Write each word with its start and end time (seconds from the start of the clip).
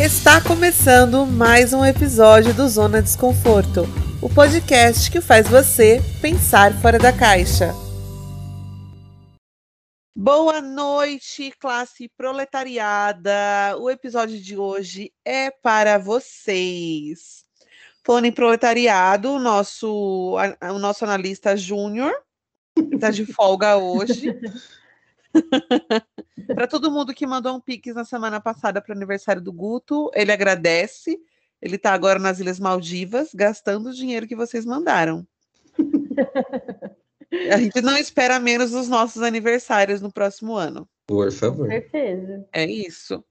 Está 0.00 0.40
começando 0.42 1.26
mais 1.26 1.74
um 1.74 1.84
episódio 1.84 2.54
do 2.54 2.66
Zona 2.66 3.02
Desconforto, 3.02 3.82
o 4.22 4.28
podcast 4.28 5.10
que 5.10 5.20
faz 5.20 5.46
você 5.46 6.00
pensar 6.20 6.72
fora 6.80 6.98
da 6.98 7.12
caixa. 7.12 7.74
Boa 10.16 10.62
noite, 10.62 11.52
classe 11.60 12.08
proletariada. 12.16 13.76
O 13.78 13.90
episódio 13.90 14.40
de 14.40 14.56
hoje 14.56 15.12
é 15.24 15.50
para 15.50 15.98
vocês. 15.98 17.44
Falando 18.02 18.24
em 18.24 18.32
proletariado, 18.32 19.32
o 19.32 19.38
nosso, 19.38 20.36
o 20.62 20.78
nosso 20.78 21.04
analista 21.04 21.54
Júnior 21.54 22.12
está 22.92 23.10
de 23.10 23.26
folga 23.26 23.76
hoje. 23.76 24.34
para 26.54 26.66
todo 26.66 26.90
mundo 26.90 27.14
que 27.14 27.26
mandou 27.26 27.56
um 27.56 27.60
pix 27.60 27.94
na 27.94 28.04
semana 28.04 28.40
passada 28.40 28.80
para 28.80 28.92
o 28.92 28.96
aniversário 28.96 29.42
do 29.42 29.52
Guto, 29.52 30.10
ele 30.14 30.32
agradece. 30.32 31.18
Ele 31.60 31.76
está 31.76 31.92
agora 31.92 32.18
nas 32.18 32.40
Ilhas 32.40 32.58
Maldivas, 32.58 33.30
gastando 33.32 33.90
o 33.90 33.94
dinheiro 33.94 34.26
que 34.26 34.34
vocês 34.34 34.64
mandaram. 34.64 35.26
A 37.50 37.56
gente 37.56 37.80
não 37.80 37.96
espera 37.96 38.38
menos 38.38 38.72
dos 38.72 38.88
nossos 38.88 39.22
aniversários 39.22 40.00
no 40.00 40.12
próximo 40.12 40.54
ano. 40.54 40.88
Por 41.06 41.32
favor. 41.32 41.68
Certeza. 41.68 42.46
É 42.52 42.64
isso. 42.64 43.24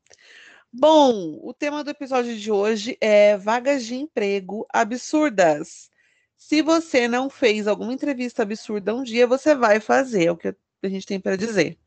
Bom, 0.74 1.38
o 1.44 1.54
tema 1.54 1.84
do 1.84 1.90
episódio 1.90 2.36
de 2.36 2.52
hoje 2.52 2.98
é 3.02 3.38
vagas 3.38 3.86
de 3.86 3.96
emprego 3.96 4.66
absurdas. 4.74 5.90
Se 6.38 6.62
você 6.62 7.08
não 7.08 7.30
fez 7.30 7.68
alguma 7.68 7.94
entrevista 7.94 8.44
absurda 8.44 8.96
um 8.96 9.04
dia, 9.04 9.28
você 9.28 9.54
vai 9.54 9.80
fazer, 9.80 10.26
é 10.26 10.32
o 10.32 10.38
que 10.38 10.56
a 10.82 10.88
gente 10.88 11.06
tem 11.06 11.20
para 11.20 11.36
dizer. 11.36 11.78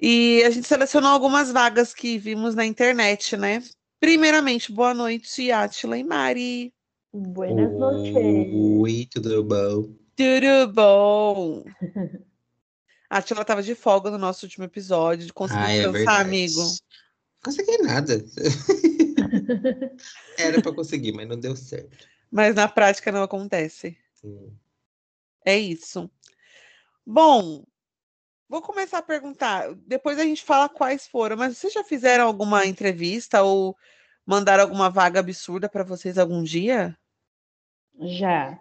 E 0.00 0.42
a 0.44 0.50
gente 0.50 0.66
selecionou 0.66 1.10
algumas 1.10 1.50
vagas 1.50 1.92
que 1.92 2.18
vimos 2.18 2.54
na 2.54 2.64
internet, 2.64 3.36
né? 3.36 3.62
Primeiramente, 3.98 4.70
boa 4.70 4.94
noite, 4.94 5.50
Atila 5.50 5.98
e 5.98 6.04
Mari. 6.04 6.72
Buenas 7.12 7.76
noches. 7.76 8.14
Oi, 8.14 9.08
tudo 9.10 9.42
bom? 9.42 9.92
Tudo 10.14 10.72
bom? 10.72 11.64
A 13.10 13.18
Atila 13.18 13.44
tava 13.44 13.62
de 13.62 13.74
folga 13.74 14.10
no 14.10 14.18
nosso 14.18 14.44
último 14.44 14.64
episódio. 14.64 15.32
Conseguiu 15.32 15.64
Ah, 15.64 15.72
é 15.72 15.78
descansar, 15.78 15.98
verdade. 15.98 16.28
amigo? 16.28 16.60
Consegui 17.42 17.78
nada. 17.78 18.24
Era 20.38 20.60
pra 20.60 20.72
conseguir, 20.72 21.12
mas 21.12 21.26
não 21.26 21.40
deu 21.40 21.56
certo. 21.56 22.06
Mas 22.30 22.54
na 22.54 22.68
prática 22.68 23.10
não 23.10 23.22
acontece. 23.22 23.96
Hum. 24.22 24.52
É 25.44 25.56
isso. 25.56 26.10
Bom, 27.06 27.64
vou 28.48 28.62
começar 28.62 28.98
a 28.98 29.02
perguntar. 29.02 29.74
Depois 29.86 30.18
a 30.18 30.24
gente 30.24 30.42
fala 30.42 30.68
quais 30.68 31.06
foram, 31.06 31.36
mas 31.36 31.56
vocês 31.56 31.72
já 31.72 31.84
fizeram 31.84 32.26
alguma 32.26 32.64
entrevista 32.64 33.42
ou 33.42 33.76
mandaram 34.24 34.62
alguma 34.62 34.88
vaga 34.88 35.20
absurda 35.20 35.68
para 35.68 35.84
vocês 35.84 36.16
algum 36.16 36.42
dia? 36.42 36.96
Já. 38.00 38.60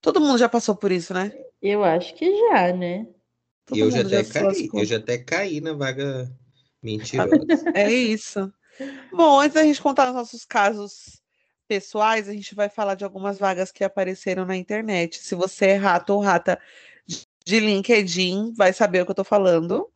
Todo 0.00 0.20
mundo 0.20 0.38
já 0.38 0.48
passou 0.48 0.76
por 0.76 0.92
isso, 0.92 1.14
né? 1.14 1.32
Eu 1.60 1.82
acho 1.82 2.14
que 2.14 2.30
já, 2.48 2.72
né? 2.72 3.06
Todo 3.64 3.78
E 3.78 3.80
eu 3.80 3.90
já 3.90 4.00
até 4.00 4.22
se 4.22 4.32
caí. 4.32 4.70
Eu 4.72 4.84
já 4.84 4.96
até 4.98 5.18
caí 5.18 5.60
na 5.60 5.72
vaga 5.72 6.30
mentirosa. 6.82 7.70
É 7.74 7.90
isso. 7.90 8.52
Bom, 9.10 9.40
antes 9.40 9.54
da 9.54 9.62
gente 9.62 9.80
contar 9.80 10.08
os 10.08 10.14
nossos 10.14 10.44
casos 10.44 11.20
pessoais, 11.66 12.28
a 12.28 12.32
gente 12.32 12.54
vai 12.54 12.68
falar 12.68 12.94
de 12.94 13.04
algumas 13.04 13.38
vagas 13.38 13.72
que 13.72 13.82
apareceram 13.82 14.44
na 14.44 14.56
internet. 14.56 15.18
Se 15.18 15.34
você 15.34 15.68
é 15.68 15.76
rato 15.76 16.12
ou 16.12 16.20
rata 16.20 16.60
de- 17.46 17.60
LinkedIn, 17.60 18.52
vai 18.54 18.72
saber 18.72 19.00
o 19.00 19.04
que 19.04 19.12
eu 19.12 19.16
tô 19.16 19.24
falando. 19.24 19.88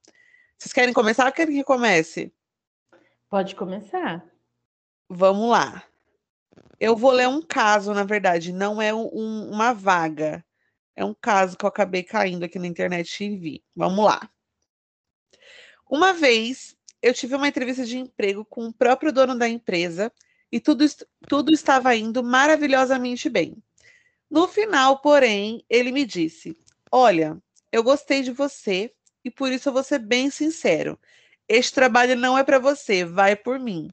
Vocês 0.57 0.73
querem 0.73 0.95
começar 0.95 1.27
ou 1.27 1.33
querem 1.33 1.57
que 1.57 1.65
comece? 1.65 2.33
Pode 3.29 3.57
começar. 3.57 4.25
Vamos 5.09 5.51
lá. 5.51 5.83
Eu 6.79 6.97
vou 6.97 7.11
ler 7.11 7.29
um 7.29 7.43
caso, 7.43 7.93
na 7.93 8.05
verdade, 8.05 8.53
não 8.53 8.81
é 8.81 8.95
um- 8.95 9.11
um- 9.13 9.51
uma 9.51 9.73
vaga. 9.73 10.45
É 10.95 11.05
um 11.05 11.15
caso 11.15 11.57
que 11.57 11.65
eu 11.65 11.69
acabei 11.69 12.03
caindo 12.05 12.45
aqui 12.45 12.59
na 12.59 12.67
internet 12.67 13.25
e 13.25 13.37
vi. 13.37 13.65
Vamos 13.75 14.05
lá. 14.05 14.31
Uma 15.91 16.13
vez 16.13 16.77
eu 17.03 17.13
tive 17.13 17.35
uma 17.35 17.49
entrevista 17.49 17.85
de 17.85 17.99
emprego 17.99 18.45
com 18.45 18.67
o 18.67 18.73
próprio 18.73 19.13
dono 19.13 19.37
da 19.37 19.49
empresa 19.49 20.13
e 20.53 20.61
tudo, 20.61 20.85
tudo 21.29 21.53
estava 21.53 21.95
indo 21.97 22.23
maravilhosamente 22.23 23.29
bem. 23.29 23.57
No 24.31 24.47
final, 24.47 25.01
porém, 25.01 25.65
ele 25.69 25.91
me 25.91 26.05
disse: 26.05 26.57
Olha, 26.93 27.41
eu 27.73 27.83
gostei 27.83 28.23
de 28.23 28.33
você 28.33 28.93
e 29.25 29.31
por 29.31 29.51
isso 29.53 29.69
eu 29.69 29.73
vou 29.73 29.83
ser 29.83 29.99
bem 29.99 30.31
sincero. 30.31 30.99
Este 31.49 31.75
trabalho 31.75 32.17
não 32.17 32.39
é 32.39 32.45
para 32.45 32.59
você, 32.59 33.05
vai 33.05 33.35
por 33.35 33.59
mim. 33.59 33.91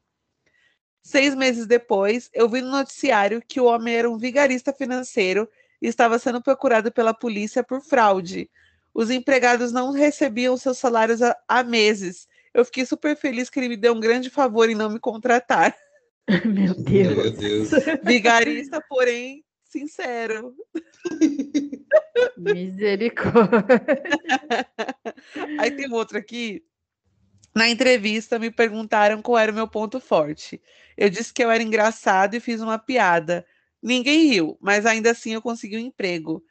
Seis 1.02 1.34
meses 1.34 1.66
depois, 1.66 2.30
eu 2.34 2.50
vi 2.50 2.62
no 2.62 2.70
noticiário 2.70 3.42
que 3.48 3.62
o 3.62 3.66
homem 3.66 3.96
era 3.96 4.10
um 4.10 4.18
vigarista 4.18 4.74
financeiro 4.74 5.50
e 5.82 5.88
estava 5.88 6.20
sendo 6.20 6.42
procurado 6.42 6.92
pela 6.92 7.14
polícia 7.14 7.64
por 7.64 7.82
fraude. 7.82 8.50
Os 8.94 9.10
empregados 9.10 9.72
não 9.72 9.92
recebiam 9.92 10.58
seus 10.58 10.78
salários 10.78 11.20
há, 11.48 11.64
meses. 11.64 12.28
Eu 12.54 12.66
fiquei 12.66 12.86
super 12.86 13.16
feliz 13.16 13.50
que 13.50 13.60
ele 13.60 13.70
me 13.70 13.78
deu 13.78 13.94
um 13.94 14.00
grande 14.00 14.30
favor 14.30 14.70
em 14.70 14.76
não 14.76 14.90
me 14.90 15.00
contratar. 15.00 15.76
Meu 16.46 16.74
Deus. 16.74 17.16
Meu 17.16 17.32
Deus. 17.32 17.70
Vigarista, 18.04 18.84
porém, 18.90 19.46
sincero. 19.64 20.56
Misericórdia. 22.38 23.66
Aí 25.60 25.72
tem 25.72 25.92
outro 25.92 26.18
aqui. 26.18 26.64
Na 27.56 27.68
entrevista, 27.68 28.38
me 28.38 28.52
perguntaram 28.52 29.22
qual 29.22 29.38
era 29.38 29.52
o 29.52 29.56
meu 29.56 29.68
ponto 29.68 30.00
forte. 30.00 30.62
Eu 30.96 31.10
disse 31.10 31.34
que 31.34 31.44
eu 31.44 31.50
era 31.50 31.64
engraçado 31.64 32.36
e 32.36 32.40
fiz 32.40 32.62
uma 32.62 32.78
piada. 32.78 33.46
Ninguém 33.82 34.28
riu, 34.28 34.58
mas 34.62 34.86
ainda 34.86 35.12
assim 35.12 35.34
eu 35.34 35.42
consegui 35.42 35.78
um 35.78 35.80
emprego. 35.80 36.44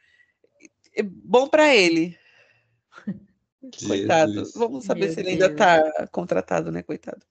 Bom 1.04 1.48
para 1.48 1.74
ele, 1.74 2.18
coitado. 3.86 4.32
Jesus. 4.32 4.54
Vamos 4.54 4.84
saber 4.84 5.06
Meu 5.06 5.14
se 5.14 5.20
ele 5.20 5.30
ainda 5.30 5.48
Deus. 5.48 5.60
está 5.60 6.06
contratado, 6.08 6.72
né, 6.72 6.82
coitado. 6.82 7.24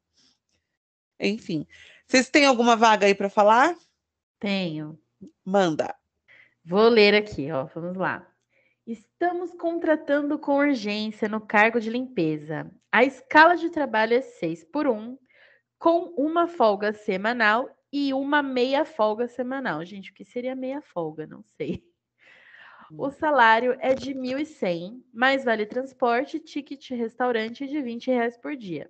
Enfim, 1.20 1.66
vocês 2.06 2.30
têm 2.30 2.46
alguma 2.46 2.76
vaga 2.76 3.08
aí 3.08 3.16
para 3.16 3.30
falar? 3.30 3.76
Tenho. 4.40 5.00
Manda. 5.44 5.96
Vou 6.68 6.90
ler 6.90 7.14
aqui, 7.14 7.52
ó. 7.52 7.66
Vamos 7.66 7.96
lá. 7.96 8.28
Estamos 8.88 9.54
contratando 9.54 10.40
com 10.40 10.58
urgência 10.58 11.30
no 11.30 11.40
cargo 11.40 11.80
de 11.80 11.92
limpeza. 11.92 12.72
A 12.92 13.04
escala 13.04 13.56
de 13.56 13.70
trabalho 13.70 14.16
é 14.16 14.22
6 14.22 14.64
por 14.66 14.88
1, 14.88 15.16
com 15.78 16.14
uma 16.18 16.48
folga 16.48 16.92
semanal 16.92 17.70
e 17.94 18.14
uma 18.16 18.42
meia 18.42 18.84
folga 18.84 19.28
semanal. 19.28 19.86
Gente, 19.86 20.10
o 20.10 20.14
que 20.16 20.26
seria 20.26 20.56
meia 20.56 20.82
folga? 20.82 21.28
Não 21.28 21.44
sei. 21.44 21.84
O 22.98 23.12
salário 23.12 23.76
é 23.80 23.94
de 23.94 24.14
1.100, 24.14 25.04
mais 25.14 25.44
vale 25.44 25.68
transporte, 25.68 26.40
ticket 26.40 26.90
restaurante 26.92 27.68
de 27.68 27.82
20 27.82 28.08
reais 28.08 28.38
por 28.38 28.56
dia. 28.56 28.90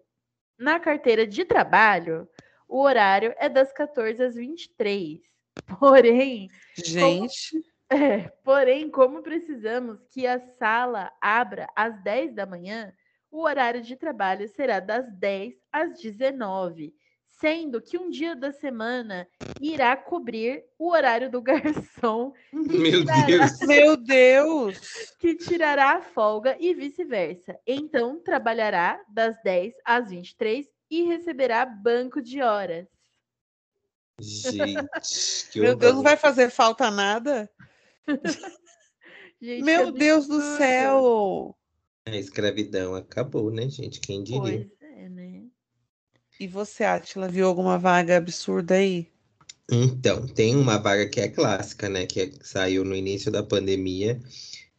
Na 0.58 0.80
carteira 0.80 1.28
de 1.28 1.44
trabalho, 1.44 2.28
o 2.68 2.80
horário 2.80 3.34
é 3.38 3.50
das 3.50 3.72
14 3.74 4.24
às 4.24 4.36
23. 4.36 5.35
Porém, 5.80 6.50
Gente, 6.76 7.64
é, 7.90 8.30
porém, 8.44 8.90
como 8.90 9.22
precisamos 9.22 10.00
que 10.12 10.26
a 10.28 10.40
sala 10.58 11.12
abra 11.22 11.68
às 11.76 12.02
10 12.04 12.34
da 12.34 12.46
manhã, 12.46 12.94
o 13.32 13.42
horário 13.42 13.82
de 13.82 13.96
trabalho 13.96 14.48
será 14.50 14.80
das 14.80 15.06
10 15.18 15.54
às 15.72 16.00
19, 16.02 16.94
sendo 17.28 17.82
que 17.82 17.98
um 17.98 18.10
dia 18.10 18.34
da 18.36 18.52
semana 18.52 19.28
irá 19.60 19.96
cobrir 19.98 20.64
o 20.80 20.90
horário 20.92 21.30
do 21.30 21.42
garçom, 21.44 22.34
Meu 22.54 23.04
tirará- 23.06 23.26
Deus. 23.26 23.60
meu 23.68 23.98
Deus. 23.98 24.80
que 25.20 25.36
tirará 25.36 25.92
a 25.98 26.02
folga 26.02 26.56
e 26.60 26.74
vice-versa. 26.74 27.60
Então, 27.68 28.22
trabalhará 28.24 29.02
das 29.10 29.36
10 29.44 29.74
às 29.84 30.10
23 30.10 30.66
e 30.90 31.04
receberá 31.04 31.66
banco 31.66 32.22
de 32.22 32.42
horas. 32.42 32.88
Gente, 34.20 34.90
que 35.52 35.60
Meu 35.60 35.76
Deus, 35.76 35.96
não 35.96 36.04
vai 36.04 36.18
fazer 36.18 36.50
falta 36.50 36.90
nada? 36.90 37.50
Gente, 39.42 39.64
Meu 39.64 39.92
que 39.92 40.00
Deus 40.00 40.28
do 40.28 40.42
céu! 40.42 41.56
A 42.08 42.16
escravidão 42.16 42.96
acabou, 42.96 43.52
né, 43.52 43.68
gente? 43.70 44.00
Quem 44.00 44.24
diria? 44.24 44.42
Pois 44.42 44.82
é, 44.82 45.10
né? 45.10 45.44
E 46.40 46.48
você, 46.48 46.84
Atila, 46.84 47.28
viu 47.28 47.48
alguma 47.48 47.78
vaga 47.78 48.18
absurda 48.18 48.76
aí? 48.76 49.12
Então, 49.72 50.28
tem 50.28 50.56
uma 50.56 50.78
vaga 50.78 51.08
que 51.10 51.20
é 51.20 51.28
clássica, 51.28 51.90
né? 51.90 52.06
Que 52.06 52.22
é- 52.22 52.32
saiu 52.42 52.84
no 52.86 52.96
início 52.96 53.32
da 53.32 53.42
pandemia, 53.44 54.20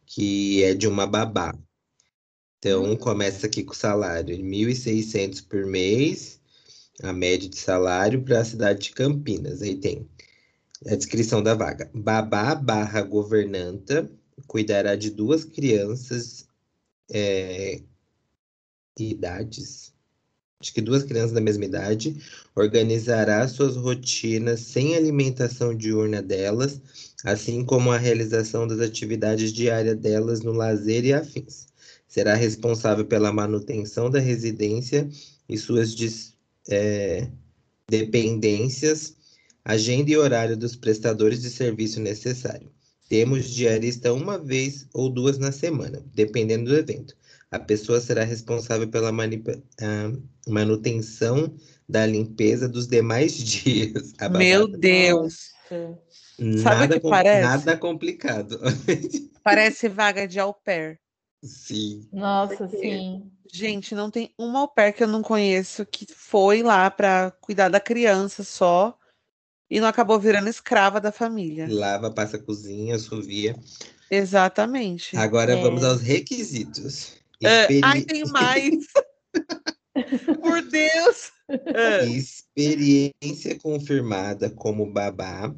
que 0.05 0.63
é 0.63 0.73
de 0.73 0.87
uma 0.87 1.05
babá. 1.05 1.53
Então, 2.57 2.91
Hum. 2.91 2.97
começa 2.97 3.45
aqui 3.45 3.63
com 3.63 3.73
o 3.73 3.75
salário 3.75 4.35
de 4.35 4.41
1.600 4.41 5.41
por 5.41 5.65
mês, 5.65 6.41
a 7.03 7.13
média 7.13 7.49
de 7.49 7.57
salário 7.57 8.21
para 8.21 8.39
a 8.39 8.45
cidade 8.45 8.83
de 8.83 8.91
Campinas. 8.91 9.61
Aí 9.61 9.75
tem 9.75 10.07
a 10.87 10.95
descrição 10.95 11.41
da 11.41 11.53
vaga. 11.53 11.89
Babá 11.93 12.55
barra 12.55 13.01
governanta 13.01 14.09
cuidará 14.47 14.95
de 14.95 15.09
duas 15.09 15.43
crianças, 15.43 16.47
é, 17.11 17.81
idades 18.97 19.93
acho 20.59 20.73
que 20.73 20.81
duas 20.81 21.03
crianças 21.03 21.31
da 21.31 21.41
mesma 21.41 21.65
idade, 21.65 22.17
organizará 22.55 23.47
suas 23.47 23.75
rotinas 23.75 24.61
sem 24.61 24.95
alimentação 24.95 25.75
diurna 25.75 26.21
delas, 26.21 26.81
assim 27.23 27.63
como 27.63 27.91
a 27.91 27.97
realização 27.97 28.67
das 28.67 28.79
atividades 28.79 29.53
diárias 29.53 29.97
delas 29.97 30.41
no 30.41 30.51
lazer 30.51 31.05
e 31.05 31.13
afins. 31.13 31.67
Será 32.07 32.33
responsável 32.35 33.05
pela 33.05 33.31
manutenção 33.31 34.09
da 34.09 34.19
residência 34.19 35.07
e 35.47 35.57
suas 35.57 35.93
é, 36.69 37.27
dependências, 37.89 39.15
agenda 39.63 40.11
e 40.11 40.17
horário 40.17 40.55
dos 40.57 40.75
prestadores 40.75 41.41
de 41.41 41.49
serviço 41.49 41.99
necessário. 41.99 42.71
Temos 43.09 43.49
diarista 43.49 44.13
uma 44.13 44.37
vez 44.37 44.85
ou 44.93 45.09
duas 45.09 45.37
na 45.37 45.51
semana, 45.51 46.03
dependendo 46.13 46.65
do 46.69 46.75
evento. 46.75 47.15
A 47.49 47.57
pessoa 47.57 48.01
será 48.01 48.23
responsável 48.25 48.89
pela 48.89 49.11
manutenção 50.47 51.53
da 51.87 52.05
limpeza 52.05 52.67
dos 52.67 52.87
demais 52.87 53.33
dias. 53.37 54.13
Meu 54.37 54.67
Deus! 54.67 55.55
Nada, 56.39 56.61
Sabe 56.61 56.95
o 56.95 57.01
que 57.01 57.09
parece? 57.09 57.41
nada 57.41 57.77
complicado. 57.77 58.59
Parece 59.43 59.87
vaga 59.87 60.27
de 60.27 60.39
au 60.39 60.53
pair. 60.53 60.99
Sim. 61.43 62.07
Nossa, 62.11 62.67
sim. 62.67 63.31
Gente, 63.51 63.95
não 63.95 64.11
tem 64.11 64.33
uma 64.37 64.59
au 64.59 64.67
pair 64.67 64.93
que 64.93 65.03
eu 65.03 65.07
não 65.07 65.21
conheço 65.21 65.85
que 65.85 66.05
foi 66.13 66.61
lá 66.63 66.89
para 66.91 67.31
cuidar 67.39 67.69
da 67.69 67.79
criança 67.79 68.43
só 68.43 68.97
e 69.69 69.79
não 69.79 69.87
acabou 69.87 70.19
virando 70.19 70.49
escrava 70.49 70.99
da 70.99 71.11
família. 71.11 71.67
Lava, 71.69 72.11
passa 72.11 72.37
cozinha, 72.37 72.95
assovia. 72.95 73.55
Exatamente. 74.09 75.15
Agora 75.15 75.53
É. 75.53 75.61
vamos 75.61 75.83
aos 75.83 76.01
requisitos. 76.01 77.13
É, 77.43 77.61
Experi- 77.61 77.81
ai, 77.83 78.01
tem 78.01 78.25
mais. 78.25 78.85
Por 80.41 80.61
Deus. 80.63 81.31
É. 81.73 82.05
Experiência 82.05 83.57
confirmada 83.61 84.49
como 84.49 84.91
babá, 84.91 85.53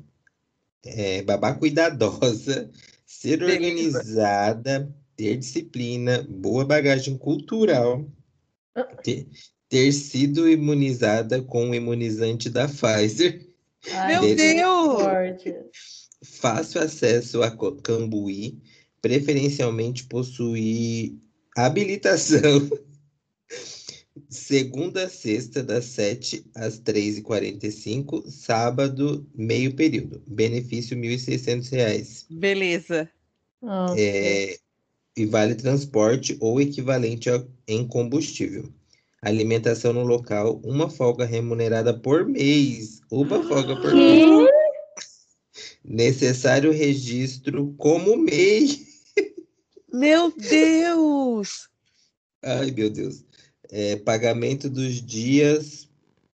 é, 0.85 1.21
babá 1.23 1.53
cuidadosa, 1.53 2.69
ser 3.05 3.37
Beleza. 3.39 3.53
organizada, 3.55 4.95
ter 5.19 5.35
disciplina, 5.35 6.25
boa 6.29 6.63
bagagem 6.63 7.17
cultural, 7.17 8.09
ter, 9.03 9.27
ter 9.67 9.91
sido 9.91 10.49
imunizada 10.49 11.41
com 11.41 11.69
o 11.69 11.75
imunizante 11.75 12.49
da 12.49 12.69
Pfizer, 12.69 13.45
Ai, 13.91 14.13
Meu 14.13 14.33
Deus! 14.33 16.07
fácil 16.23 16.79
acesso 16.79 17.43
a 17.43 17.51
Cambuí, 17.83 18.61
preferencialmente 19.01 20.05
possuir 20.05 21.17
habilitação 21.57 22.69
segunda 24.29 25.03
a 25.03 25.09
sexta, 25.09 25.61
das 25.61 25.83
7 25.83 26.45
às 26.55 26.79
3h45, 26.79 28.25
sábado, 28.29 29.29
meio 29.35 29.75
período. 29.75 30.23
Benefício 30.25 30.95
1.600 30.95 31.71
reais. 31.71 32.25
Beleza. 32.29 33.09
É, 33.97 34.57
e 35.17 35.25
vale 35.25 35.55
transporte 35.55 36.37
ou 36.39 36.59
equivalente 36.61 37.29
a- 37.29 37.45
em 37.67 37.85
combustível. 37.87 38.71
Alimentação 39.21 39.91
no 39.91 40.03
local, 40.03 40.61
uma 40.63 40.89
folga 40.89 41.25
remunerada 41.25 41.93
por 41.93 42.25
mês. 42.25 43.01
Uma 43.11 43.43
folga 43.43 43.75
por 43.75 43.93
mês. 43.93 44.23
Que? 44.23 44.59
Necessário 45.83 46.71
registro 46.71 47.73
como 47.77 48.15
MEI. 48.15 48.87
Meu 49.91 50.31
Deus! 50.31 51.67
Ai, 52.43 52.71
meu 52.71 52.89
Deus. 52.89 53.23
É, 53.71 53.95
pagamento 53.97 54.69
dos 54.69 55.01
dias. 55.05 55.89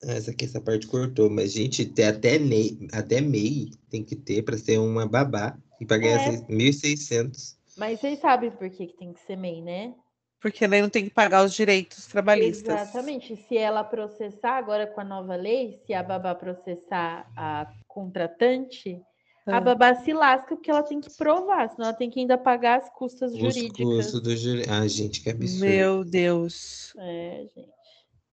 Ah, 0.04 0.14
essa 0.14 0.32
aqui, 0.32 0.46
essa 0.46 0.60
parte 0.60 0.88
cortou, 0.88 1.30
mas, 1.30 1.52
gente, 1.52 1.86
tem 1.86 2.06
até, 2.06 2.40
MEI, 2.40 2.88
até 2.92 3.22
MEI 3.22 3.70
tem 3.90 4.04
que 4.04 4.16
ter 4.16 4.42
para 4.42 4.58
ser 4.58 4.80
uma 4.80 5.06
babá 5.06 5.56
e 5.80 5.86
para 5.86 5.98
ganhar 5.98 6.20
É. 6.22 6.32
seis- 6.32 6.44
1.600. 6.50 7.56
Mas 7.82 8.00
vocês 8.00 8.20
sabem 8.20 8.52
por 8.52 8.70
que, 8.70 8.86
que 8.88 8.96
tem 8.96 9.12
que 9.12 9.20
ser 9.22 9.36
MEI, 9.36 9.62
né? 9.62 9.96
Porque 10.40 10.68
daí 10.68 10.82
não 10.82 10.90
tem 10.90 11.04
que 11.04 11.10
pagar 11.10 11.44
os 11.44 11.54
direitos 11.54 12.06
trabalhistas. 12.06 12.82
Exatamente. 12.82 13.36
Se 13.48 13.58
ela 13.58 13.84
processar 13.84 14.58
agora 14.58 14.86
com 14.86 15.02
a 15.02 15.04
nova 15.04 15.36
lei, 15.36 15.82
se 15.86 15.94
a 15.94 16.04
babá 16.04 16.34
processar 16.36 17.28
a 17.36 17.68
contratante, 17.88 19.02
a 19.48 19.58
Ah. 19.58 19.62
babá 19.62 19.96
se 19.96 20.14
lasca 20.14 20.56
porque 20.56 20.70
ela 20.70 20.84
tem 20.84 21.02
que 21.02 21.10
provar, 21.18 21.70
senão 21.70 21.88
ela 21.90 21.98
tem 21.98 22.10
que 22.10 22.20
ainda 22.20 22.38
pagar 22.38 22.80
as 22.82 22.90
custas 22.92 23.32
Os 23.34 23.40
jurídicas. 23.40 23.84
custos 23.84 24.22
do 24.22 24.36
juri... 24.36 24.64
Ah, 24.70 24.88
gente, 24.88 25.22
que 25.22 25.30
absurdo. 25.32 25.66
Meu 25.66 26.04
Deus. 26.04 26.94
É, 26.98 27.46
gente. 27.56 27.72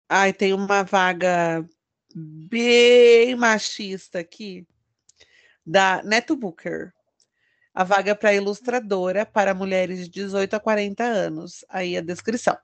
Ai, 0.08 0.32
tem 0.32 0.52
uma 0.52 0.84
vaga 0.84 1.64
bem 2.14 3.34
machista 3.34 4.20
aqui 4.20 4.64
da 5.66 6.00
Neto 6.04 6.36
Booker. 6.36 6.92
A 7.74 7.84
vaga 7.84 8.14
para 8.14 8.34
ilustradora 8.34 9.24
para 9.24 9.54
mulheres 9.54 10.00
de 10.00 10.08
18 10.08 10.54
a 10.54 10.60
40 10.60 11.02
anos. 11.02 11.64
Aí 11.68 11.96
a 11.96 12.00
descrição. 12.00 12.56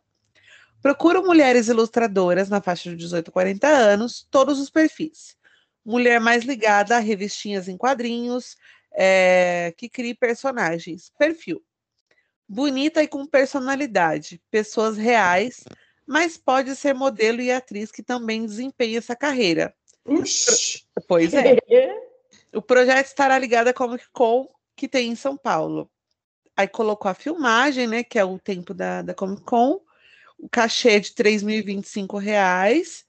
Procuro 0.80 1.24
mulheres 1.24 1.68
ilustradoras 1.68 2.48
na 2.48 2.60
faixa 2.60 2.90
de 2.90 2.96
18 2.96 3.28
a 3.28 3.32
40 3.32 3.66
anos, 3.66 4.26
todos 4.30 4.60
os 4.60 4.70
perfis. 4.70 5.36
Mulher 5.84 6.20
mais 6.20 6.44
ligada 6.44 6.96
a 6.96 7.00
revistinhas 7.00 7.68
em 7.68 7.76
quadrinhos, 7.76 8.56
é, 8.92 9.72
que 9.76 9.88
crie 9.88 10.14
personagens. 10.14 11.10
Perfil. 11.18 11.62
Bonita 12.48 13.02
e 13.02 13.08
com 13.08 13.26
personalidade. 13.26 14.40
Pessoas 14.50 14.96
reais, 14.96 15.64
mas 16.06 16.36
pode 16.36 16.76
ser 16.76 16.94
modelo 16.94 17.40
e 17.40 17.50
atriz 17.50 17.90
que 17.90 18.02
também 18.02 18.46
desempenha 18.46 18.98
essa 18.98 19.16
carreira. 19.16 19.74
Oxi. 20.04 20.84
Pois 21.06 21.32
é. 21.34 21.56
O 22.50 22.62
projeto 22.62 23.04
estará 23.04 23.38
ligado 23.38 23.68
à 23.68 23.74
Comic 23.74 24.06
Con 24.10 24.48
que 24.78 24.88
tem 24.88 25.10
em 25.10 25.16
São 25.16 25.36
Paulo. 25.36 25.90
Aí 26.56 26.68
colocou 26.68 27.10
a 27.10 27.14
filmagem, 27.14 27.86
né? 27.86 28.04
Que 28.04 28.18
é 28.18 28.24
o 28.24 28.38
tempo 28.38 28.72
da, 28.72 29.02
da 29.02 29.12
Comic 29.12 29.42
Con, 29.42 29.80
o 30.38 30.48
cachê 30.48 31.00
de 31.00 31.10
3.025 31.10 32.16
reais 32.16 33.04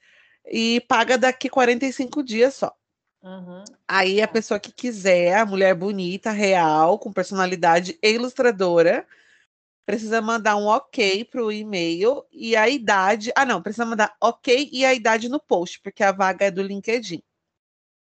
e 0.46 0.82
paga 0.82 1.18
daqui 1.18 1.48
45 1.48 2.24
dias 2.24 2.56
só. 2.56 2.76
Aham. 3.24 3.64
Aí 3.88 4.22
a 4.22 4.28
pessoa 4.28 4.60
que 4.60 4.72
quiser, 4.72 5.38
a 5.38 5.46
mulher 5.46 5.76
bonita, 5.76 6.32
real, 6.32 6.98
com 6.98 7.12
personalidade 7.12 7.98
e 8.02 8.12
ilustradora, 8.12 9.06
precisa 9.86 10.22
mandar 10.22 10.56
um 10.56 10.68
ok 10.68 11.26
para 11.26 11.44
o 11.44 11.52
e-mail 11.52 12.24
e 12.32 12.56
a 12.56 12.70
idade. 12.70 13.32
Ah, 13.36 13.46
não, 13.46 13.62
precisa 13.62 13.86
mandar 13.86 14.16
ok 14.22 14.70
e 14.72 14.86
a 14.86 14.94
idade 14.94 15.30
no 15.30 15.40
post, 15.40 15.80
porque 15.82 16.04
a 16.04 16.12
vaga 16.12 16.46
é 16.46 16.52
do 16.52 16.62
LinkedIn. 16.62 17.22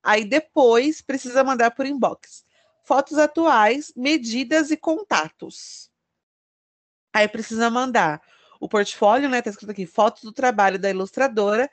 Aí 0.04 0.26
depois 0.26 1.02
precisa 1.02 1.44
mandar 1.44 1.72
por 1.72 1.86
inbox. 1.86 2.47
Fotos 2.88 3.18
atuais, 3.18 3.92
medidas 3.98 4.72
e 4.72 4.78
contatos. 4.78 5.92
Aí 7.14 7.28
precisa 7.28 7.70
mandar 7.70 8.22
o 8.62 8.70
portfólio, 8.70 9.28
né? 9.28 9.42
Tá 9.42 9.50
escrito 9.50 9.72
aqui, 9.72 9.86
fotos 9.86 10.24
do 10.24 10.32
trabalho 10.32 10.80
da 10.80 10.90
ilustradora 10.90 11.70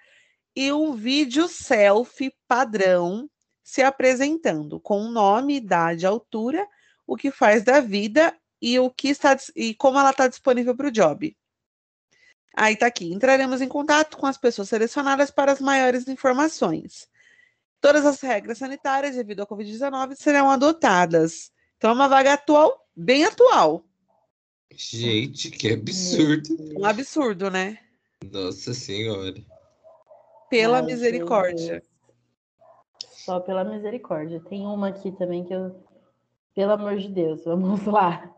e 0.56 0.72
um 0.72 0.92
vídeo 0.92 1.46
selfie 1.46 2.34
padrão 2.48 3.30
se 3.62 3.80
apresentando 3.80 4.80
com 4.80 5.04
nome, 5.04 5.54
idade, 5.54 6.04
altura, 6.04 6.66
o 7.06 7.16
que 7.16 7.30
faz 7.30 7.62
da 7.62 7.78
vida 7.78 8.36
e 8.60 8.76
o 8.80 8.90
que 8.90 9.10
está 9.10 9.36
e 9.54 9.72
como 9.72 10.00
ela 10.00 10.10
está 10.10 10.26
disponível 10.26 10.76
para 10.76 10.88
o 10.88 10.90
job. 10.90 11.36
Aí 12.56 12.76
tá 12.76 12.86
aqui. 12.86 13.12
Entraremos 13.12 13.62
em 13.62 13.68
contato 13.68 14.16
com 14.16 14.26
as 14.26 14.36
pessoas 14.36 14.68
selecionadas 14.68 15.30
para 15.30 15.52
as 15.52 15.60
maiores 15.60 16.08
informações. 16.08 17.08
Todas 17.84 18.06
as 18.06 18.18
regras 18.22 18.56
sanitárias 18.56 19.14
devido 19.14 19.42
à 19.42 19.46
Covid-19 19.46 20.14
serão 20.14 20.48
adotadas. 20.48 21.52
Então 21.76 21.90
é 21.90 21.92
uma 21.92 22.08
vaga 22.08 22.32
atual, 22.32 22.88
bem 22.96 23.26
atual. 23.26 23.84
Gente, 24.74 25.50
que 25.50 25.70
absurdo. 25.74 26.48
Um 26.80 26.86
absurdo, 26.86 27.50
né? 27.50 27.78
Nossa 28.32 28.72
Senhora. 28.72 29.34
Pela 30.48 30.78
Ai, 30.78 30.86
misericórdia. 30.86 31.82
Só 33.00 33.38
pela 33.38 33.62
misericórdia. 33.62 34.40
Tem 34.48 34.64
uma 34.64 34.88
aqui 34.88 35.12
também 35.12 35.44
que 35.44 35.52
eu. 35.52 35.78
Pelo 36.54 36.72
amor 36.72 36.96
de 36.96 37.10
Deus, 37.10 37.44
vamos 37.44 37.84
lá. 37.84 38.34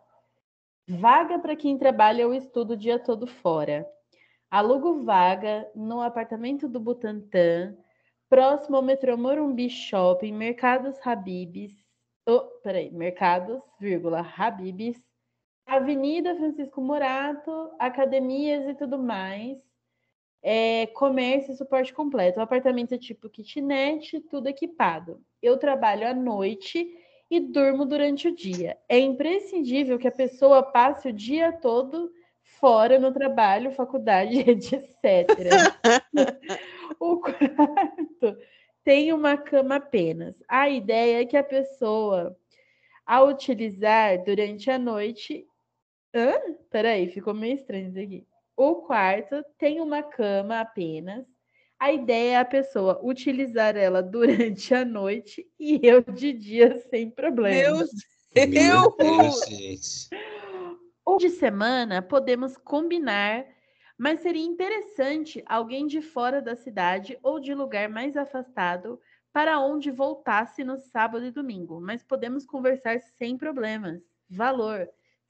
Vaga 0.88 1.38
para 1.38 1.54
quem 1.54 1.78
trabalha 1.78 2.26
ou 2.26 2.34
estuda 2.34 2.74
o 2.74 2.76
dia 2.76 2.98
todo 2.98 3.28
fora. 3.28 3.86
Alugo 4.50 5.04
vaga 5.04 5.70
no 5.72 6.00
apartamento 6.00 6.68
do 6.68 6.80
Butantã, 6.80 7.76
próximo 8.28 8.76
ao 8.76 8.82
metrô 8.82 9.16
Morumbi 9.16 9.70
Shopping, 9.70 10.32
Mercados 10.32 10.96
Habibs. 11.04 11.72
Oh, 12.28 12.40
peraí, 12.62 12.90
Mercados, 12.90 13.60
vírgula, 13.78 14.20
Habibs, 14.20 15.00
Avenida 15.66 16.34
Francisco 16.36 16.80
Morato, 16.80 17.70
academias 17.78 18.68
e 18.68 18.74
tudo 18.74 18.98
mais. 18.98 19.58
É, 20.42 20.86
comércio 20.88 21.52
e 21.52 21.56
suporte 21.56 21.92
completo. 21.92 22.38
O 22.38 22.42
apartamento 22.42 22.94
é 22.94 22.98
tipo 22.98 23.28
kitnet, 23.28 24.20
tudo 24.30 24.48
equipado. 24.48 25.20
Eu 25.42 25.56
trabalho 25.56 26.06
à 26.06 26.14
noite 26.14 26.88
e 27.30 27.40
durmo 27.40 27.84
durante 27.84 28.28
o 28.28 28.34
dia. 28.34 28.76
É 28.88 28.98
imprescindível 28.98 29.98
que 29.98 30.06
a 30.06 30.12
pessoa 30.12 30.62
passe 30.62 31.08
o 31.08 31.12
dia 31.12 31.52
todo 31.52 32.12
fora 32.42 32.98
no 32.98 33.12
trabalho, 33.12 33.72
faculdade, 33.72 34.38
etc. 34.48 35.02
o 37.00 37.20
quarto 37.20 37.36
tem 38.84 39.12
uma 39.12 39.36
cama 39.36 39.76
apenas. 39.76 40.34
A 40.48 40.68
ideia 40.68 41.22
é 41.22 41.26
que 41.26 41.36
a 41.36 41.44
pessoa, 41.44 42.36
ao 43.04 43.28
utilizar 43.28 44.22
durante 44.24 44.70
a 44.70 44.78
noite. 44.78 45.46
Hã? 46.14 46.32
Peraí, 46.70 47.08
ficou 47.08 47.34
meio 47.34 47.54
estranho 47.54 47.88
isso 47.88 47.98
aqui. 47.98 48.26
O 48.56 48.76
quarto 48.76 49.44
tem 49.58 49.80
uma 49.80 50.02
cama 50.02 50.60
apenas. 50.60 51.26
A 51.78 51.92
ideia 51.92 52.32
é 52.32 52.36
a 52.38 52.44
pessoa 52.44 53.00
utilizar 53.02 53.76
ela 53.76 54.00
durante 54.02 54.74
a 54.74 54.84
noite 54.84 55.46
e 55.58 55.80
eu 55.82 56.00
de 56.00 56.32
dia 56.32 56.80
sem 56.88 57.10
problema. 57.10 57.76
Meu 57.76 57.86
Meu 58.34 58.46
Deus! 58.46 58.96
Deus, 58.96 59.46
gente. 59.46 60.08
Ou 61.04 61.18
de 61.18 61.30
semana 61.30 62.02
podemos 62.02 62.56
combinar, 62.56 63.46
mas 63.98 64.20
seria 64.20 64.44
interessante 64.44 65.42
alguém 65.46 65.86
de 65.86 66.02
fora 66.02 66.42
da 66.42 66.54
cidade 66.54 67.18
ou 67.22 67.40
de 67.40 67.54
lugar 67.54 67.88
mais 67.88 68.16
afastado 68.16 69.00
para 69.32 69.60
onde 69.60 69.90
voltasse 69.90 70.64
no 70.64 70.78
sábado 70.78 71.24
e 71.26 71.30
domingo, 71.30 71.80
mas 71.80 72.02
podemos 72.02 72.46
conversar 72.46 73.00
sem 73.00 73.36
problemas. 73.36 74.02
Valor: 74.28 74.88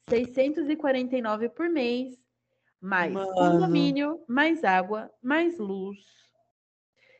649 0.08 1.48
por 1.48 1.68
mês, 1.68 2.16
mais 2.80 3.12
Mano. 3.12 3.34
condomínio, 3.34 4.24
mais 4.28 4.64
água, 4.64 5.10
mais 5.22 5.58
luz. 5.58 5.98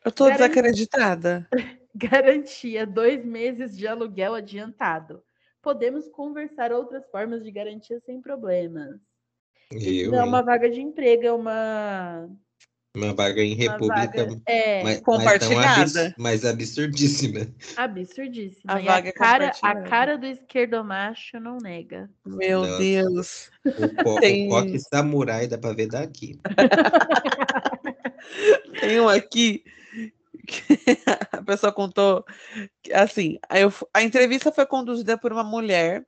Eu 0.03 0.11
tô 0.11 0.29
desacreditada. 0.29 1.47
Garantia 1.93 2.85
dois 2.85 3.25
meses 3.25 3.75
de 3.75 3.87
aluguel 3.87 4.35
adiantado. 4.35 5.23
Podemos 5.61 6.07
conversar 6.07 6.71
outras 6.71 7.09
formas 7.09 7.43
de 7.43 7.51
garantia 7.51 7.99
sem 7.99 8.21
problemas. 8.21 9.01
Eu, 9.71 10.11
Não 10.11 10.19
é 10.19 10.23
uma 10.23 10.41
vaga 10.41 10.69
de 10.69 10.79
emprego, 10.79 11.25
é 11.25 11.31
uma, 11.31 12.29
Uma 12.95 13.13
vaga 13.13 13.41
em 13.41 13.53
uma 13.53 13.63
república, 13.63 14.25
vaga 14.25 14.41
é, 14.45 14.83
mas, 14.83 15.01
Compartilhada. 15.01 16.15
Mas, 16.17 16.45
absurdíssima. 16.45 17.47
absurdíssima. 17.75 18.73
A 18.73 18.81
E 18.81 18.85
vaga 18.85 19.09
é 19.09 19.11
a, 19.11 19.13
cara, 19.13 19.51
a 19.61 19.75
cara 19.81 20.17
do 20.17 20.25
esquerdomacho 20.25 21.37
não 21.41 21.57
nega. 21.57 22.09
Meu 22.25 22.61
Nossa. 22.61 22.77
Deus. 22.77 23.49
O, 23.65 24.03
co 24.03 24.19
Tem- 24.21 24.47
o 24.47 24.49
coque 24.49 24.79
samurai 24.79 25.47
dá 25.47 25.57
pra 25.57 25.73
ver 25.73 25.87
daqui. 25.87 26.39
Tem 28.79 29.01
um 29.01 29.09
aqui 29.09 29.63
que 30.47 30.63
a 31.33 31.43
pessoa 31.43 31.73
contou 31.73 32.23
que, 32.81 32.93
assim, 32.93 33.37
aí 33.49 33.63
eu 33.63 33.73
a 33.93 34.01
entrevista 34.01 34.49
foi 34.49 34.65
conduzida 34.65 35.17
por 35.17 35.33
uma 35.33 35.43
mulher 35.43 36.05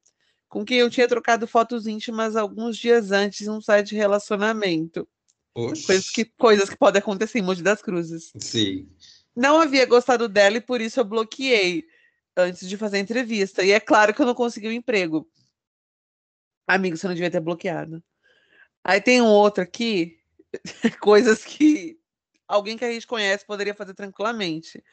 com 0.50 0.66
quem 0.66 0.80
eu 0.80 0.90
tinha 0.90 1.08
trocado 1.08 1.48
fotos 1.48 1.86
íntimas 1.86 2.36
alguns 2.36 2.78
dias 2.78 3.12
antes 3.12 3.48
em 3.48 3.52
um 3.52 3.62
site 3.62 3.90
de 3.90 3.96
relacionamento. 3.96 5.08
Oxi. 5.54 5.86
Coisas 5.86 6.10
que, 6.10 6.26
coisas 6.26 6.70
que 6.70 6.78
podem 6.78 7.00
acontecer 7.00 7.40
em 7.40 7.44
Monte 7.44 7.62
das 7.62 7.82
Cruzes. 7.82 8.34
Sim. 8.38 8.90
Não 9.36 9.62
havia 9.62 9.86
gostado 9.86 10.28
dela 10.28 10.58
e 10.58 10.62
por 10.62 10.82
isso 10.82 11.00
eu 11.00 11.06
bloqueei 11.06 11.86
antes 12.36 12.68
de 12.68 12.78
fazer 12.78 12.98
a 12.98 13.02
entrevista. 13.02 13.64
E 13.64 13.72
é 13.72 13.80
claro 13.80 14.14
que 14.14 14.22
eu 14.22 14.26
não 14.26 14.34
consegui 14.34 14.68
o 14.68 14.72
emprego. 14.72 15.30
Amigo, 16.68 16.98
você 16.98 17.08
não 17.08 17.14
devia 17.14 17.32
ter 17.32 17.40
bloqueado. 17.40 18.04
Aí 18.84 19.00
tem 19.00 19.22
um 19.22 19.28
outro 19.28 19.64
aqui, 19.64 20.20
coisas 21.00 21.44
que 21.44 22.00
alguém 22.48 22.78
que 22.78 22.86
a 22.86 22.92
gente 22.92 23.06
conhece 23.06 23.46
poderia 23.46 23.76
fazer 23.76 23.94
tranquilamente. 23.94 24.84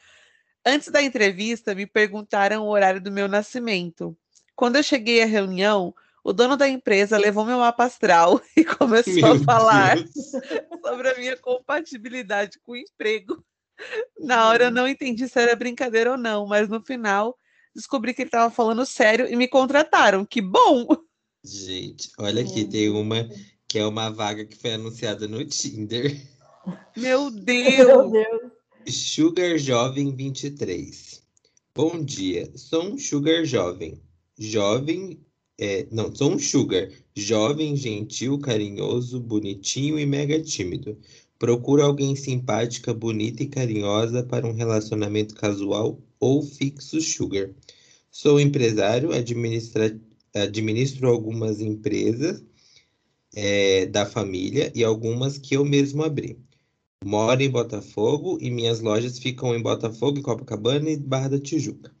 Antes 0.65 0.89
da 0.89 1.01
entrevista, 1.01 1.73
me 1.73 1.87
perguntaram 1.87 2.63
o 2.63 2.69
horário 2.69 3.01
do 3.01 3.11
meu 3.11 3.27
nascimento. 3.27 4.17
Quando 4.57 4.77
eu 4.77 4.83
cheguei 4.83 5.21
à 5.21 5.25
reunião, 5.27 5.93
o 6.23 6.33
dono 6.33 6.57
da 6.57 6.67
empresa 6.67 7.15
levou 7.15 7.45
meu 7.45 7.59
mapa 7.59 7.83
astral 7.83 8.41
e 8.57 8.65
começou 8.65 9.13
Meu 9.13 9.33
a 9.33 9.39
falar 9.39 9.95
Deus. 9.97 10.09
sobre 10.83 11.09
a 11.09 11.15
minha 11.15 11.37
compatibilidade 11.37 12.59
com 12.63 12.71
o 12.71 12.75
emprego. 12.75 13.45
Na 14.19 14.49
hora 14.49 14.65
eu 14.65 14.71
não 14.71 14.87
entendi 14.87 15.29
se 15.29 15.39
era 15.39 15.55
brincadeira 15.55 16.13
ou 16.13 16.17
não, 16.17 16.47
mas 16.47 16.67
no 16.67 16.81
final 16.81 17.37
descobri 17.75 18.15
que 18.15 18.23
ele 18.23 18.29
estava 18.29 18.51
falando 18.51 18.83
sério 18.83 19.31
e 19.31 19.35
me 19.35 19.47
contrataram. 19.47 20.25
Que 20.25 20.41
bom! 20.41 20.87
Gente, 21.43 22.09
olha 22.17 22.41
aqui, 22.41 22.65
tem 22.65 22.89
uma 22.89 23.29
que 23.67 23.77
é 23.77 23.85
uma 23.85 24.09
vaga 24.09 24.43
que 24.43 24.57
foi 24.57 24.73
anunciada 24.73 25.27
no 25.27 25.45
Tinder. 25.45 26.19
Meu 26.95 27.29
Meu 27.29 27.31
Deus! 27.31 28.11
Deus. 28.11 28.51
Sugar 28.87 29.55
Jovem 29.59 30.15
23. 30.15 31.21
Bom 31.75 32.03
dia, 32.03 32.51
sou 32.57 32.85
um 32.85 32.97
Sugar 32.97 33.45
Jovem. 33.45 34.01
Jovem, 34.37 35.19
é, 35.59 35.87
não, 35.91 36.13
sou 36.15 36.33
um 36.33 36.39
Sugar. 36.39 36.89
Jovem, 37.15 37.75
gentil, 37.75 38.37
carinhoso, 38.39 39.19
bonitinho 39.19 39.99
e 39.99 40.05
mega 40.05 40.39
tímido. 40.41 40.97
Procuro 41.39 41.83
alguém 41.83 42.15
simpática, 42.15 42.93
bonita 42.93 43.43
e 43.43 43.47
carinhosa 43.47 44.23
para 44.23 44.45
um 44.45 44.53
relacionamento 44.53 45.35
casual 45.35 45.99
ou 46.19 46.43
fixo 46.43 47.01
Sugar. 47.01 47.49
Sou 48.11 48.39
empresário, 48.39 49.11
administro 49.11 51.09
algumas 51.09 51.59
empresas 51.59 52.43
é, 53.35 53.85
da 53.87 54.05
família 54.05 54.71
e 54.75 54.83
algumas 54.83 55.37
que 55.37 55.55
eu 55.55 55.65
mesmo 55.65 56.03
abri. 56.03 56.39
Moro 57.03 57.41
em 57.41 57.49
Botafogo 57.49 58.37
e 58.41 58.49
minhas 58.49 58.79
lojas 58.79 59.19
ficam 59.19 59.55
em 59.55 59.61
Botafogo, 59.61 60.21
Copacabana 60.21 60.89
e 60.89 60.97
Barra 60.97 61.29
da 61.29 61.39
Tijuca. 61.39 61.96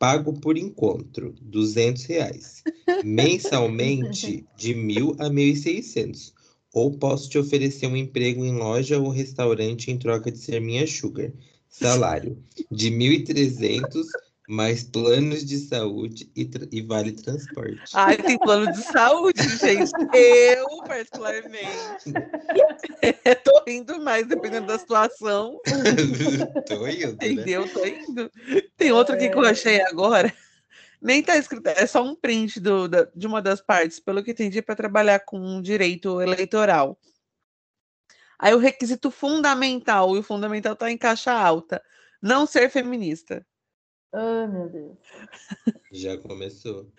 Pago 0.00 0.32
por 0.32 0.56
encontro, 0.56 1.34
200 1.42 2.06
reais. 2.06 2.62
Mensalmente, 3.04 4.46
de 4.56 4.74
mil 4.74 5.14
a 5.18 5.28
1.600. 5.28 6.32
Ou 6.72 6.96
posso 6.96 7.28
te 7.28 7.36
oferecer 7.36 7.86
um 7.86 7.94
emprego 7.94 8.42
em 8.42 8.56
loja 8.56 8.98
ou 8.98 9.10
restaurante 9.10 9.90
em 9.90 9.98
troca 9.98 10.32
de 10.32 10.38
ser 10.38 10.58
minha 10.58 10.86
sugar. 10.86 11.30
Salário, 11.68 12.42
de 12.70 12.90
1.300, 12.90 14.06
mais 14.50 14.82
planos 14.82 15.44
de 15.44 15.58
saúde 15.58 16.30
e, 16.34 16.44
tra- 16.44 16.66
e 16.72 16.82
vale 16.82 17.12
transporte. 17.12 17.92
Ai, 17.94 18.16
tem 18.16 18.36
plano 18.36 18.70
de 18.72 18.82
saúde, 18.82 19.40
gente. 19.58 19.92
Eu, 20.12 20.66
particularmente, 20.82 22.04
tô 23.44 23.62
indo 23.68 24.02
mais, 24.02 24.26
dependendo 24.26 24.66
da 24.66 24.78
situação. 24.78 25.60
Tô 26.66 26.86
indo, 26.88 27.06
né? 27.06 27.12
Entendeu? 27.12 27.72
Tô 27.72 27.84
indo. 27.86 28.30
Tem 28.76 28.90
outro 28.90 29.14
aqui 29.14 29.28
que 29.28 29.36
eu 29.38 29.44
achei 29.44 29.80
agora. 29.82 30.34
Nem 31.00 31.22
tá 31.22 31.36
escrito, 31.36 31.66
é 31.68 31.86
só 31.86 32.02
um 32.02 32.14
print 32.14 32.58
do, 32.60 32.88
da- 32.88 33.08
de 33.14 33.26
uma 33.26 33.40
das 33.40 33.60
partes, 33.60 34.00
pelo 34.00 34.22
que 34.22 34.32
entendi, 34.32 34.60
para 34.60 34.74
trabalhar 34.74 35.20
com 35.20 35.62
direito 35.62 36.20
eleitoral. 36.20 36.98
Aí 38.38 38.52
o 38.52 38.58
requisito 38.58 39.10
fundamental, 39.10 40.16
e 40.16 40.18
o 40.18 40.22
fundamental 40.22 40.74
tá 40.74 40.90
em 40.90 40.98
caixa 40.98 41.32
alta, 41.32 41.80
não 42.20 42.46
ser 42.46 42.68
feminista. 42.68 43.46
Oh, 44.12 44.46
meu 44.46 44.68
Deus. 44.68 44.98
Já 45.92 46.18
começou. 46.18 46.92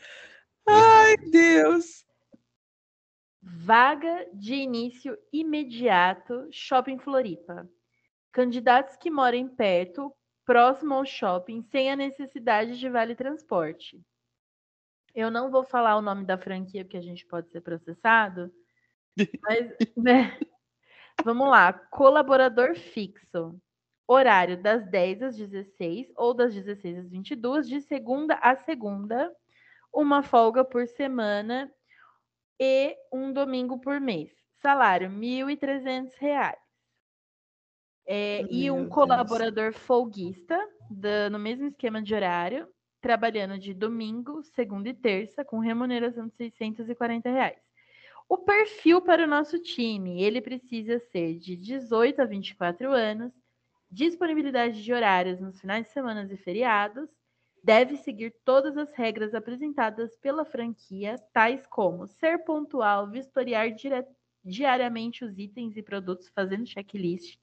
Ai. 0.68 1.18
Deus! 1.32 2.06
Vaga 3.41 4.27
de 4.34 4.53
início 4.53 5.18
imediato, 5.34 6.48
Shopping 6.51 7.00
Floripa. 7.00 7.68
Candidatos 8.32 8.96
que 8.98 9.10
morem 9.10 9.48
perto, 9.48 10.13
próximo 10.46 10.94
ao 10.94 11.06
shopping, 11.06 11.62
sem 11.63 11.91
a 11.91 11.96
necessidade 11.96 12.80
de 12.80 12.88
vale 12.88 13.15
transporte. 13.15 14.00
Eu 15.13 15.30
não 15.30 15.51
vou 15.51 15.63
falar 15.63 15.98
o 15.98 16.01
nome 16.01 16.25
da 16.25 16.38
franquia, 16.38 16.86
porque 16.86 16.98
a 16.98 17.01
gente 17.01 17.25
pode 17.25 17.50
ser 17.51 17.62
processado, 17.62 18.53
mas, 19.44 19.75
né? 19.98 20.39
Vamos 21.24 21.50
lá. 21.50 21.74
Colaborador 21.74 22.75
fixo. 22.75 23.60
Horário 24.08 24.62
das 24.62 24.86
10 24.89 25.22
às 25.22 25.38
16 25.38 26.12
ou 26.17 26.34
das 26.34 26.53
16 26.53 26.98
às 26.98 27.10
22, 27.10 27.67
de 27.67 27.81
segunda 27.81 28.36
a 28.36 28.55
segunda. 28.55 29.31
Uma 29.93 30.24
folga 30.24 30.63
por 30.63 30.88
semana 30.88 31.72
e 32.60 32.96
um 33.12 33.31
domingo 33.34 33.79
por 33.79 34.00
mês. 34.00 34.31
Salário, 34.62 35.10
R$ 35.10 35.15
1.300. 35.15 36.55
É, 38.05 38.41
e 38.50 38.70
um 38.72 38.88
colaborador 38.89 39.74
folguista, 39.74 40.58
da- 40.89 41.29
no 41.29 41.39
mesmo 41.39 41.67
esquema 41.67 42.01
de 42.01 42.13
horário, 42.13 42.67
trabalhando 43.01 43.58
de 43.58 43.74
domingo, 43.74 44.43
segunda 44.43 44.89
e 44.89 44.93
terça, 44.93 45.43
com 45.46 45.60
remuneração 45.60 46.27
de 46.27 46.34
640 46.36 47.29
reais. 47.29 47.60
O 48.29 48.38
perfil 48.38 49.01
para 49.01 49.24
o 49.24 49.27
nosso 49.27 49.60
time, 49.60 50.22
ele 50.22 50.41
precisa 50.41 51.00
ser 51.00 51.38
de 51.38 51.55
18 51.55 52.22
a 52.22 52.25
24 52.25 52.91
anos, 52.91 53.34
disponibilidade 53.91 54.81
de 54.81 54.93
horários 54.93 55.39
nos 55.39 55.60
finais 55.60 55.86
de 55.86 55.91
semana 55.91 56.27
e 56.31 56.38
feriados, 56.38 57.10
deve 57.63 57.98
seguir 57.98 58.33
todas 58.43 58.77
as 58.77 58.91
regras 58.93 59.36
apresentadas 59.36 60.15
pela 60.17 60.45
franquia, 60.45 61.17
tais 61.33 61.67
como 61.67 62.07
ser 62.07 62.39
pontual, 62.39 63.10
vistoriar 63.10 63.71
dire- 63.71 64.07
diariamente 64.43 65.24
os 65.24 65.38
itens 65.38 65.75
e 65.77 65.83
produtos 65.83 66.29
fazendo 66.29 66.65
checklist, 66.65 67.38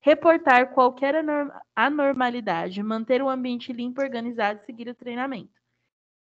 reportar 0.00 0.72
qualquer 0.72 1.14
anor- 1.14 1.52
anormalidade, 1.76 2.82
manter 2.82 3.22
o 3.22 3.28
ambiente 3.28 3.72
limpo, 3.72 4.00
organizado 4.00 4.60
e 4.60 4.64
seguir 4.64 4.88
o 4.88 4.94
treinamento. 4.94 5.60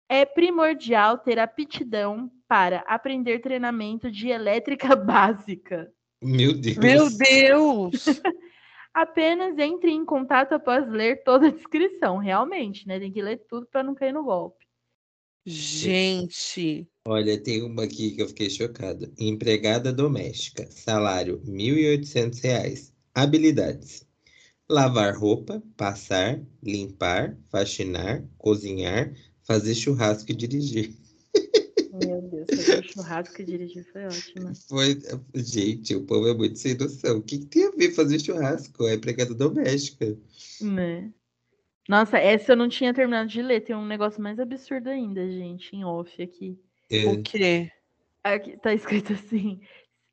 É 0.08 0.24
primordial 0.24 1.18
ter 1.18 1.38
aptidão 1.38 2.30
para 2.46 2.78
aprender 2.86 3.40
treinamento 3.40 4.10
de 4.10 4.28
elétrica 4.28 4.96
básica. 4.96 5.92
Meu 6.22 6.54
Deus. 6.54 6.78
Meu 6.78 7.10
Deus! 7.10 8.22
Apenas 8.94 9.58
entre 9.58 9.90
em 9.90 10.04
contato 10.04 10.52
após 10.52 10.88
ler 10.88 11.22
toda 11.22 11.48
a 11.48 11.52
descrição. 11.52 12.18
Realmente, 12.18 12.86
né? 12.86 12.98
Tem 12.98 13.12
que 13.12 13.22
ler 13.22 13.44
tudo 13.48 13.66
para 13.66 13.82
não 13.82 13.94
cair 13.94 14.12
no 14.12 14.24
golpe. 14.24 14.66
Gente, 15.46 16.86
Olha, 17.06 17.42
tem 17.42 17.62
uma 17.62 17.84
aqui 17.84 18.10
que 18.10 18.20
eu 18.20 18.28
fiquei 18.28 18.50
chocado. 18.50 19.10
Empregada 19.18 19.90
doméstica, 19.90 20.70
salário 20.70 21.40
1.800 21.46 22.40
reais. 22.42 22.92
Habilidades: 23.14 24.06
lavar 24.68 25.16
roupa, 25.16 25.62
passar, 25.74 26.38
limpar, 26.62 27.38
faxinar, 27.48 28.22
cozinhar, 28.36 29.14
fazer 29.42 29.74
churrasco 29.74 30.30
e 30.30 30.34
dirigir. 30.34 30.94
Meu 32.06 32.22
Deus, 32.22 32.46
fazer 32.50 32.84
churrasco 32.84 33.42
e 33.42 33.44
dirigir 33.44 33.84
foi 33.92 34.04
ótimo. 34.04 34.52
Foi... 34.68 34.98
Gente, 35.34 35.94
o 35.94 36.04
povo 36.04 36.28
é 36.28 36.34
muito 36.34 36.58
sem 36.58 36.76
noção. 36.76 37.18
O 37.18 37.22
que, 37.22 37.38
que 37.38 37.46
tem 37.46 37.66
a 37.66 37.70
ver 37.70 37.92
fazer 37.92 38.18
churrasco? 38.18 38.86
É 38.86 38.94
empregada 38.94 39.34
doméstica. 39.34 40.16
Né? 40.60 41.12
Nossa, 41.88 42.18
essa 42.18 42.52
eu 42.52 42.56
não 42.56 42.68
tinha 42.68 42.92
terminado 42.92 43.28
de 43.28 43.40
ler. 43.40 43.62
Tem 43.62 43.74
um 43.74 43.86
negócio 43.86 44.22
mais 44.22 44.38
absurdo 44.38 44.88
ainda, 44.88 45.28
gente, 45.30 45.74
em 45.74 45.84
off 45.84 46.22
aqui. 46.22 46.58
É, 46.90 47.06
o 47.06 47.22
quê? 47.22 47.70
Aqui 48.22 48.56
tá 48.58 48.74
escrito 48.74 49.12
assim: 49.14 49.60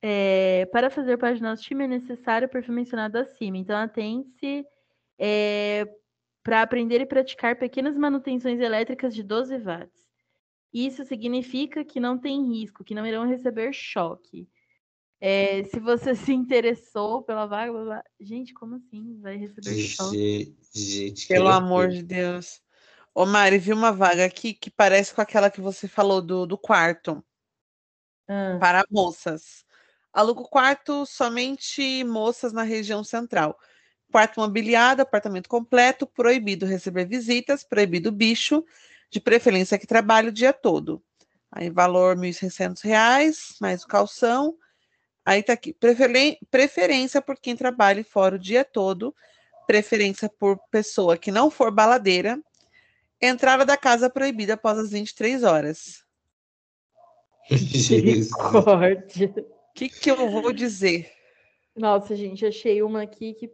é, 0.02 0.66
para 0.72 0.90
fazer 0.90 1.18
parte 1.18 1.40
do 1.40 1.46
nosso 1.46 1.64
time 1.64 1.84
é 1.84 1.88
necessário 1.88 2.48
o 2.48 2.52
perfil 2.52 2.74
mencionado 2.74 3.18
acima. 3.18 3.58
Então, 3.58 3.76
atente-se 3.78 4.66
para 6.44 6.62
aprender 6.62 7.02
e 7.02 7.06
praticar 7.06 7.58
pequenas 7.58 7.98
manutenções 7.98 8.60
elétricas 8.60 9.16
de 9.16 9.24
12 9.24 9.58
watts. 9.58 10.05
Isso 10.74 11.06
significa 11.06 11.84
que 11.86 12.00
não 12.00 12.18
tem 12.18 12.54
risco, 12.54 12.84
que 12.84 12.96
não 12.96 13.06
irão 13.06 13.28
receber 13.28 13.74
choque. 13.74 14.48
É, 15.20 15.64
se 15.64 15.80
você 15.80 16.14
se 16.16 16.34
interessou 16.34 17.24
pela 17.24 17.46
vaga, 17.46 17.72
blá, 17.72 17.84
blá, 17.84 18.04
gente, 18.20 18.54
como 18.54 18.76
assim? 18.76 19.20
Vai 19.22 19.38
receber 19.38 19.76
choque? 19.78 20.56
Gente, 20.74 21.28
Pelo 21.28 21.48
amor 21.48 21.90
de 21.90 22.04
Deus. 22.04 22.62
Ô, 23.14 23.26
Mari, 23.26 23.58
vi 23.58 23.72
uma 23.72 23.94
vaga 23.94 24.26
aqui 24.26 24.54
que 24.54 24.70
parece 24.70 25.14
com 25.14 25.22
aquela 25.22 25.50
que 25.50 25.62
você 25.62 25.88
falou 25.88 26.22
do, 26.22 26.46
do 26.46 26.58
quarto 26.58 27.24
Ah, 28.28 28.58
para 28.60 28.86
moças. 28.92 29.64
Aluga 30.12 30.42
o 30.42 30.50
quarto 30.50 31.06
somente 31.06 32.04
moças 32.04 32.52
na 32.54 32.64
região 32.64 33.04
central. 33.04 33.58
Quarto 34.12 34.40
mobiliado, 34.40 35.02
apartamento 35.02 35.50
completo, 35.50 36.06
proibido 36.06 36.66
receber 36.66 37.06
visitas, 37.06 37.64
proibido 37.64 38.12
bicho, 38.12 38.64
de 39.10 39.20
preferência 39.20 39.78
que 39.78 39.88
trabalhe 39.88 40.30
o 40.30 40.34
dia 40.34 40.54
todo. 40.54 41.02
Aí, 41.52 41.70
valor 41.70 42.18
1.600 42.18 42.84
reais, 42.84 43.56
mais 43.62 43.84
o 43.84 43.88
calção. 43.88 44.58
Aí 45.26 45.42
tá 45.42 45.54
aqui, 45.54 45.76
preferência 46.52 47.22
por 47.22 47.40
quem 47.40 47.56
trabalhe 47.56 48.04
fora 48.04 48.36
o 48.36 48.40
dia 48.40 48.64
todo, 48.64 49.16
preferência 49.66 50.30
por 50.30 50.60
pessoa 50.70 51.18
que 51.18 51.32
não 51.32 51.50
for 51.50 51.72
baladeira, 51.72 52.40
entrada 53.20 53.66
da 53.66 53.76
casa 53.76 54.10
proibida 54.10 54.54
após 54.54 54.78
as 54.78 54.92
23 54.92 55.44
horas. 55.44 56.04
Misericórdia. 57.50 59.34
O 59.38 59.74
que, 59.74 59.90
que 59.90 60.12
eu 60.12 60.30
vou 60.30 60.54
dizer? 60.54 61.12
Nossa, 61.76 62.16
gente, 62.16 62.46
achei 62.46 62.82
uma 62.82 63.02
aqui 63.02 63.34
que 63.34 63.52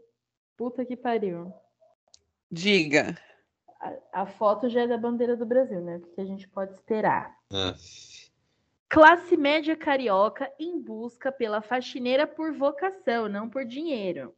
puta 0.58 0.86
que 0.86 0.96
pariu. 0.96 1.52
Diga. 2.52 3.18
A, 3.82 4.22
a 4.22 4.26
foto 4.28 4.70
já 4.70 4.82
é 4.82 4.88
da 4.88 4.98
bandeira 4.98 5.36
do 5.36 5.46
Brasil, 5.46 5.82
né? 5.82 5.98
O 5.98 6.02
que 6.14 6.22
a 6.22 6.26
gente 6.26 6.48
pode 6.48 6.74
esperar? 6.74 7.36
Ah, 7.52 7.76
Classe 8.92 9.38
média 9.38 9.74
carioca 9.74 10.52
em 10.60 10.78
busca 10.78 11.32
pela 11.32 11.62
faxineira 11.62 12.28
por 12.28 12.52
vocação, 12.52 13.30
não 13.30 13.50
por 13.50 13.64
dinheiro. 13.64 14.36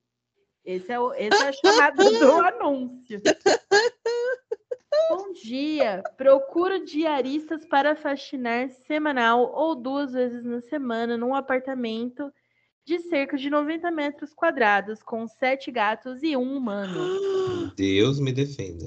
Esse 0.63 0.91
é, 0.91 0.99
o, 0.99 1.11
esse 1.15 1.43
é 1.43 1.47
a 1.47 1.51
chamada 1.51 2.03
do 2.03 2.31
anúncio. 2.39 3.19
Bom 5.09 5.33
dia. 5.33 6.03
Procuro 6.15 6.85
diaristas 6.85 7.65
para 7.65 7.95
faxinar 7.95 8.69
semanal 8.69 9.51
ou 9.53 9.73
duas 9.73 10.13
vezes 10.13 10.45
na 10.45 10.61
semana 10.61 11.17
num 11.17 11.33
apartamento 11.33 12.31
de 12.85 12.99
cerca 12.99 13.35
de 13.35 13.49
90 13.49 13.89
metros 13.89 14.35
quadrados, 14.35 15.01
com 15.01 15.27
sete 15.27 15.71
gatos 15.71 16.21
e 16.21 16.37
um 16.37 16.55
humano. 16.55 17.73
Deus 17.75 18.19
me 18.19 18.31
defenda. 18.31 18.85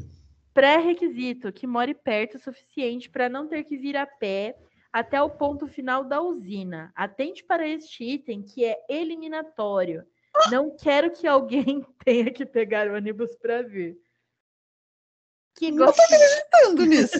Pré-requisito: 0.56 1.52
que 1.52 1.66
more 1.66 1.92
perto 1.92 2.36
o 2.36 2.40
suficiente 2.40 3.10
para 3.10 3.28
não 3.28 3.46
ter 3.46 3.64
que 3.64 3.76
vir 3.76 3.94
a 3.94 4.06
pé 4.06 4.56
até 4.90 5.20
o 5.20 5.28
ponto 5.28 5.66
final 5.66 6.02
da 6.02 6.22
usina. 6.22 6.90
Atente 6.96 7.44
para 7.44 7.68
este 7.68 8.02
item 8.02 8.42
que 8.42 8.64
é 8.64 8.82
eliminatório. 8.88 10.02
Não 10.50 10.74
quero 10.74 11.10
que 11.10 11.26
alguém 11.26 11.84
tenha 12.02 12.30
que 12.32 12.46
pegar 12.46 12.88
o 12.88 12.94
ônibus 12.94 13.36
para 13.36 13.60
vir. 13.60 13.98
Que 15.58 15.70
Não 15.70 15.84
goste, 15.84 16.00
Pensando 16.50 16.84
nisso. 16.88 17.18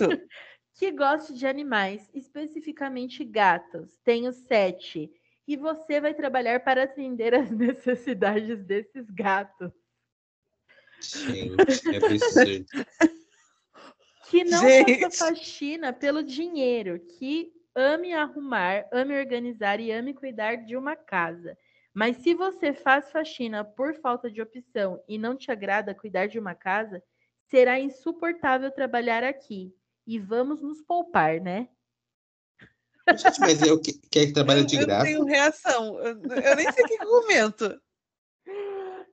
que 0.73 0.91
goste 0.91 1.35
de 1.35 1.47
animais, 1.47 2.09
especificamente 2.15 3.23
gatos. 3.23 3.99
Tenho 4.03 4.33
sete. 4.33 5.11
E 5.47 5.59
você 5.59 6.01
vai 6.01 6.15
trabalhar 6.15 6.61
para 6.61 6.85
atender 6.85 7.35
as 7.35 7.51
necessidades 7.53 8.65
desses 8.65 9.11
gatos. 9.11 9.73
Gente, 11.03 11.83
que 11.83 11.97
absurdo. 11.97 12.67
Que 14.29 14.45
não 14.45 14.61
Gente. 14.61 15.01
faça 15.01 15.29
faxina 15.29 15.93
pelo 15.93 16.23
dinheiro, 16.23 16.99
que 16.99 17.53
ame 17.75 18.13
arrumar, 18.13 18.87
ame 18.93 19.19
organizar 19.19 19.81
e 19.81 19.93
ame 19.93 20.15
cuidar 20.15 20.57
de 20.57 20.77
uma 20.77 20.97
casa. 20.97 21.57
Mas 21.95 22.19
se 22.19 22.35
você 22.35 22.75
faz 22.75 23.11
faxina 23.11 23.65
por 23.65 23.95
falta 23.95 24.31
de 24.31 24.43
opção 24.43 25.03
e 25.09 25.17
não 25.17 25.37
te 25.37 25.51
agrada 25.51 25.95
cuidar 25.95 26.27
de 26.27 26.39
uma 26.39 26.55
casa, 26.55 27.03
será 27.51 27.79
insuportável 27.81 28.71
trabalhar 28.71 29.25
aqui. 29.25 29.73
E 30.07 30.19
vamos 30.19 30.63
nos 30.63 30.83
poupar, 30.83 31.41
né? 31.41 31.69
Gente, 33.17 33.41
mas 33.41 33.63
eu 33.63 33.81
que, 33.81 33.93
quer 34.11 34.27
que 34.27 34.33
trabalha 34.33 34.65
de 34.65 34.75
eu 34.75 34.81
não 34.81 34.87
graça? 34.87 35.05
tenho 35.05 35.25
reação. 35.25 35.99
Eu, 36.01 36.21
eu 36.23 36.57
nem 36.57 36.73
sei 36.73 36.85
o 36.85 36.89
que 36.89 36.95
eu 36.95 37.09
comento. 37.09 37.81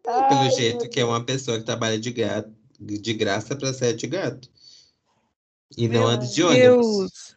Pelo 0.03 0.49
jeito 0.55 0.89
que 0.89 0.99
é 0.99 1.05
uma 1.05 1.23
pessoa 1.25 1.57
que 1.59 1.63
trabalha 1.63 1.99
de, 1.99 2.11
gra... 2.11 2.45
de 2.79 3.13
graça 3.13 3.55
para 3.55 3.73
sete 3.73 4.07
gato. 4.07 4.49
E 5.77 5.87
não 5.87 6.07
anda 6.07 6.25
de 6.25 6.43
ônibus. 6.43 6.59
Deus. 6.59 7.35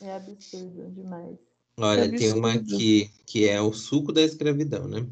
É 0.00 0.14
absurdo 0.14 0.90
demais. 0.90 1.36
Olha, 1.76 2.08
Que 2.08 2.18
tem 2.18 2.32
uma 2.32 2.52
aqui 2.52 3.10
que 3.26 3.48
é 3.48 3.60
o 3.60 3.72
suco 3.72 4.12
da 4.12 4.22
escravidão, 4.22 4.88
né? 4.88 5.06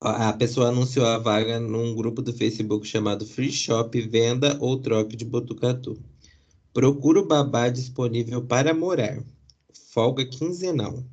A 0.00 0.32
pessoa 0.32 0.68
anunciou 0.68 1.06
a 1.06 1.16
vaga 1.16 1.60
num 1.60 1.94
grupo 1.94 2.20
do 2.20 2.32
Facebook 2.32 2.84
chamado 2.84 3.24
Free 3.24 3.52
Shop 3.52 4.00
Venda 4.00 4.58
ou 4.60 4.76
Troque 4.76 5.14
de 5.14 5.24
Botucatu. 5.24 5.96
Procura 6.72 7.20
o 7.20 7.26
babá 7.26 7.68
disponível 7.68 8.44
para 8.44 8.74
morar. 8.74 9.22
Folga 9.92 10.26
quinzenal. 10.26 11.04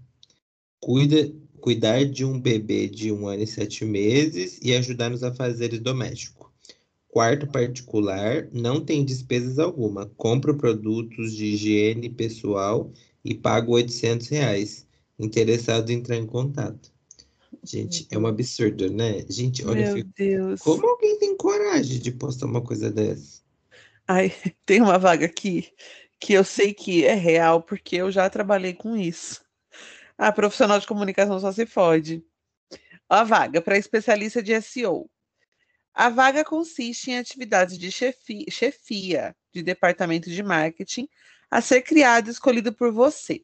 Cuida, 0.79 1.32
cuidar 1.60 2.03
de 2.05 2.25
um 2.25 2.39
bebê 2.39 2.88
de 2.88 3.12
um 3.12 3.27
ano 3.27 3.43
e 3.43 3.47
sete 3.47 3.86
meses 3.86 4.60
e 4.63 4.73
ajudar 4.73 5.10
nos 5.12 5.23
afazeres 5.23 5.79
domésticos. 5.79 6.38
Quarto 7.09 7.47
particular, 7.47 8.47
não 8.53 8.79
tem 8.79 9.03
despesas 9.03 9.57
alguma. 9.57 10.05
Compro 10.15 10.55
produtos 10.55 11.33
de 11.33 11.45
higiene 11.45 12.09
pessoal 12.09 12.91
e 13.25 13.33
pago 13.33 13.73
800 13.73 14.27
reais. 14.27 14.87
Interessado 15.17 15.89
em 15.89 15.95
entrar 15.95 16.17
em 16.17 16.25
contato. 16.25 16.91
Gente, 17.63 18.07
é 18.11 18.17
um 18.17 18.27
absurdo, 18.27 18.91
né? 18.91 19.25
Gente, 19.27 19.65
olha, 19.65 19.79
eu 19.79 19.85
Meu 19.85 19.93
fico... 19.95 20.09
Deus. 20.15 20.61
como 20.61 20.87
alguém 20.87 21.17
tem 21.17 21.35
coragem 21.35 21.99
de 21.99 22.11
postar 22.11 22.45
uma 22.45 22.61
coisa 22.61 22.91
dessa? 22.91 23.41
Ai, 24.07 24.31
tem 24.65 24.79
uma 24.81 24.97
vaga 24.99 25.25
aqui 25.25 25.67
que 26.19 26.33
eu 26.33 26.43
sei 26.43 26.73
que 26.73 27.05
é 27.05 27.15
real, 27.15 27.63
porque 27.63 27.95
eu 27.95 28.11
já 28.11 28.29
trabalhei 28.29 28.73
com 28.73 28.95
isso. 28.95 29.41
A 30.17 30.31
profissional 30.31 30.79
de 30.79 30.85
comunicação 30.85 31.39
só 31.39 31.51
se 31.51 31.65
fode. 31.65 32.23
A 33.07 33.23
vaga 33.23 33.61
para 33.61 33.77
especialista 33.77 34.43
de 34.43 34.59
SEO. 34.61 35.09
A 35.93 36.10
vaga 36.10 36.43
consiste 36.45 37.12
em 37.12 37.17
atividades 37.17 37.78
de 37.78 37.91
chefi- 37.91 38.45
chefia 38.49 39.36
de 39.54 39.62
departamento 39.62 40.30
de 40.30 40.41
marketing 40.43 41.08
a 41.52 41.62
ser 41.62 41.82
criado 41.82 42.28
e 42.28 42.32
escolhido 42.32 42.71
por 42.73 42.91
você. 42.91 43.43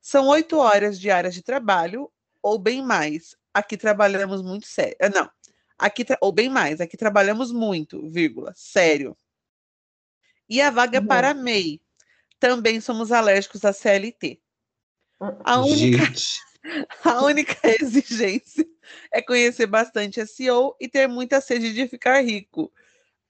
São 0.00 0.26
oito 0.28 0.58
horas 0.58 0.98
diárias 1.00 1.34
de 1.34 1.42
trabalho, 1.42 2.10
ou 2.42 2.58
bem 2.58 2.82
mais. 2.82 3.34
Aqui 3.54 3.76
trabalhamos 3.76 4.42
muito 4.42 4.66
sério. 4.66 4.96
Ah, 5.00 5.08
Não, 5.08 5.30
aqui 5.78 6.04
ou 6.20 6.32
bem 6.32 6.50
mais. 6.50 6.80
Aqui 6.80 6.96
trabalhamos 6.96 7.52
muito, 7.52 8.10
vírgula, 8.10 8.52
sério. 8.56 9.16
E 10.48 10.60
a 10.60 10.70
vaga 10.70 10.98
é 10.98 11.00
Uhum. 11.00 11.06
para 11.06 11.32
MEI. 11.32 11.80
Também 12.38 12.80
somos 12.80 13.10
alérgicos 13.12 13.64
à 13.64 13.72
CLT. 13.72 14.40
A 15.44 15.60
única 15.60 16.04
Gente, 16.04 16.38
a 17.04 17.22
única 17.24 17.56
exigência 17.80 18.66
é 19.12 19.22
conhecer 19.22 19.66
bastante 19.66 20.20
SEO 20.26 20.76
e 20.80 20.88
ter 20.88 21.08
muita 21.08 21.40
sede 21.40 21.72
de 21.72 21.88
ficar 21.88 22.20
rico. 22.20 22.72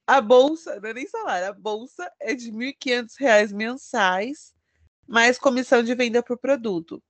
A 0.06 0.20
bolsa, 0.20 0.80
não 0.80 0.88
é 0.90 0.94
nem 0.94 1.06
salário, 1.06 1.48
a 1.48 1.52
bolsa 1.52 2.10
é 2.20 2.34
de 2.34 2.52
1.500 2.52 3.14
reais 3.18 3.52
mensais 3.52 4.54
mais 5.06 5.38
comissão 5.38 5.82
de 5.82 5.94
venda 5.94 6.22
por 6.22 6.38
produto. 6.38 7.02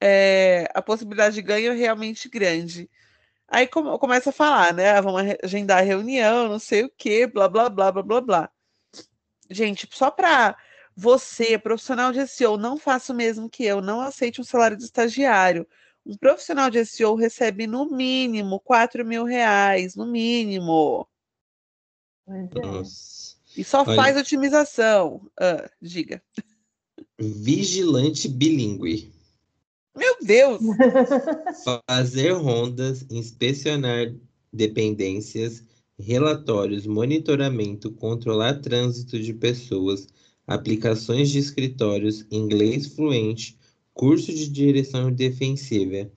É, 0.00 0.68
a 0.74 0.82
possibilidade 0.82 1.34
de 1.34 1.42
ganho 1.42 1.72
é 1.72 1.74
realmente 1.74 2.28
grande. 2.28 2.90
Aí 3.48 3.66
come, 3.66 3.98
começa 3.98 4.30
a 4.30 4.32
falar, 4.32 4.74
né? 4.74 4.90
Ah, 4.90 5.00
vamos 5.00 5.22
agendar 5.42 5.78
a 5.78 5.82
reunião, 5.82 6.48
não 6.48 6.58
sei 6.58 6.84
o 6.84 6.92
quê, 6.96 7.26
blá, 7.26 7.48
blá, 7.48 7.68
blá, 7.70 7.92
blá, 7.92 8.02
blá, 8.02 8.20
blá. 8.20 8.50
Gente, 9.50 9.88
só 9.92 10.10
para 10.10 10.56
você, 10.96 11.58
profissional 11.58 12.12
de 12.12 12.26
SEO, 12.26 12.56
não 12.56 12.76
faça 12.78 13.12
o 13.12 13.16
mesmo 13.16 13.48
que 13.48 13.64
eu, 13.64 13.80
não 13.80 14.00
aceite 14.00 14.40
um 14.40 14.44
salário 14.44 14.76
de 14.76 14.84
estagiário. 14.84 15.66
Um 16.06 16.16
profissional 16.16 16.70
de 16.70 16.84
SEO 16.86 17.16
recebe 17.16 17.66
no 17.66 17.90
mínimo 17.90 18.60
4 18.60 19.04
mil 19.04 19.24
reais, 19.24 19.96
no 19.96 20.06
mínimo. 20.06 21.04
É. 22.28 22.48
E 23.56 23.64
só 23.64 23.82
Olha, 23.82 23.96
faz 23.96 24.16
otimização. 24.16 25.28
Ah, 25.38 25.68
diga. 25.82 26.22
Vigilante 27.18 28.28
bilíngue. 28.28 29.12
Meu 29.96 30.16
Deus! 30.22 30.60
Fazer 31.88 32.32
rondas, 32.32 33.04
inspecionar 33.10 34.14
dependências, 34.52 35.64
relatórios, 35.98 36.86
monitoramento, 36.86 37.90
controlar 37.90 38.60
trânsito 38.60 39.18
de 39.18 39.32
pessoas, 39.32 40.06
aplicações 40.46 41.30
de 41.30 41.38
escritórios, 41.38 42.26
inglês 42.30 42.86
fluente, 42.86 43.58
curso 43.96 44.30
de 44.30 44.50
direção 44.50 45.10
defensiva, 45.10 46.10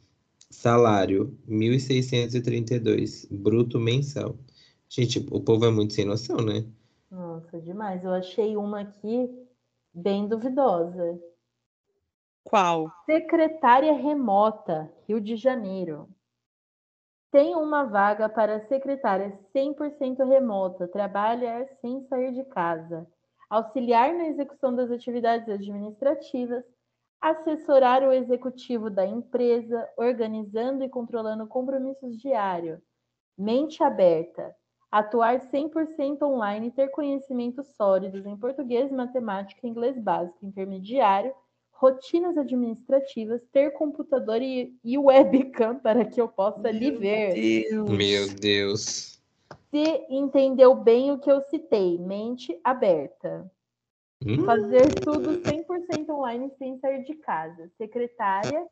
salário 0.50 1.40
1.632, 1.48 3.26
bruto 3.32 3.80
mensal. 3.80 4.36
Gente, 4.90 5.26
o 5.32 5.40
povo 5.40 5.66
é 5.66 5.72
muito 5.72 5.94
sem 5.94 6.04
noção, 6.04 6.38
né? 6.38 6.66
Nossa, 7.10 7.60
demais. 7.62 8.04
Eu 8.04 8.12
achei 8.12 8.58
uma 8.58 8.82
aqui 8.82 9.30
bem 9.94 10.28
duvidosa. 10.28 11.18
Qual? 12.44 12.92
Secretária 13.06 13.94
remota, 13.94 14.92
Rio 15.08 15.22
de 15.22 15.38
Janeiro. 15.38 16.10
Tem 17.32 17.56
uma 17.56 17.86
vaga 17.86 18.28
para 18.28 18.68
secretária 18.68 19.40
100% 19.56 20.28
remota, 20.28 20.86
trabalha 20.88 21.70
sem 21.80 22.06
sair 22.08 22.34
de 22.34 22.44
casa, 22.44 23.08
auxiliar 23.50 24.14
na 24.14 24.28
execução 24.28 24.76
das 24.76 24.92
atividades 24.92 25.48
administrativas, 25.48 26.66
assessorar 27.22 28.04
o 28.04 28.12
executivo 28.12 28.90
da 28.90 29.06
empresa, 29.06 29.88
organizando 29.98 30.84
e 30.84 30.90
controlando 30.90 31.48
compromissos 31.48 32.18
diários, 32.18 32.80
mente 33.38 33.84
aberta, 33.84 34.56
atuar 34.92 35.40
100% 35.40 36.22
online 36.24 36.68
e 36.68 36.72
ter 36.72 36.90
conhecimentos 36.90 37.68
sólidos 37.76 38.26
em 38.26 38.38
português, 38.38 38.92
matemática, 38.92 39.68
inglês 39.68 39.98
básico, 39.98 40.46
intermediário, 40.46 41.34
rotinas 41.72 42.38
administrativas, 42.38 43.42
ter 43.54 43.72
computador 43.72 44.42
e, 44.42 44.76
e 44.84 44.98
webcam 44.98 45.76
para 45.80 46.06
que 46.06 46.20
eu 46.20 46.28
possa 46.28 46.60
Meu 46.60 46.74
lhe 46.74 46.92
ver. 46.92 47.34
Deus. 47.34 47.90
Meu 47.90 48.30
Deus. 48.30 49.22
Se 49.70 50.06
entendeu 50.10 50.76
bem 50.76 51.12
o 51.12 51.20
que 51.20 51.32
eu 51.32 51.42
citei, 51.42 51.98
mente 51.98 52.60
aberta. 52.64 53.50
Hum? 54.26 54.46
Fazer 54.46 54.94
tudo 54.96 55.42
100% 55.42 56.10
online 56.10 56.52
sem 56.58 56.78
sair 56.80 57.04
de 57.04 57.14
casa. 57.16 57.70
Secretária 57.78 58.68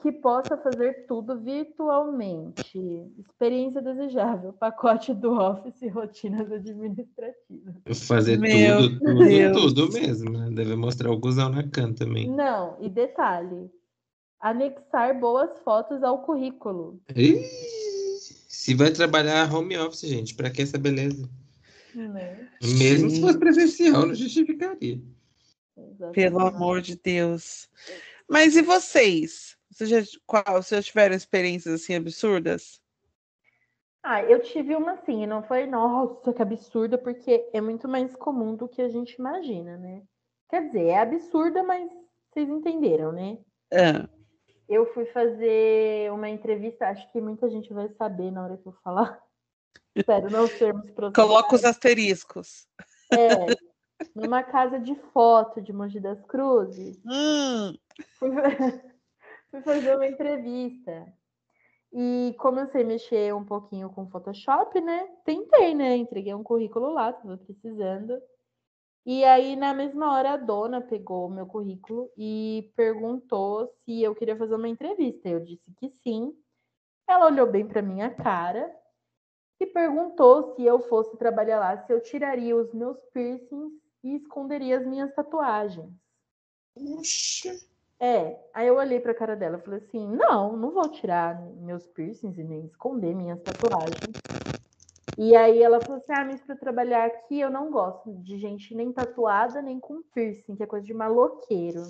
que 0.00 0.10
possa 0.10 0.56
fazer 0.56 1.06
tudo 1.06 1.38
virtualmente. 1.38 2.78
Experiência 3.18 3.82
desejável, 3.82 4.52
pacote 4.52 5.12
do 5.12 5.32
Office 5.32 5.82
e 5.82 5.88
rotinas 5.88 6.50
administrativas. 6.50 7.74
Fazer 8.06 8.38
Meu 8.38 8.78
tudo, 8.78 9.00
tudo, 9.00 9.18
Deus. 9.24 9.56
tudo 9.56 9.92
mesmo. 9.92 10.30
Né? 10.30 10.50
Deve 10.50 10.74
mostrar 10.74 11.10
o 11.10 11.18
gusão 11.18 11.50
na 11.50 11.68
can 11.68 11.92
também. 11.92 12.28
Não, 12.30 12.76
e 12.80 12.88
detalhe: 12.88 13.70
anexar 14.40 15.18
boas 15.18 15.58
fotos 15.60 16.02
ao 16.02 16.22
currículo. 16.22 17.00
Ih, 17.14 17.44
se 18.48 18.74
vai 18.74 18.90
trabalhar 18.90 19.52
home 19.52 19.76
office, 19.78 20.08
gente, 20.08 20.34
para 20.34 20.50
que 20.50 20.62
essa 20.62 20.78
beleza? 20.78 21.28
Né? 21.94 22.48
Mesmo 22.62 23.10
se 23.10 23.20
fosse 23.20 23.38
presencial, 23.38 24.06
não 24.06 24.14
justificaria. 24.14 25.00
Exatamente. 25.76 26.14
Pelo 26.14 26.40
amor 26.40 26.80
de 26.80 26.96
Deus. 26.96 27.68
Mas 28.28 28.56
e 28.56 28.62
vocês? 28.62 29.56
Vocês 29.70 29.90
já, 29.90 30.18
qual, 30.26 30.62
vocês 30.62 30.84
já 30.84 30.90
tiveram 30.90 31.14
experiências 31.14 31.74
assim 31.74 31.94
absurdas? 31.94 32.80
Ah, 34.02 34.22
eu 34.22 34.40
tive 34.40 34.74
uma 34.74 34.92
assim, 34.92 35.26
não 35.26 35.42
foi, 35.42 35.66
nossa, 35.66 36.32
que 36.32 36.40
absurda, 36.40 36.96
porque 36.96 37.48
é 37.52 37.60
muito 37.60 37.86
mais 37.86 38.14
comum 38.16 38.56
do 38.56 38.68
que 38.68 38.80
a 38.80 38.88
gente 38.88 39.14
imagina, 39.14 39.76
né? 39.76 40.02
Quer 40.48 40.66
dizer, 40.66 40.86
é 40.86 40.98
absurda, 40.98 41.62
mas 41.62 41.90
vocês 42.30 42.48
entenderam, 42.48 43.12
né? 43.12 43.38
É. 43.70 44.08
Eu 44.68 44.86
fui 44.94 45.04
fazer 45.06 46.10
uma 46.12 46.28
entrevista, 46.28 46.88
acho 46.88 47.10
que 47.12 47.20
muita 47.20 47.50
gente 47.50 47.72
vai 47.72 47.88
saber 47.90 48.30
na 48.30 48.42
hora 48.42 48.56
que 48.56 48.66
eu 48.66 48.72
falar. 48.82 49.20
Espero 49.94 50.30
não 50.30 50.46
sermos. 50.46 50.90
Coloca 51.14 51.54
os 51.54 51.64
asteriscos. 51.64 52.66
É, 53.12 53.46
numa 54.14 54.42
casa 54.42 54.78
de 54.78 54.94
foto 55.12 55.60
de 55.60 55.72
Mogi 55.72 56.00
das 56.00 56.22
Cruzes. 56.24 56.98
Hum. 57.04 57.76
Fui, 59.50 59.62
fazer 59.62 59.96
uma 59.96 60.06
entrevista. 60.06 61.12
E 61.92 62.34
como 62.38 62.60
eu 62.60 62.68
sei 62.68 62.84
mexer 62.84 63.34
um 63.34 63.44
pouquinho 63.44 63.90
com 63.90 64.08
Photoshop, 64.08 64.80
né? 64.80 65.08
Tentei, 65.24 65.74
né? 65.74 65.96
Entreguei 65.96 66.32
um 66.32 66.42
currículo 66.42 66.92
lá, 66.92 67.10
estava 67.10 67.36
precisando. 67.36 68.16
E 69.04 69.24
aí, 69.24 69.56
na 69.56 69.74
mesma 69.74 70.12
hora, 70.12 70.32
a 70.32 70.36
dona 70.36 70.80
pegou 70.80 71.26
o 71.26 71.30
meu 71.30 71.46
currículo 71.46 72.08
e 72.16 72.70
perguntou 72.76 73.66
se 73.84 74.02
eu 74.02 74.14
queria 74.14 74.36
fazer 74.36 74.54
uma 74.54 74.68
entrevista. 74.68 75.28
Eu 75.28 75.40
disse 75.40 75.72
que 75.78 75.90
sim. 76.04 76.32
Ela 77.08 77.26
olhou 77.26 77.50
bem 77.50 77.66
para 77.66 77.82
minha 77.82 78.10
cara 78.10 78.70
e 79.60 79.66
perguntou 79.66 80.54
se 80.54 80.64
eu 80.64 80.80
fosse 80.80 81.14
trabalhar 81.18 81.60
lá, 81.60 81.76
se 81.76 81.92
eu 81.92 82.00
tiraria 82.00 82.56
os 82.56 82.72
meus 82.72 82.98
piercings 83.12 83.72
e 84.02 84.16
esconderia 84.16 84.78
as 84.78 84.86
minhas 84.86 85.14
tatuagens. 85.14 85.92
Puxa. 86.74 87.54
É, 88.02 88.40
aí 88.54 88.66
eu 88.66 88.76
olhei 88.76 88.98
para 88.98 89.12
a 89.12 89.14
cara 89.14 89.36
dela 89.36 89.58
e 89.58 89.60
falei 89.60 89.80
assim: 89.80 90.08
não, 90.08 90.56
não 90.56 90.70
vou 90.70 90.88
tirar 90.88 91.38
meus 91.58 91.86
piercings 91.88 92.38
e 92.38 92.42
nem 92.42 92.64
esconder 92.64 93.14
minhas 93.14 93.38
tatuagens. 93.42 94.16
E 95.18 95.36
aí 95.36 95.62
ela 95.62 95.80
falou 95.80 95.98
assim: 95.98 96.12
ah, 96.12 96.24
mas 96.24 96.40
para 96.40 96.56
trabalhar 96.56 97.04
aqui 97.04 97.38
eu 97.38 97.50
não 97.50 97.70
gosto 97.70 98.10
de 98.22 98.38
gente 98.38 98.74
nem 98.74 98.90
tatuada 98.90 99.60
nem 99.60 99.78
com 99.78 100.02
piercing, 100.14 100.56
que 100.56 100.62
é 100.62 100.66
coisa 100.66 100.86
de 100.86 100.94
maloqueiro. 100.94 101.82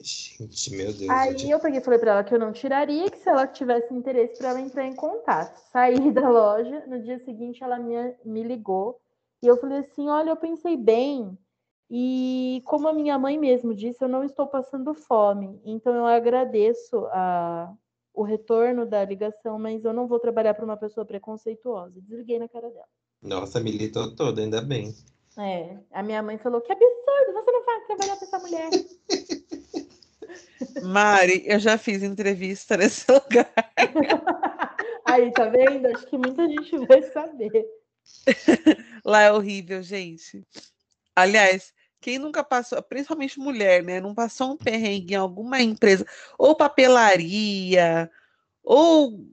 Gente, 0.00 0.70
meu 0.76 0.92
Deus. 0.92 1.10
Aí 1.10 1.50
eu 1.50 1.58
peguei 1.58 1.80
e 1.80 1.82
falei 1.82 1.98
para 1.98 2.12
ela 2.12 2.24
que 2.24 2.34
eu 2.34 2.38
não 2.38 2.52
tiraria, 2.52 3.10
que 3.10 3.18
se 3.18 3.28
ela 3.28 3.46
tivesse 3.46 3.92
interesse 3.94 4.38
para 4.38 4.50
ela 4.50 4.60
entrar 4.60 4.86
em 4.86 4.94
contato. 4.94 5.58
Saí 5.72 6.10
da 6.10 6.28
loja, 6.28 6.84
no 6.86 7.02
dia 7.02 7.18
seguinte 7.20 7.62
ela 7.62 7.78
me, 7.78 7.94
me 8.24 8.42
ligou 8.42 9.00
e 9.42 9.46
eu 9.46 9.56
falei 9.56 9.78
assim: 9.78 10.08
olha, 10.08 10.30
eu 10.30 10.36
pensei 10.36 10.76
bem 10.76 11.36
e 11.90 12.62
como 12.66 12.88
a 12.88 12.92
minha 12.92 13.18
mãe 13.18 13.38
mesmo 13.38 13.74
disse, 13.74 14.02
eu 14.02 14.08
não 14.08 14.24
estou 14.24 14.46
passando 14.46 14.92
fome. 14.94 15.60
Então 15.64 15.94
eu 15.94 16.06
agradeço 16.06 17.06
a, 17.06 17.72
o 18.12 18.22
retorno 18.22 18.84
da 18.84 19.04
ligação, 19.04 19.58
mas 19.58 19.84
eu 19.84 19.92
não 19.92 20.06
vou 20.06 20.18
trabalhar 20.18 20.54
para 20.54 20.64
uma 20.64 20.76
pessoa 20.76 21.06
preconceituosa. 21.06 22.00
Desliguei 22.00 22.38
na 22.38 22.48
cara 22.48 22.68
dela. 22.68 22.88
Nossa, 23.22 23.60
militou 23.60 24.14
toda, 24.14 24.42
ainda 24.42 24.60
bem. 24.60 24.94
É, 25.38 25.78
a 25.92 26.02
minha 26.02 26.22
mãe 26.22 26.38
falou: 26.38 26.60
que 26.60 26.72
absurdo, 26.72 27.32
você 27.32 27.52
não 27.52 27.64
vai 27.64 27.80
trabalhar 27.86 28.16
para 28.16 28.26
essa 28.26 28.38
mulher. 28.38 28.70
Mari, 30.82 31.42
eu 31.46 31.58
já 31.58 31.76
fiz 31.78 32.02
entrevista 32.02 32.76
nesse 32.76 33.04
lugar. 33.12 33.52
Aí, 35.04 35.30
tá 35.32 35.48
vendo? 35.48 35.86
Acho 35.86 36.06
que 36.06 36.16
muita 36.16 36.46
gente 36.46 36.78
vai 36.86 37.02
saber. 37.02 37.64
Lá 39.04 39.22
é 39.22 39.32
horrível, 39.32 39.82
gente. 39.82 40.42
Aliás, 41.14 41.72
quem 42.00 42.18
nunca 42.18 42.44
passou, 42.44 42.80
principalmente 42.82 43.38
mulher, 43.38 43.82
né? 43.82 44.00
Não 44.00 44.14
passou 44.14 44.52
um 44.52 44.56
perrengue 44.56 45.14
em 45.14 45.16
alguma 45.16 45.60
empresa, 45.60 46.06
ou 46.38 46.54
papelaria, 46.54 48.10
ou 48.62 49.26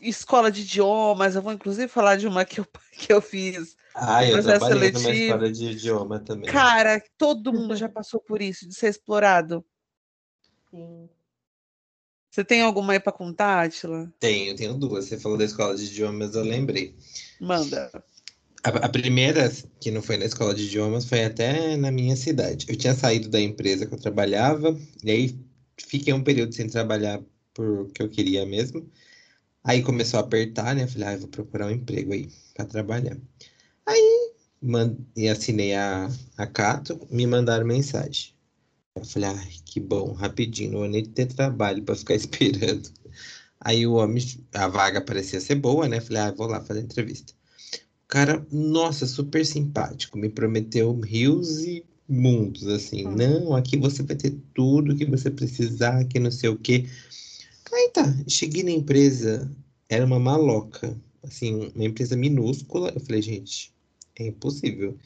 escola 0.00 0.50
de 0.50 0.62
idiomas. 0.62 1.34
Eu 1.34 1.42
vou 1.42 1.52
inclusive 1.52 1.88
falar 1.88 2.16
de 2.16 2.26
uma 2.26 2.44
que 2.44 2.60
eu, 2.60 2.66
que 2.92 3.12
eu 3.12 3.20
fiz. 3.20 3.76
Ah, 3.94 4.24
eu 4.26 4.42
trabalhei 4.42 4.92
seletivo. 4.92 5.02
numa 5.02 5.14
escola 5.14 5.52
de 5.52 5.66
idioma 5.66 6.20
também. 6.20 6.50
Cara, 6.50 7.02
todo 7.16 7.52
mundo 7.52 7.76
já 7.76 7.88
passou 7.88 8.20
por 8.20 8.42
isso, 8.42 8.68
de 8.68 8.74
ser 8.74 8.88
explorado. 8.88 9.64
Sim. 10.74 11.08
Você 12.32 12.44
tem 12.44 12.62
alguma 12.62 12.94
aí 12.94 12.98
para 13.00 13.12
contar, 13.12 13.64
Atila? 13.64 14.12
Tenho, 14.18 14.56
tenho 14.56 14.74
duas. 14.74 15.04
Você 15.04 15.16
falou 15.16 15.38
da 15.38 15.44
escola 15.44 15.76
de 15.76 15.84
idiomas, 15.84 16.34
eu 16.34 16.42
lembrei. 16.42 16.96
Manda. 17.40 17.92
A, 18.64 18.70
a, 18.70 18.88
primeira, 18.88 19.48
que 19.80 19.92
não 19.92 20.02
foi 20.02 20.16
na 20.16 20.24
escola 20.24 20.52
de 20.52 20.64
idiomas, 20.64 21.04
foi 21.04 21.24
até 21.24 21.76
na 21.76 21.92
minha 21.92 22.16
cidade. 22.16 22.66
Eu 22.68 22.76
tinha 22.76 22.92
saído 22.94 23.28
da 23.28 23.40
empresa 23.40 23.86
que 23.86 23.94
eu 23.94 24.00
trabalhava, 24.00 24.76
e 25.04 25.10
aí 25.12 25.38
fiquei 25.78 26.12
um 26.12 26.24
período 26.24 26.52
sem 26.52 26.66
trabalhar 26.68 27.22
por 27.52 27.92
que 27.92 28.02
eu 28.02 28.08
queria 28.10 28.44
mesmo. 28.44 28.90
Aí 29.62 29.82
começou 29.82 30.18
a 30.18 30.22
apertar, 30.24 30.74
né? 30.74 30.84
Eu 30.84 30.88
falei, 30.88 31.08
ah, 31.08 31.12
eu 31.14 31.20
vou 31.20 31.28
procurar 31.28 31.68
um 31.68 31.70
emprego 31.70 32.12
aí 32.12 32.28
para 32.54 32.64
trabalhar. 32.66 33.16
Aí 33.86 34.32
man- 34.60 34.96
e 35.16 35.28
assinei 35.28 35.74
a, 35.74 36.08
a 36.36 36.46
Cato, 36.46 37.00
me 37.10 37.26
mandaram 37.26 37.66
mensagem. 37.66 38.33
Eu 38.96 39.04
falei, 39.04 39.28
ai, 39.28 39.52
que 39.64 39.80
bom, 39.80 40.12
rapidinho, 40.12 40.70
não 40.70 40.78
vou 40.80 40.88
nem 40.88 41.04
ter 41.04 41.26
trabalho 41.26 41.82
para 41.82 41.96
ficar 41.96 42.14
esperando. 42.16 42.88
Aí 43.60 43.84
o 43.86 43.94
homem, 43.94 44.22
a 44.54 44.68
vaga 44.68 45.00
parecia 45.00 45.40
ser 45.40 45.56
boa, 45.56 45.88
né? 45.88 46.00
Falei, 46.00 46.22
ah, 46.22 46.30
vou 46.30 46.46
lá 46.46 46.60
fazer 46.60 46.80
entrevista. 46.80 47.32
O 48.04 48.06
cara, 48.06 48.46
nossa, 48.52 49.04
super 49.06 49.44
simpático, 49.44 50.16
me 50.16 50.28
prometeu 50.28 50.98
rios 51.00 51.64
e 51.64 51.84
mundos, 52.08 52.68
assim. 52.68 53.06
Hum. 53.06 53.16
Não, 53.16 53.56
aqui 53.56 53.76
você 53.76 54.02
vai 54.04 54.14
ter 54.14 54.36
tudo 54.54 54.94
que 54.94 55.04
você 55.06 55.28
precisar, 55.28 56.04
que 56.04 56.20
não 56.20 56.30
sei 56.30 56.50
o 56.50 56.58
quê. 56.58 56.88
Aí 57.72 57.90
tá, 57.92 58.04
cheguei 58.28 58.62
na 58.62 58.70
empresa, 58.70 59.50
era 59.88 60.04
uma 60.04 60.20
maloca, 60.20 60.96
assim, 61.24 61.72
uma 61.74 61.84
empresa 61.84 62.16
minúscula. 62.16 62.92
Eu 62.94 63.00
falei, 63.00 63.22
gente, 63.22 63.72
é 64.16 64.28
impossível 64.28 64.96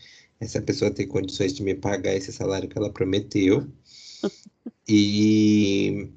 essa 0.40 0.60
pessoa 0.62 0.90
ter 0.90 1.06
condições 1.06 1.52
de 1.52 1.62
me 1.62 1.74
pagar 1.74 2.14
esse 2.14 2.32
salário 2.32 2.68
que 2.68 2.78
ela 2.78 2.92
prometeu. 2.92 3.66
E, 4.90 6.08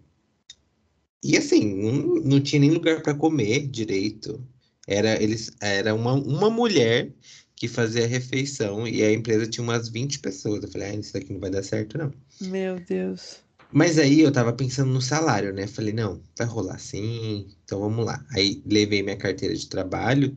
e 1.21 1.36
assim, 1.36 1.65
não, 1.65 1.91
não 2.23 2.39
tinha 2.39 2.62
nem 2.62 2.71
lugar 2.71 3.01
para 3.01 3.13
comer 3.13 3.67
direito. 3.67 4.41
Era, 4.88 5.21
eles, 5.21 5.51
era 5.60 5.93
uma, 5.93 6.13
uma 6.13 6.49
mulher 6.49 7.12
que 7.53 7.67
fazia 7.67 8.05
a 8.05 8.07
refeição 8.07 8.88
e 8.88 9.03
a 9.03 9.12
empresa 9.12 9.45
tinha 9.45 9.63
umas 9.63 9.89
20 9.89 10.19
pessoas. 10.19 10.63
Eu 10.63 10.71
falei, 10.71 10.88
ah, 10.88 10.95
isso 10.95 11.12
daqui 11.12 11.34
não 11.34 11.39
vai 11.41 11.49
dar 11.49 11.63
certo, 11.63 11.97
não. 11.97 12.13
Meu 12.39 12.79
Deus. 12.79 13.41
Mas 13.71 13.99
aí 13.99 14.21
eu 14.21 14.31
tava 14.31 14.53
pensando 14.53 14.91
no 14.91 15.01
salário, 15.01 15.53
né? 15.53 15.67
Falei, 15.67 15.93
não, 15.93 16.21
vai 16.38 16.47
rolar 16.47 16.79
sim, 16.79 17.47
então 17.63 17.79
vamos 17.81 18.05
lá. 18.05 18.25
Aí 18.31 18.62
levei 18.65 19.03
minha 19.03 19.17
carteira 19.17 19.55
de 19.55 19.67
trabalho 19.67 20.36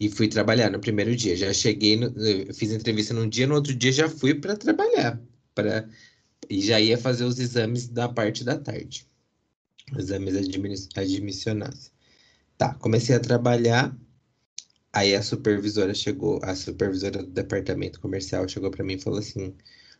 e 0.00 0.08
fui 0.10 0.28
trabalhar 0.28 0.70
no 0.70 0.80
primeiro 0.80 1.14
dia. 1.16 1.36
Já 1.36 1.52
cheguei, 1.54 1.96
no, 1.96 2.12
fiz 2.54 2.72
entrevista 2.72 3.14
num 3.14 3.28
dia, 3.28 3.46
no 3.46 3.54
outro 3.56 3.74
dia 3.74 3.92
já 3.92 4.08
fui 4.08 4.34
para 4.34 4.56
trabalhar. 4.56 5.20
Pra, 5.54 5.88
e 6.50 6.60
já 6.62 6.80
ia 6.80 6.98
fazer 6.98 7.24
os 7.24 7.38
exames 7.40 7.88
da 7.88 8.08
parte 8.08 8.44
da 8.44 8.58
tarde. 8.58 9.06
Exames 9.96 10.36
admis, 10.36 10.88
admissionais. 10.96 11.92
Tá, 12.58 12.74
comecei 12.76 13.14
a 13.16 13.20
trabalhar. 13.20 13.94
Aí 14.92 15.14
a 15.14 15.22
supervisora 15.22 15.94
chegou, 15.94 16.40
a 16.42 16.54
supervisora 16.54 17.22
do 17.22 17.30
departamento 17.30 18.00
comercial 18.00 18.48
chegou 18.48 18.70
para 18.70 18.84
mim 18.84 18.94
e 18.94 18.98
falou 19.00 19.18
assim: 19.20 19.54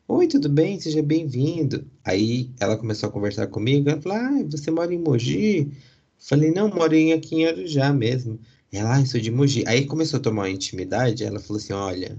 Oi, 0.08 0.28
tudo 0.28 0.48
bem? 0.48 0.80
Seja 0.80 1.02
bem-vindo. 1.02 1.88
Aí 2.04 2.50
ela 2.60 2.76
começou 2.76 3.08
a 3.08 3.12
conversar 3.12 3.46
comigo. 3.48 3.90
Ela 3.90 4.00
falou: 4.02 4.18
Ah, 4.18 4.44
você 4.50 4.70
mora 4.70 4.92
em 4.94 4.98
Mogi? 4.98 5.72
Falei: 6.18 6.50
Não, 6.52 6.68
moro 6.70 6.94
em- 6.94 7.12
aqui 7.12 7.36
em 7.36 7.46
Arujá 7.46 7.92
mesmo. 7.92 8.40
Ela, 8.72 8.96
ah, 8.96 9.00
eu 9.00 9.06
sou 9.06 9.20
de 9.20 9.30
Mogi. 9.30 9.64
Aí 9.66 9.84
começou 9.84 10.20
a 10.20 10.22
tomar 10.22 10.42
uma 10.42 10.50
intimidade. 10.50 11.24
Ela 11.24 11.40
falou 11.40 11.60
assim: 11.60 11.72
Olha, 11.72 12.16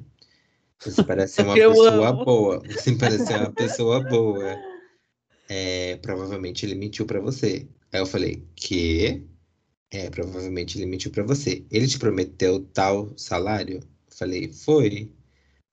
você 0.80 1.04
parece 1.04 1.36
ser 1.36 1.44
uma 1.44 1.56
Eu 1.58 1.72
pessoa 1.72 2.10
amo. 2.10 2.26
boa. 2.26 2.60
Você 2.68 2.92
parece 2.94 3.26
ser 3.26 3.38
uma 3.38 3.52
pessoa 3.52 4.00
boa. 4.02 4.58
É, 5.48 5.98
provavelmente 5.98 6.66
ele 6.66 6.76
mentiu 6.76 7.06
pra 7.06 7.20
você. 7.22 7.68
Aí 7.92 8.02
eu 8.02 8.06
falei: 8.06 8.44
Que? 8.56 9.24
É, 9.90 10.10
provavelmente 10.10 10.78
ele 10.78 10.86
mentiu 10.86 11.12
pra 11.12 11.24
você. 11.24 11.66
Ele 11.72 11.88
te 11.88 11.98
prometeu 11.98 12.60
tal 12.74 13.14
salário? 13.18 13.78
Eu 13.78 14.18
falei: 14.18 14.52
Foi. 14.52 15.10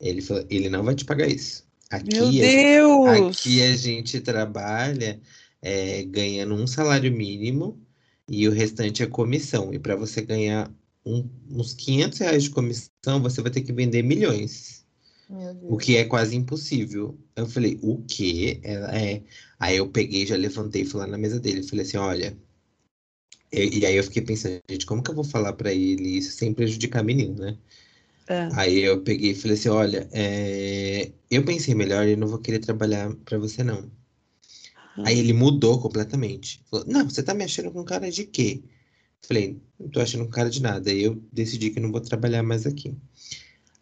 Ele 0.00 0.22
falou: 0.22 0.46
Ele 0.48 0.68
não 0.68 0.84
vai 0.84 0.94
te 0.94 1.04
pagar 1.04 1.26
isso. 1.26 1.66
Aqui 1.90 2.12
Meu 2.12 2.26
a 2.26 2.30
Deus! 2.30 3.36
Aqui 3.36 3.62
a 3.62 3.74
gente 3.74 4.20
trabalha 4.20 5.20
é, 5.60 6.04
ganhando 6.04 6.54
um 6.54 6.66
salário 6.66 7.10
mínimo 7.10 7.84
e 8.28 8.48
o 8.48 8.52
restante 8.52 9.02
é 9.02 9.06
comissão. 9.06 9.72
E 9.72 9.78
para 9.78 9.96
você 9.96 10.22
ganhar 10.22 10.72
um- 11.04 11.28
uns 11.50 11.74
500 11.74 12.18
reais 12.18 12.44
de 12.44 12.50
comissão, 12.50 13.22
você 13.22 13.40
vai 13.42 13.50
ter 13.50 13.62
que 13.62 13.72
vender 13.72 14.02
milhões, 14.02 14.86
Meu 15.28 15.54
Deus. 15.54 15.72
o 15.72 15.76
que 15.78 15.96
é 15.96 16.04
quase 16.04 16.36
impossível. 16.36 17.18
Eu 17.36 17.46
falei, 17.46 17.78
o 17.82 18.02
quê? 18.06 18.60
Ela 18.62 18.96
é. 18.98 19.22
Aí 19.58 19.76
eu 19.76 19.88
peguei, 19.90 20.26
já 20.26 20.36
levantei 20.36 20.82
e 20.82 20.84
fui 20.86 21.00
lá 21.00 21.06
na 21.06 21.18
mesa 21.18 21.40
dele. 21.40 21.62
Falei 21.62 21.84
assim: 21.84 21.96
olha. 21.98 22.36
E, 23.52 23.78
e 23.80 23.86
aí 23.86 23.96
eu 23.96 24.04
fiquei 24.04 24.22
pensando, 24.22 24.60
gente, 24.70 24.84
como 24.86 25.02
que 25.02 25.10
eu 25.10 25.14
vou 25.14 25.24
falar 25.24 25.52
para 25.54 25.72
ele 25.72 26.18
isso 26.18 26.32
sem 26.32 26.52
prejudicar 26.52 27.00
a 27.00 27.02
menina, 27.02 27.34
né? 27.52 27.58
É. 28.28 28.48
Aí 28.54 28.78
eu 28.80 29.02
peguei 29.02 29.32
e 29.32 29.34
falei 29.34 29.56
assim: 29.56 29.68
olha, 29.70 30.08
é, 30.12 31.12
eu 31.30 31.44
pensei 31.44 31.74
melhor 31.74 32.06
e 32.06 32.16
não 32.16 32.28
vou 32.28 32.38
querer 32.40 32.58
trabalhar 32.60 33.14
para 33.24 33.38
você, 33.38 33.62
não. 33.64 33.90
Aí 35.04 35.18
ele 35.18 35.32
mudou 35.32 35.80
completamente. 35.80 36.60
Falou, 36.70 36.86
não, 36.86 37.08
você 37.08 37.22
tá 37.22 37.34
me 37.34 37.44
achando 37.44 37.70
com 37.70 37.84
cara 37.84 38.10
de 38.10 38.24
quê? 38.24 38.62
Falei, 39.22 39.60
não 39.78 39.88
tô 39.88 40.00
achando 40.00 40.24
com 40.24 40.30
cara 40.30 40.50
de 40.50 40.62
nada. 40.62 40.90
Aí 40.90 41.02
eu 41.02 41.22
decidi 41.32 41.70
que 41.70 41.80
não 41.80 41.92
vou 41.92 42.00
trabalhar 42.00 42.42
mais 42.42 42.66
aqui. 42.66 42.96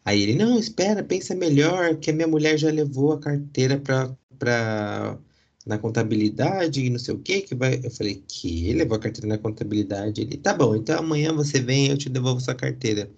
Aí 0.05 0.23
ele, 0.23 0.35
não, 0.35 0.59
espera, 0.59 1.03
pensa 1.03 1.35
melhor, 1.35 1.97
que 1.97 2.11
a 2.11 2.13
minha 2.13 2.29
mulher 2.29 2.57
já 2.57 2.71
levou 2.71 3.13
a 3.13 3.19
carteira 3.19 3.79
pra, 3.79 4.17
pra, 4.39 5.19
na 5.67 5.79
contabilidade 5.79 6.85
e 6.85 6.91
não 6.91 6.99
sei 6.99 7.15
o 7.15 7.19
quê, 7.19 7.41
que 7.43 7.55
vai. 7.55 7.81
Eu 7.83 7.91
falei, 7.91 8.23
que? 8.29 8.73
Levou 8.73 8.97
a 8.97 9.01
carteira 9.01 9.27
na 9.27 9.39
contabilidade? 9.39 10.21
Ele, 10.21 10.37
tá 10.37 10.55
bom, 10.55 10.77
então 10.77 10.99
amanhã 10.99 11.33
você 11.33 11.61
vem, 11.61 11.89
eu 11.89 11.99
te 11.99 12.09
devolvo 12.09 12.41
sua 12.41 12.55
carteira. 12.55 13.11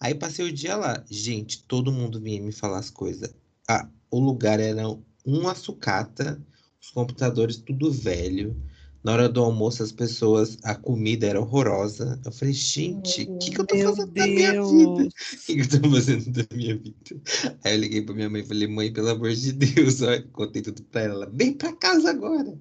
Aí 0.00 0.14
passei 0.14 0.44
o 0.44 0.52
dia 0.52 0.76
lá. 0.76 1.04
Gente, 1.10 1.64
todo 1.64 1.92
mundo 1.92 2.20
vinha 2.20 2.40
me 2.42 2.52
falar 2.52 2.78
as 2.78 2.90
coisas. 2.90 3.32
Ah, 3.68 3.88
o 4.10 4.18
lugar 4.20 4.60
era 4.60 4.82
uma 5.24 5.54
sucata, 5.54 6.40
os 6.88 6.90
computadores 6.90 7.58
tudo 7.58 7.92
velho. 7.92 8.56
Na 9.04 9.12
hora 9.12 9.28
do 9.28 9.40
almoço, 9.40 9.82
as 9.82 9.92
pessoas, 9.92 10.58
a 10.64 10.74
comida 10.74 11.26
era 11.26 11.40
horrorosa. 11.40 12.20
Eu 12.24 12.32
falei, 12.32 12.52
gente, 12.52 13.22
o 13.22 13.38
que, 13.38 13.52
que 13.52 13.60
eu 13.60 13.66
tô 13.66 13.76
fazendo 13.76 14.12
da 14.12 14.26
minha 14.26 14.52
vida? 14.52 14.96
Deus! 14.96 15.14
O 15.32 15.46
que, 15.46 15.54
que 15.54 15.76
eu 15.76 15.80
tô 15.80 15.90
fazendo 15.90 16.30
da 16.32 16.56
minha 16.56 16.76
vida? 16.76 17.22
Aí 17.64 17.74
eu 17.74 17.80
liguei 17.80 18.02
pra 18.02 18.14
minha 18.14 18.28
mãe 18.28 18.42
e 18.42 18.46
falei, 18.46 18.66
mãe, 18.66 18.92
pelo 18.92 19.10
amor 19.10 19.32
de 19.32 19.52
Deus, 19.52 20.00
contei 20.32 20.62
tudo 20.62 20.82
pra 20.84 21.02
ela. 21.02 21.30
Vem 21.32 21.52
pra 21.52 21.72
casa 21.74 22.10
agora. 22.10 22.58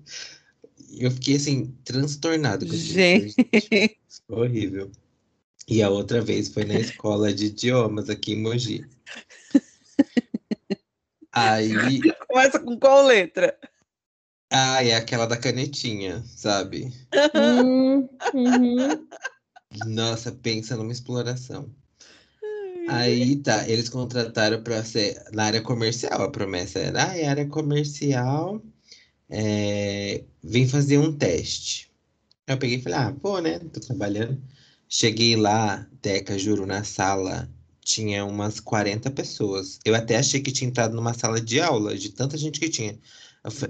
E 0.90 1.04
eu 1.04 1.12
fiquei 1.12 1.38
assim, 1.38 1.74
transtornado 1.84 2.68
com 2.68 2.74
isso. 2.74 2.94
Gente, 2.94 3.36
Horrível. 4.30 4.92
E 5.68 5.82
a 5.82 5.90
outra 5.90 6.22
vez 6.22 6.48
foi 6.50 6.64
na 6.66 6.80
escola 6.80 7.34
de 7.34 7.48
idiomas 7.48 8.10
aqui 8.10 8.34
em 8.34 8.42
Mogi. 8.42 8.86
Aí, 11.34 12.00
começa 12.28 12.60
com 12.60 12.80
qual 12.80 13.06
letra? 13.06 13.58
Ah, 14.50 14.84
é 14.84 14.96
aquela 14.96 15.26
da 15.26 15.38
canetinha, 15.38 16.24
sabe? 16.26 16.94
Hum, 17.36 18.08
uhum. 18.34 19.08
Nossa, 19.88 20.32
pensa 20.32 20.76
numa 20.76 20.92
exploração. 20.92 21.70
Aí 22.90 23.36
tá, 23.38 23.68
eles 23.68 23.90
contrataram 23.90 24.64
para 24.64 24.84
ser 24.84 25.22
na 25.34 25.46
área 25.46 25.62
comercial. 25.62 26.22
A 26.22 26.32
promessa 26.32 26.80
era, 26.80 27.10
ah, 27.12 27.18
é 27.18 27.28
área 27.28 27.46
comercial, 27.48 28.64
é, 29.30 30.24
vem 30.42 30.68
fazer 30.68 30.98
um 30.98 31.16
teste. 31.16 31.92
Eu 32.48 32.58
peguei 32.58 32.78
e 32.78 32.82
falei, 32.82 32.98
ah, 32.98 33.14
pô, 33.22 33.40
né? 33.40 33.60
Tô 33.60 33.80
trabalhando. 33.82 34.42
Cheguei 34.88 35.36
lá, 35.36 35.86
Teca, 36.02 36.40
juro, 36.40 36.66
na 36.66 36.84
sala 36.84 37.50
tinha 37.88 38.26
umas 38.26 38.60
40 38.60 39.10
pessoas. 39.12 39.80
Eu 39.86 39.96
até 39.96 40.18
achei 40.18 40.42
que 40.42 40.52
tinha 40.52 40.70
entrado 40.70 40.94
numa 40.94 41.14
sala 41.14 41.40
de 41.40 41.62
aula, 41.62 41.98
de 41.98 42.10
tanta 42.10 42.38
gente 42.38 42.60
que 42.60 42.70
tinha. 42.70 43.00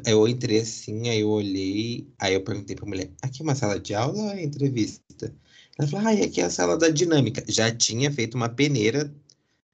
Eu, 0.06 0.28
entrei 0.28 0.60
assim, 0.62 1.10
aí 1.10 1.20
eu 1.22 1.30
olhei, 1.30 2.12
aí 2.20 2.34
eu 2.34 2.44
perguntei 2.44 2.76
pra 2.76 2.86
mulher, 2.86 3.12
aqui 3.22 3.42
é 3.42 3.44
uma 3.44 3.56
sala 3.56 3.80
de 3.80 3.94
aula 3.94 4.18
ou 4.18 4.30
é 4.32 4.44
entrevista? 4.44 5.34
Ela 5.78 5.88
falou, 5.88 6.08
ah, 6.08 6.14
e 6.14 6.24
aqui 6.24 6.42
é 6.42 6.46
a 6.46 6.50
sala 6.50 6.78
da 6.78 6.90
dinâmica. 6.90 7.44
Já 7.48 7.74
tinha 7.76 8.12
feito 8.12 8.36
uma 8.36 8.50
peneira 8.50 9.14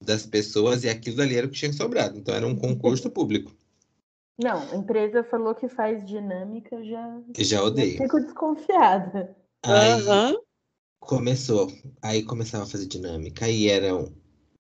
das 0.02 0.26
pessoas 0.26 0.84
e 0.84 0.90
aquilo 0.90 1.22
ali 1.22 1.36
era 1.36 1.48
o 1.48 1.50
que 1.50 1.58
tinha 1.58 1.72
sobrado. 1.72 2.18
Então 2.18 2.36
era 2.36 2.46
um 2.46 2.56
concurso 2.56 3.10
público. 3.12 3.52
Não, 4.38 4.60
a 4.72 4.76
empresa 4.76 5.24
falou 5.24 5.56
que 5.56 5.70
faz 5.70 6.06
dinâmica, 6.06 6.84
já, 6.84 7.22
Eu 7.38 7.44
já 7.44 7.58
já 7.58 7.64
odeio. 7.64 7.98
fico 7.98 8.20
desconfiada. 8.20 9.36
Aí 9.62 9.72
Aham. 9.72 10.38
começou, 11.00 11.72
aí 12.02 12.24
começava 12.24 12.64
a 12.64 12.68
fazer 12.68 12.88
dinâmica, 12.88 13.46
aí 13.46 13.70
eram, 13.70 14.12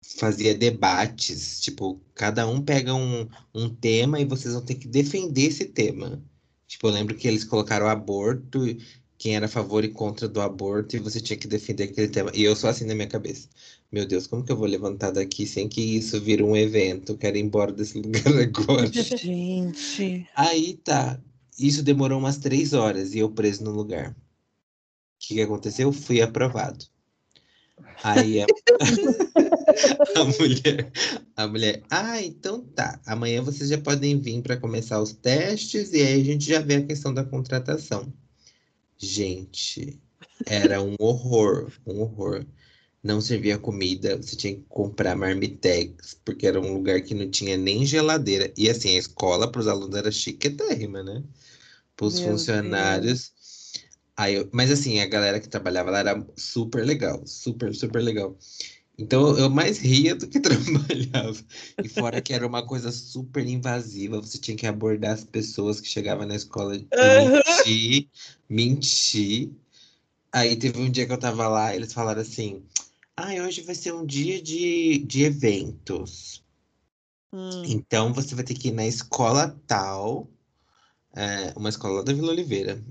fazia 0.03 0.53
debates, 0.53 1.61
tipo, 1.61 1.99
cada 2.13 2.47
um 2.47 2.61
pega 2.61 2.93
um, 2.93 3.27
um 3.55 3.69
tema 3.73 4.19
e 4.19 4.25
vocês 4.25 4.53
vão 4.53 4.63
ter 4.63 4.75
que 4.75 4.87
defender 4.87 5.43
esse 5.43 5.65
tema. 5.65 6.21
Tipo, 6.67 6.87
eu 6.87 6.91
lembro 6.91 7.15
que 7.15 7.27
eles 7.27 7.43
colocaram 7.43 7.87
aborto, 7.87 8.59
quem 9.17 9.35
era 9.35 9.45
a 9.45 9.49
favor 9.49 9.85
e 9.85 9.89
contra 9.89 10.27
do 10.27 10.41
aborto, 10.41 10.95
e 10.95 10.99
você 10.99 11.21
tinha 11.21 11.37
que 11.37 11.47
defender 11.47 11.85
aquele 11.85 12.09
tema. 12.09 12.31
E 12.33 12.43
eu 12.43 12.55
sou 12.55 12.69
assim 12.69 12.85
na 12.85 12.93
minha 12.93 13.07
cabeça. 13.07 13.47
Meu 13.91 14.05
Deus, 14.05 14.27
como 14.27 14.43
que 14.43 14.51
eu 14.51 14.57
vou 14.57 14.67
levantar 14.67 15.11
daqui 15.11 15.47
sem 15.47 15.69
que 15.69 15.79
isso 15.79 16.19
vire 16.19 16.43
um 16.43 16.57
evento? 16.57 17.17
Quero 17.17 17.37
ir 17.37 17.41
embora 17.41 17.71
desse 17.71 17.97
lugar 18.01 18.27
agora. 18.37 18.91
Gente. 18.91 20.27
Aí 20.35 20.73
tá. 20.83 21.19
Isso 21.57 21.83
demorou 21.83 22.19
umas 22.19 22.37
três 22.37 22.73
horas 22.73 23.13
e 23.13 23.19
eu 23.19 23.29
preso 23.29 23.63
no 23.63 23.71
lugar. 23.71 24.09
O 24.09 24.15
que 25.19 25.35
que 25.35 25.41
aconteceu? 25.41 25.93
Fui 25.93 26.21
aprovado. 26.21 26.85
Aí 28.03 28.41
a, 28.41 28.45
a 30.15 30.23
mulher, 30.25 30.91
a 31.35 31.47
mulher, 31.47 31.83
ah, 31.89 32.21
então 32.21 32.61
tá. 32.65 33.01
Amanhã 33.05 33.41
vocês 33.41 33.69
já 33.69 33.77
podem 33.77 34.19
vir 34.19 34.41
para 34.41 34.57
começar 34.57 35.01
os 35.01 35.13
testes 35.13 35.93
e 35.93 36.01
aí 36.01 36.21
a 36.21 36.23
gente 36.23 36.45
já 36.45 36.59
vê 36.61 36.75
a 36.75 36.85
questão 36.85 37.13
da 37.13 37.23
contratação. 37.23 38.13
Gente, 38.97 40.01
era 40.45 40.81
um 40.81 40.95
horror, 40.99 41.71
um 41.85 42.01
horror. 42.01 42.45
não 43.03 43.21
servia 43.21 43.59
comida, 43.59 44.17
você 44.17 44.35
tinha 44.35 44.55
que 44.55 44.63
comprar 44.69 45.15
marmitex, 45.15 46.15
porque 46.25 46.47
era 46.47 46.59
um 46.61 46.73
lugar 46.73 47.01
que 47.03 47.13
não 47.15 47.29
tinha 47.31 47.57
nem 47.57 47.85
geladeira. 47.85 48.53
E 48.57 48.69
assim, 48.69 48.95
a 48.95 48.99
escola 48.99 49.51
para 49.51 49.61
os 49.61 49.67
alunos 49.67 49.95
era 49.97 50.11
chiquetérrima, 50.11 51.03
né? 51.03 51.23
Para 51.95 52.07
os 52.07 52.19
funcionários. 52.19 53.33
Aí, 54.15 54.35
eu- 54.35 54.49
mas 54.53 54.71
assim, 54.71 54.99
a 54.99 55.07
galera 55.07 55.39
que 55.39 55.49
trabalhava 55.49 55.91
lá 55.91 55.99
era 55.99 56.27
super 56.37 56.85
legal, 56.85 57.25
super, 57.27 57.73
super 57.75 58.01
legal. 58.03 58.37
Então 58.97 59.37
eu 59.37 59.49
mais 59.49 59.79
ria 59.79 60.15
do 60.15 60.27
que 60.27 60.39
trabalhava. 60.41 61.39
E 61.81 61.89
fora 61.89 62.21
que 62.21 62.33
era 62.33 62.45
uma 62.47 62.65
coisa 62.65 62.91
super 62.91 63.45
invasiva, 63.47 64.21
você 64.21 64.37
tinha 64.37 64.55
que 64.57 64.67
abordar 64.67 65.13
as 65.13 65.23
pessoas 65.23 65.81
que 65.81 65.87
chegavam 65.87 66.25
na 66.27 66.35
escola 66.35 66.75
e 66.75 66.87
Aham. 66.93 67.41
mentir, 67.63 68.09
mentir. 68.49 69.51
Aí 70.31 70.55
teve 70.55 70.79
um 70.79 70.91
dia 70.91 71.05
que 71.07 71.13
eu 71.13 71.19
tava 71.19 71.47
lá, 71.47 71.75
eles 71.75 71.93
falaram 71.93 72.21
assim: 72.21 72.63
Ah, 73.17 73.33
hoje 73.45 73.61
vai 73.61 73.75
ser 73.75 73.93
um 73.93 74.05
dia 74.05 74.41
de, 74.41 74.99
de 74.99 75.23
eventos. 75.23 76.43
Hum, 77.33 77.63
Então 77.65 78.13
você 78.13 78.35
vai 78.35 78.43
ter 78.43 78.53
que 78.53 78.69
ir 78.69 78.71
na 78.71 78.85
escola 78.85 79.59
tal, 79.67 80.29
é, 81.15 81.53
uma 81.57 81.69
escola 81.69 82.03
da 82.03 82.13
Vila 82.13 82.31
Oliveira, 82.31 82.83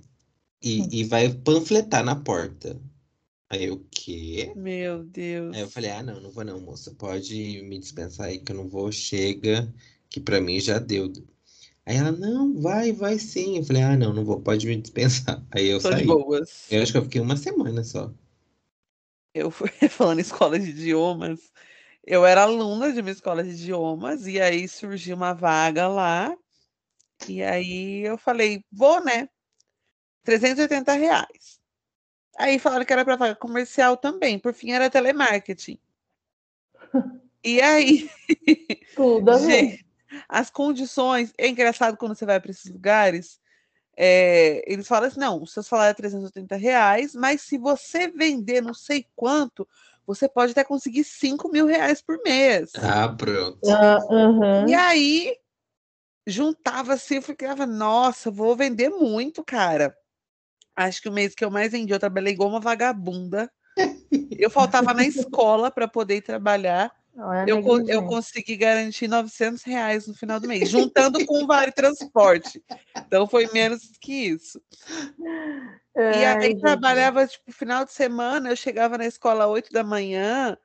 e, 0.63 1.01
e 1.01 1.05
vai 1.05 1.29
panfletar 1.33 2.05
na 2.05 2.17
porta. 2.17 2.81
Aí 3.53 3.65
eu, 3.65 3.75
o 3.75 3.85
quê? 3.91 4.51
meu 4.57 5.05
Deus. 5.05 5.55
Aí 5.55 5.61
eu 5.61 5.69
falei, 5.69 5.91
ah, 5.91 6.03
não, 6.03 6.19
não 6.19 6.31
vou 6.31 6.43
não, 6.43 6.59
moça. 6.59 6.91
Pode 6.95 7.63
me 7.63 7.79
dispensar 7.79 8.29
aí 8.29 8.39
que 8.39 8.51
eu 8.51 8.57
não 8.57 8.67
vou. 8.67 8.91
Chega, 8.91 9.71
que 10.09 10.19
pra 10.19 10.41
mim 10.41 10.59
já 10.59 10.79
deu. 10.79 11.13
Aí 11.85 11.97
ela, 11.97 12.11
não, 12.11 12.59
vai, 12.63 12.93
vai 12.93 13.19
sim. 13.19 13.59
Eu 13.59 13.65
falei, 13.65 13.83
ah, 13.83 13.95
não, 13.95 14.15
não 14.15 14.25
vou, 14.25 14.41
pode 14.41 14.67
me 14.67 14.81
dispensar. 14.81 15.45
Aí 15.53 15.67
eu 15.67 15.79
Tô 15.83 15.91
de 15.91 15.97
saí. 15.97 16.07
boas. 16.07 16.67
Eu 16.71 16.83
acho 16.83 16.93
que 16.93 16.99
eu 16.99 17.03
fiquei 17.03 17.21
uma 17.21 17.37
semana 17.37 17.85
só. 17.85 18.11
Eu 19.35 19.51
fui 19.51 19.69
falando 19.91 20.19
em 20.19 20.23
escola 20.23 20.59
de 20.59 20.71
idiomas. 20.71 21.53
Eu 22.07 22.25
era 22.25 22.45
aluna 22.45 22.91
de 22.91 23.01
uma 23.01 23.11
escola 23.11 23.45
de 23.45 23.51
idiomas 23.51 24.27
e 24.27 24.41
aí 24.41 24.67
surgiu 24.67 25.15
uma 25.15 25.35
vaga 25.35 25.89
lá. 25.89 26.35
E 27.29 27.43
aí 27.43 28.01
eu 28.01 28.17
falei, 28.17 28.65
vou, 28.73 29.05
né? 29.05 29.29
380 30.25 30.95
reais. 30.95 31.62
Aí 32.39 32.59
falaram 32.59 32.85
que 32.85 32.93
era 32.93 33.05
para 33.05 33.17
vaga 33.17 33.35
comercial 33.35 33.97
também. 33.97 34.39
Por 34.39 34.55
fim, 34.55 34.73
era 34.73 34.91
telemarketing. 34.91 35.79
E 37.45 37.61
aí, 37.61 38.09
Tudo 38.95 39.37
gente, 39.39 39.85
as 40.29 40.49
condições. 40.49 41.33
É 41.37 41.49
engraçado 41.49 41.97
quando 41.97 42.15
você 42.15 42.25
vai 42.25 42.39
para 42.41 42.53
esses 42.53 42.71
lugares. 42.71 43.41
é, 43.97 44.63
eles 44.73 44.87
falam 44.87 45.09
assim: 45.09 45.19
não, 45.19 45.43
o 45.43 45.47
seu 45.47 45.63
salário 45.63 45.91
é 45.91 45.95
380 45.95 46.55
reais, 46.55 47.17
mas 47.17 47.43
se 47.43 47.59
você 47.59 48.07
vender 48.07 48.61
não 48.61 48.73
sei 48.73 49.09
quanto, 49.17 49.67
você 50.07 50.29
pode 50.29 50.53
até 50.53 50.63
conseguir 50.63 51.03
5 51.03 51.49
mil 51.49 51.67
reais 51.67 52.01
por 52.01 52.17
mês. 52.23 52.71
Ah, 52.77 53.09
pronto. 53.09 53.59
Ah, 53.69 53.99
aham. 54.11 54.69
E 54.69 54.75
aí, 54.75 55.37
juntava 56.27 56.95
assim, 56.95 57.17
eu 57.17 57.23
ficava, 57.23 57.67
nossa, 57.67 58.31
vou 58.31 58.55
vender 58.55 58.91
muito, 58.91 59.45
cara. 59.45 59.97
Acho 60.77 61.03
que 61.03 61.09
o 61.09 61.13
mês 61.13 61.35
que 61.35 61.45
eu 61.45 61.51
mais 61.51 61.73
vendi, 61.73 61.93
eu 61.93 61.99
trabalhei 61.99 62.33
igual 62.33 62.49
uma 62.49 62.61
vagabunda. 62.61 63.51
Eu 64.31 64.51
faltava 64.51 64.93
na 64.95 65.05
escola 65.05 65.71
para 65.71 65.87
poder 65.87 66.23
trabalhar. 66.23 66.91
Olha 67.17 67.45
Eu, 67.47 67.63
eu 67.87 68.07
consegui 68.07 68.57
garantir 68.57 69.07
900 69.07 69.63
reais 69.63 70.07
no 70.07 70.15
final 70.15 70.41
do 70.41 70.49
mês, 70.49 70.71
juntando 70.71 71.25
com 71.27 71.45
o 71.45 71.47
vale 71.47 71.71
transporte. 71.71 72.63
Então 72.97 73.27
foi 73.27 73.51
menos 73.53 73.83
que 74.01 74.29
isso. 74.29 74.61
E 75.95 76.25
aí 76.25 76.53
gente. 76.53 76.61
trabalhava, 76.61 77.27
tipo, 77.27 77.53
final 77.53 77.85
de 77.85 77.93
semana, 77.93 78.49
eu 78.49 78.57
chegava 78.57 78.97
na 78.97 79.07
escola 79.07 79.45
às 79.45 79.51
8 79.51 79.73
da 79.73 79.85
manhã, 79.85 80.57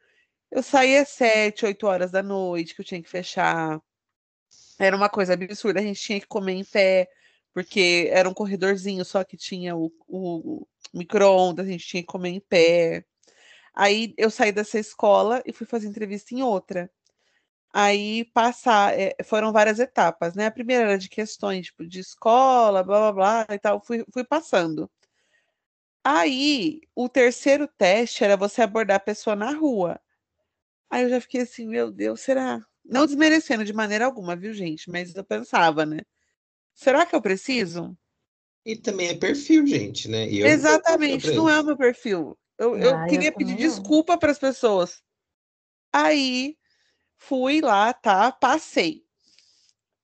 eu 0.49 0.63
saía 0.63 1.01
às 1.01 1.09
7, 1.09 1.65
8 1.65 1.85
horas 1.85 2.11
da 2.11 2.23
noite, 2.23 2.73
que 2.73 2.81
eu 2.81 2.85
tinha 2.85 3.01
que 3.01 3.09
fechar. 3.09 3.81
Era 4.79 4.95
uma 4.95 5.09
coisa 5.09 5.33
absurda, 5.33 5.81
a 5.81 5.83
gente 5.83 5.99
tinha 5.99 6.19
que 6.19 6.27
comer 6.27 6.53
em 6.53 6.63
pé, 6.63 7.09
porque 7.57 8.07
era 8.11 8.29
um 8.29 8.35
corredorzinho 8.35 9.03
só 9.03 9.23
que 9.23 9.35
tinha 9.35 9.75
o, 9.75 9.91
o 10.07 10.67
micro-ondas, 10.93 11.65
a 11.65 11.71
gente 11.71 11.87
tinha 11.87 12.03
que 12.03 12.07
comer 12.07 12.29
em 12.29 12.39
pé. 12.39 13.03
Aí 13.73 14.13
eu 14.15 14.29
saí 14.29 14.51
dessa 14.51 14.77
escola 14.77 15.41
e 15.43 15.51
fui 15.51 15.65
fazer 15.65 15.87
entrevista 15.87 16.35
em 16.35 16.43
outra. 16.43 16.87
Aí 17.73 18.25
passar, 18.25 18.93
eh, 18.99 19.15
foram 19.23 19.51
várias 19.51 19.79
etapas, 19.79 20.35
né? 20.35 20.45
A 20.45 20.51
primeira 20.51 20.83
era 20.83 20.97
de 20.99 21.09
questões, 21.09 21.67
tipo, 21.67 21.87
de 21.87 21.99
escola, 21.99 22.83
blá 22.83 23.11
blá 23.11 23.45
blá 23.47 23.55
e 23.55 23.59
tal, 23.59 23.83
fui, 23.83 24.05
fui 24.13 24.23
passando. 24.23 24.87
Aí, 26.03 26.81
o 26.95 27.09
terceiro 27.09 27.67
teste 27.67 28.23
era 28.23 28.37
você 28.37 28.61
abordar 28.61 28.97
a 28.97 28.99
pessoa 28.99 29.35
na 29.35 29.51
rua. 29.51 29.99
Aí 30.91 31.03
eu 31.03 31.09
já 31.09 31.21
fiquei 31.21 31.41
assim, 31.41 31.67
meu 31.67 31.91
Deus, 31.91 32.21
será? 32.21 32.61
Não 32.85 33.05
desmerecendo 33.07 33.65
de 33.65 33.73
maneira 33.73 34.05
alguma, 34.05 34.35
viu, 34.35 34.53
gente? 34.53 34.89
Mas 34.91 35.15
eu 35.15 35.23
pensava, 35.23 35.85
né? 35.85 36.01
Será 36.77 37.07
que 37.07 37.15
eu 37.15 37.21
preciso? 37.21 37.97
E 38.65 38.75
também 38.75 39.07
é 39.09 39.15
perfil, 39.15 39.65
gente, 39.65 40.07
né? 40.07 40.29
E 40.29 40.39
eu 40.39 40.47
Exatamente, 40.49 41.33
não 41.33 41.49
é 41.49 41.59
o 41.59 41.63
meu 41.63 41.75
perfil. 41.75 42.37
Eu, 42.57 42.77
eu 42.77 42.95
Ah, 42.95 43.03
eu 43.03 43.07
queria 43.07 43.31
pedir 43.31 43.55
também 43.55 43.57
não. 43.57 43.67
desculpa 43.69 44.15
para 44.17 44.31
as 44.31 44.37
pessoas. 44.37 45.01
Aí 45.93 46.55
fui 47.17 47.61
lá, 47.61 47.93
tá? 47.93 48.31
Passei. 48.31 49.05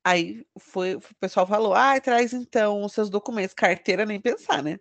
Aí 0.05 0.45
foi, 0.59 0.95
o 0.95 1.01
pessoal 1.19 1.47
falou: 1.47 1.73
ah, 1.73 1.99
traz 2.01 2.33
então 2.33 2.83
os 2.83 2.93
seus 2.93 3.09
documentos, 3.09 3.53
carteira 3.53 4.05
nem 4.05 4.19
pensar, 4.19 4.63
né? 4.63 4.79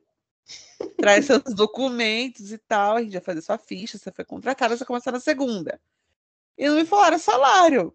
Traz 0.98 1.26
seus 1.26 1.42
documentos 1.54 2.52
e 2.52 2.58
tal, 2.58 2.96
a 2.96 3.02
gente 3.02 3.12
vai 3.12 3.20
fazer 3.22 3.42
sua 3.42 3.58
ficha, 3.58 3.98
você 3.98 4.12
foi 4.12 4.24
contratada, 4.24 4.76
você 4.76 4.84
começa 4.84 5.12
na 5.12 5.20
segunda. 5.20 5.80
E 6.58 6.68
não 6.68 6.76
me 6.76 6.84
falaram 6.86 7.18
salário. 7.18 7.94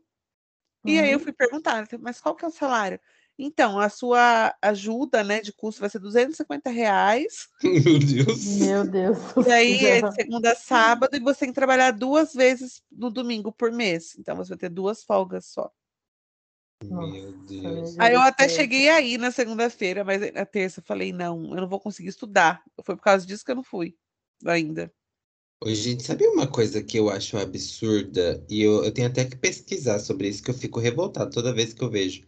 E 0.86 1.00
aí 1.00 1.12
eu 1.12 1.20
Hum. 1.20 1.24
fui 1.24 1.34
perguntar, 1.34 1.88
mas 2.00 2.22
qual 2.22 2.36
que 2.36 2.46
é 2.46 2.48
o 2.50 2.52
salário? 2.52 3.00
Então, 3.40 3.80
a 3.80 3.88
sua 3.88 4.56
ajuda, 4.62 5.24
né, 5.24 5.40
de 5.42 5.54
custo 5.54 5.80
vai 5.80 5.90
ser 5.90 6.00
250 6.00 6.70
reais. 6.72 7.48
Meu 7.64 8.00
Deus. 8.00 8.46
Meu 8.58 8.88
Deus 8.88 9.18
E 9.46 9.52
aí 9.52 9.86
é 9.86 10.02
de 10.02 10.16
segunda 10.16 10.54
a 10.54 10.56
sábado 10.56 11.16
e 11.16 11.20
você 11.20 11.42
tem 11.42 11.50
que 11.50 11.56
trabalhar 11.56 11.92
duas 11.92 12.34
vezes 12.34 12.82
no 12.92 13.12
domingo 13.12 13.52
por 13.52 13.72
mês. 13.72 14.16
Então 14.18 14.36
você 14.36 14.50
vai 14.50 14.58
ter 14.58 14.70
duas 14.70 15.04
folgas 15.04 15.46
só. 15.46 15.72
Meu 16.84 17.32
Deus. 17.32 18.00
Aí 18.00 18.14
eu 18.14 18.22
até 18.22 18.48
cheguei 18.50 18.90
aí 18.90 19.18
na 19.18 19.32
segunda-feira, 19.32 20.04
mas 20.04 20.34
na 20.34 20.46
terça 20.46 20.80
eu 20.80 20.84
falei, 20.84 21.12
não, 21.12 21.52
eu 21.52 21.62
não 21.62 21.68
vou 21.68 21.80
conseguir 21.80 22.10
estudar. 22.10 22.64
Foi 22.84 22.96
por 22.96 23.04
causa 23.04 23.26
disso 23.26 23.46
que 23.46 23.52
eu 23.52 23.56
não 23.56 23.64
fui 23.64 23.96
ainda. 24.46 24.92
Ô, 25.60 25.74
gente, 25.74 26.04
sabe 26.04 26.28
uma 26.28 26.48
coisa 26.48 26.84
que 26.84 27.00
eu 27.00 27.10
acho 27.10 27.38
absurda? 27.38 28.44
E 28.48 28.62
eu, 28.62 28.84
eu 28.84 28.92
tenho 28.92 29.08
até 29.08 29.26
que 29.26 29.36
pesquisar 29.36 30.00
sobre 30.00 30.28
isso, 30.28 30.44
que 30.44 30.52
eu 30.52 30.56
fico 30.56 30.80
revoltado 30.80 31.32
toda 31.32 31.54
vez 31.54 31.74
que 31.74 31.84
eu 31.84 31.90
vejo. 31.90 32.24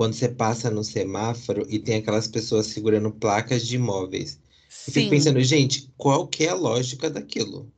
Quando 0.00 0.14
você 0.14 0.30
passa 0.30 0.70
no 0.70 0.82
semáforo 0.82 1.66
e 1.68 1.78
tem 1.78 1.96
aquelas 1.96 2.26
pessoas 2.26 2.68
segurando 2.68 3.12
placas 3.12 3.66
de 3.66 3.76
imóveis. 3.76 4.40
Eu 4.86 4.94
fico 4.94 5.00
Sim, 5.00 5.10
pensando, 5.10 5.42
gente, 5.42 5.92
qual 5.94 6.26
que 6.26 6.46
é 6.46 6.48
a 6.48 6.54
lógica 6.54 7.10
daquilo? 7.10 7.70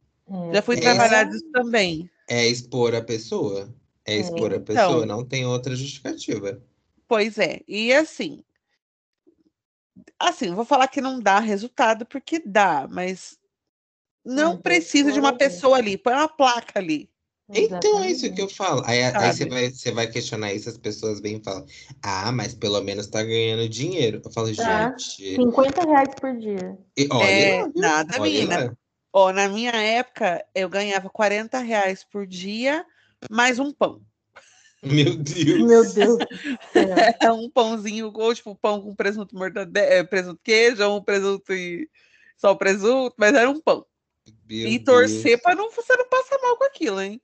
Já 0.55 0.63
fui 0.63 0.77
É. 0.77 0.81
trabalhar 0.83 1.25
disso 1.25 1.51
também. 1.53 2.09
É 2.29 2.47
expor 2.47 2.95
a 2.95 3.03
pessoa? 3.03 3.75
É 4.07 4.15
É. 4.15 4.21
expor 4.21 4.55
a 4.55 4.61
pessoa? 4.61 5.05
Então. 5.05 5.07
Não 5.07 5.25
tem 5.25 5.45
outra 5.45 5.75
justificativa. 5.75 6.63
Pois 7.09 7.39
é. 7.39 7.61
E 7.67 7.93
assim, 7.93 8.45
assim, 10.17 10.55
vou 10.55 10.65
falar 10.65 10.87
que 10.87 11.01
não 11.01 11.19
dá 11.19 11.41
resultado 11.41 12.07
porque 12.07 12.39
dá, 12.39 12.87
mas 12.89 13.37
não 14.25 14.53
Mas 14.53 14.63
precisa 14.63 15.11
de 15.11 15.19
uma 15.19 15.37
pessoa 15.37 15.77
ali, 15.77 15.99
põe 15.99 16.15
uma 16.15 16.29
placa 16.29 16.79
ali. 16.79 17.12
Então 17.55 18.03
é 18.03 18.11
isso 18.11 18.33
que 18.33 18.41
eu 18.41 18.49
falo. 18.49 18.83
Aí, 18.87 19.03
aí 19.03 19.33
você 19.33 19.47
vai, 19.47 19.71
você 19.71 19.93
vai 19.93 20.07
questionar 20.07 20.53
isso, 20.53 20.69
as 20.69 20.79
pessoas 20.79 21.21
vêm 21.21 21.37
e 21.37 21.45
falam, 21.45 21.67
ah, 22.03 22.33
mas 22.33 22.55
pelo 22.55 22.81
menos 22.81 23.07
tá 23.07 23.23
ganhando 23.23 23.69
dinheiro. 23.69 24.23
Eu 24.25 24.31
falo, 24.31 24.55
Tá. 24.55 24.97
gente, 24.97 25.37
50 25.37 25.85
reais 25.85 26.15
por 26.21 26.37
dia. 26.37 26.79
e 26.97 27.09
olha 27.11 27.27
É, 27.27 27.69
nada, 27.75 28.15
Olha 28.15 28.23
menina. 28.23 28.79
Ó, 29.13 29.31
na 29.33 29.49
minha 29.49 29.73
época, 29.73 30.43
eu 30.55 30.69
ganhava 30.71 31.11
40 31.11 31.59
reais 31.59 32.03
por 32.03 32.27
dia, 32.27 32.85
mais 33.31 33.59
um 33.59 33.71
pão. 33.71 34.01
Meu 34.83 35.17
Deus. 35.17 35.61
Meu 35.61 35.93
Deus. 35.93 36.19
É 37.21 37.31
um 37.31 37.49
pãozinho, 37.51 38.11
ou 38.15 38.35
tipo 38.35 38.55
pão 38.57 38.81
com 38.81 38.95
presunto 38.95 39.37
mortadela, 39.37 40.05
presunto 40.05 40.41
queijo, 40.43 40.83
ou 40.83 40.99
um 40.99 41.03
presunto 41.03 41.53
e 41.53 41.89
só 42.37 42.55
presunto, 42.55 43.15
mas 43.19 43.35
era 43.35 43.49
um 43.49 43.61
pão. 43.61 43.87
Meu 44.49 44.69
e 44.69 44.79
torcer 44.79 45.41
para 45.41 45.55
não, 45.55 45.71
você 45.71 45.97
não 45.97 46.09
passar 46.09 46.39
mal 46.43 46.57
com 46.57 46.65
aquilo, 46.65 47.01
hein? 47.01 47.21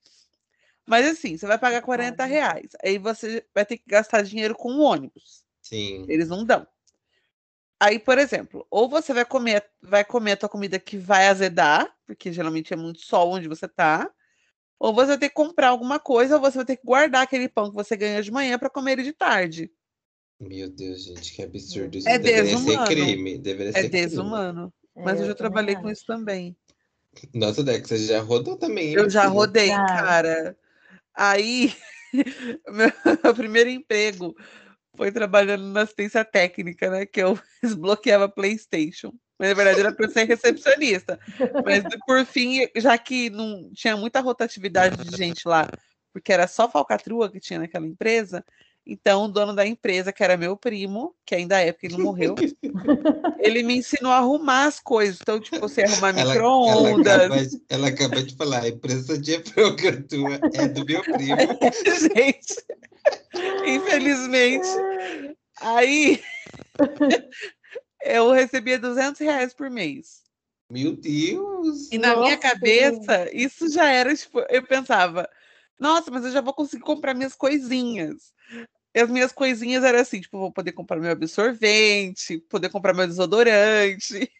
Mas 0.88 1.06
assim, 1.06 1.36
você 1.36 1.46
vai 1.46 1.58
pagar 1.58 1.82
40 1.82 2.16
Coitado. 2.16 2.30
reais. 2.30 2.70
Aí 2.82 2.96
você 2.96 3.44
vai 3.54 3.66
ter 3.66 3.76
que 3.76 3.84
gastar 3.86 4.22
dinheiro 4.22 4.54
com 4.54 4.72
o 4.72 4.80
ônibus. 4.80 5.44
Sim. 5.60 6.06
Eles 6.08 6.28
não 6.28 6.44
dão. 6.44 6.66
Aí, 7.78 7.98
por 7.98 8.16
exemplo, 8.18 8.66
ou 8.70 8.88
você 8.88 9.12
vai 9.12 9.24
comer, 9.24 9.64
vai 9.82 10.02
comer 10.04 10.32
a 10.32 10.36
tua 10.38 10.48
comida 10.48 10.78
que 10.80 10.96
vai 10.96 11.28
azedar, 11.28 11.94
porque 12.06 12.32
geralmente 12.32 12.72
é 12.72 12.76
muito 12.76 13.00
sol 13.02 13.30
onde 13.32 13.46
você 13.46 13.68
tá, 13.68 14.10
ou 14.80 14.94
você 14.94 15.08
vai 15.08 15.18
ter 15.18 15.28
que 15.28 15.34
comprar 15.34 15.68
alguma 15.68 16.00
coisa, 16.00 16.36
ou 16.36 16.40
você 16.40 16.56
vai 16.56 16.64
ter 16.64 16.76
que 16.76 16.84
guardar 16.86 17.22
aquele 17.22 17.48
pão 17.48 17.68
que 17.68 17.76
você 17.76 17.94
ganha 17.96 18.22
de 18.22 18.32
manhã 18.32 18.58
para 18.58 18.70
comer 18.70 18.92
ele 18.92 19.02
de 19.02 19.12
tarde. 19.12 19.70
Meu 20.40 20.70
Deus, 20.70 21.04
gente, 21.04 21.34
que 21.34 21.42
absurdo. 21.42 21.98
Isso 21.98 22.08
É 22.08 22.18
deveria 22.18 22.44
ser 22.46 22.54
desumano. 22.56 22.86
crime. 22.86 23.38
Deveria 23.38 23.70
É 23.70 23.82
ser 23.82 23.90
crime. 23.90 24.06
desumano. 24.06 24.74
Mas 24.96 25.20
É, 25.20 25.24
eu 25.24 25.26
já 25.28 25.34
também 25.34 25.36
trabalhei 25.36 25.74
com 25.76 25.90
isso 25.90 26.06
também. 26.06 26.56
Nossa, 27.34 27.62
Dex, 27.62 27.88
você 27.88 27.98
já 27.98 28.20
rodou 28.20 28.56
também. 28.56 28.88
hein, 28.88 28.94
Eu 28.94 29.10
já 29.10 29.26
rodei, 29.26 29.68
cara. 29.68 30.56
Aí, 31.18 31.74
meu 33.24 33.34
primeiro 33.34 33.68
emprego 33.68 34.36
foi 34.96 35.10
trabalhando 35.10 35.64
na 35.64 35.82
assistência 35.82 36.24
técnica, 36.24 36.88
né? 36.88 37.06
Que 37.06 37.20
eu 37.20 37.36
desbloqueava 37.60 38.28
PlayStation. 38.28 39.12
Mas 39.36 39.48
na 39.48 39.54
verdade 39.54 39.80
era 39.80 39.92
para 39.92 40.08
ser 40.08 40.24
recepcionista. 40.24 41.18
Mas 41.64 41.82
por 42.06 42.24
fim, 42.24 42.68
já 42.76 42.96
que 42.96 43.30
não 43.30 43.68
tinha 43.72 43.96
muita 43.96 44.20
rotatividade 44.20 44.96
de 44.96 45.16
gente 45.16 45.46
lá, 45.46 45.68
porque 46.12 46.32
era 46.32 46.46
só 46.46 46.70
falcatrua 46.70 47.30
que 47.30 47.40
tinha 47.40 47.58
naquela 47.58 47.86
empresa, 47.86 48.44
então 48.88 49.24
o 49.24 49.28
dono 49.28 49.54
da 49.54 49.66
empresa, 49.66 50.12
que 50.12 50.24
era 50.24 50.36
meu 50.36 50.56
primo, 50.56 51.14
que 51.26 51.34
ainda 51.34 51.60
é 51.60 51.70
porque 51.72 51.86
ele 51.86 51.96
não 51.96 52.02
morreu, 52.04 52.34
ele 53.38 53.62
me 53.62 53.76
ensinou 53.76 54.10
a 54.10 54.16
arrumar 54.16 54.64
as 54.64 54.80
coisas. 54.80 55.20
Então, 55.20 55.38
tipo, 55.38 55.60
você 55.60 55.82
arrumar 55.82 56.08
Ela, 56.08 56.20
ela, 56.20 56.32
micro-ondas. 56.32 57.14
acaba, 57.14 57.46
de- 57.46 57.62
ela 57.68 57.88
acaba 57.88 58.22
de 58.22 58.34
falar, 58.34 58.62
a 58.62 58.68
empresa 58.68 59.18
de 59.18 59.38
falcatrua 59.44 60.40
é 60.54 60.66
do 60.66 60.84
meu 60.86 61.04
primo. 61.04 61.36
gente, 62.16 62.64
infelizmente. 63.66 64.68
Aí 65.60 66.22
eu 68.02 68.30
recebia 68.32 68.78
200 68.78 69.20
reais 69.20 69.52
por 69.52 69.68
mês. 69.70 70.22
Meu 70.70 70.96
Deus! 70.96 71.90
E 71.90 71.98
na 71.98 72.14
minha 72.16 72.36
Nossa, 72.36 72.38
cabeça, 72.54 73.30
isso 73.34 73.70
já 73.70 73.88
era, 73.90 74.14
tipo, 74.14 74.40
eu 74.50 74.62
pensava, 74.66 75.28
nossa, 75.78 76.10
mas 76.10 76.24
eu 76.24 76.30
já 76.30 76.40
vou 76.40 76.52
conseguir 76.52 76.82
comprar 76.82 77.14
minhas 77.14 77.34
coisinhas. 77.34 78.32
E 78.94 79.00
as 79.00 79.10
minhas 79.10 79.32
coisinhas 79.32 79.84
eram 79.84 79.98
assim, 80.00 80.20
tipo, 80.20 80.38
vou 80.38 80.52
poder 80.52 80.72
comprar 80.72 80.98
meu 80.98 81.10
absorvente, 81.12 82.38
poder 82.48 82.70
comprar 82.70 82.94
meu 82.94 83.06
desodorante. 83.06 84.30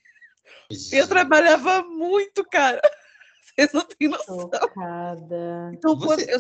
Eu 0.93 1.07
trabalhava 1.09 1.83
muito, 1.83 2.45
cara. 2.45 2.81
Vocês 3.55 3.73
não 3.73 3.83
têm 3.85 4.09
noção. 4.09 4.41
Chocada. 4.41 5.71
Então, 5.75 5.99
quando 5.99 6.21
Você- 6.21 6.35
eu... 6.35 6.39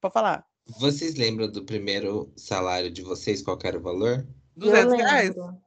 Pode 0.00 0.12
falar. 0.12 0.46
Vocês 0.78 1.14
lembram 1.14 1.50
do 1.50 1.64
primeiro 1.64 2.30
salário 2.36 2.90
de 2.90 3.00
vocês? 3.02 3.40
Qual 3.40 3.58
era 3.64 3.78
o 3.78 3.82
valor? 3.82 4.26
200 4.54 4.92
Eu 4.92 4.98
reais? 4.98 5.28
lembro. 5.34 5.62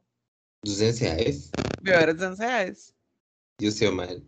200 0.64 1.00
reais? 1.00 1.52
Meu, 1.82 1.96
era 1.96 2.14
200 2.14 2.40
reais. 2.40 2.94
E 3.60 3.68
o 3.68 3.72
seu, 3.72 3.92
Mário? 3.92 4.24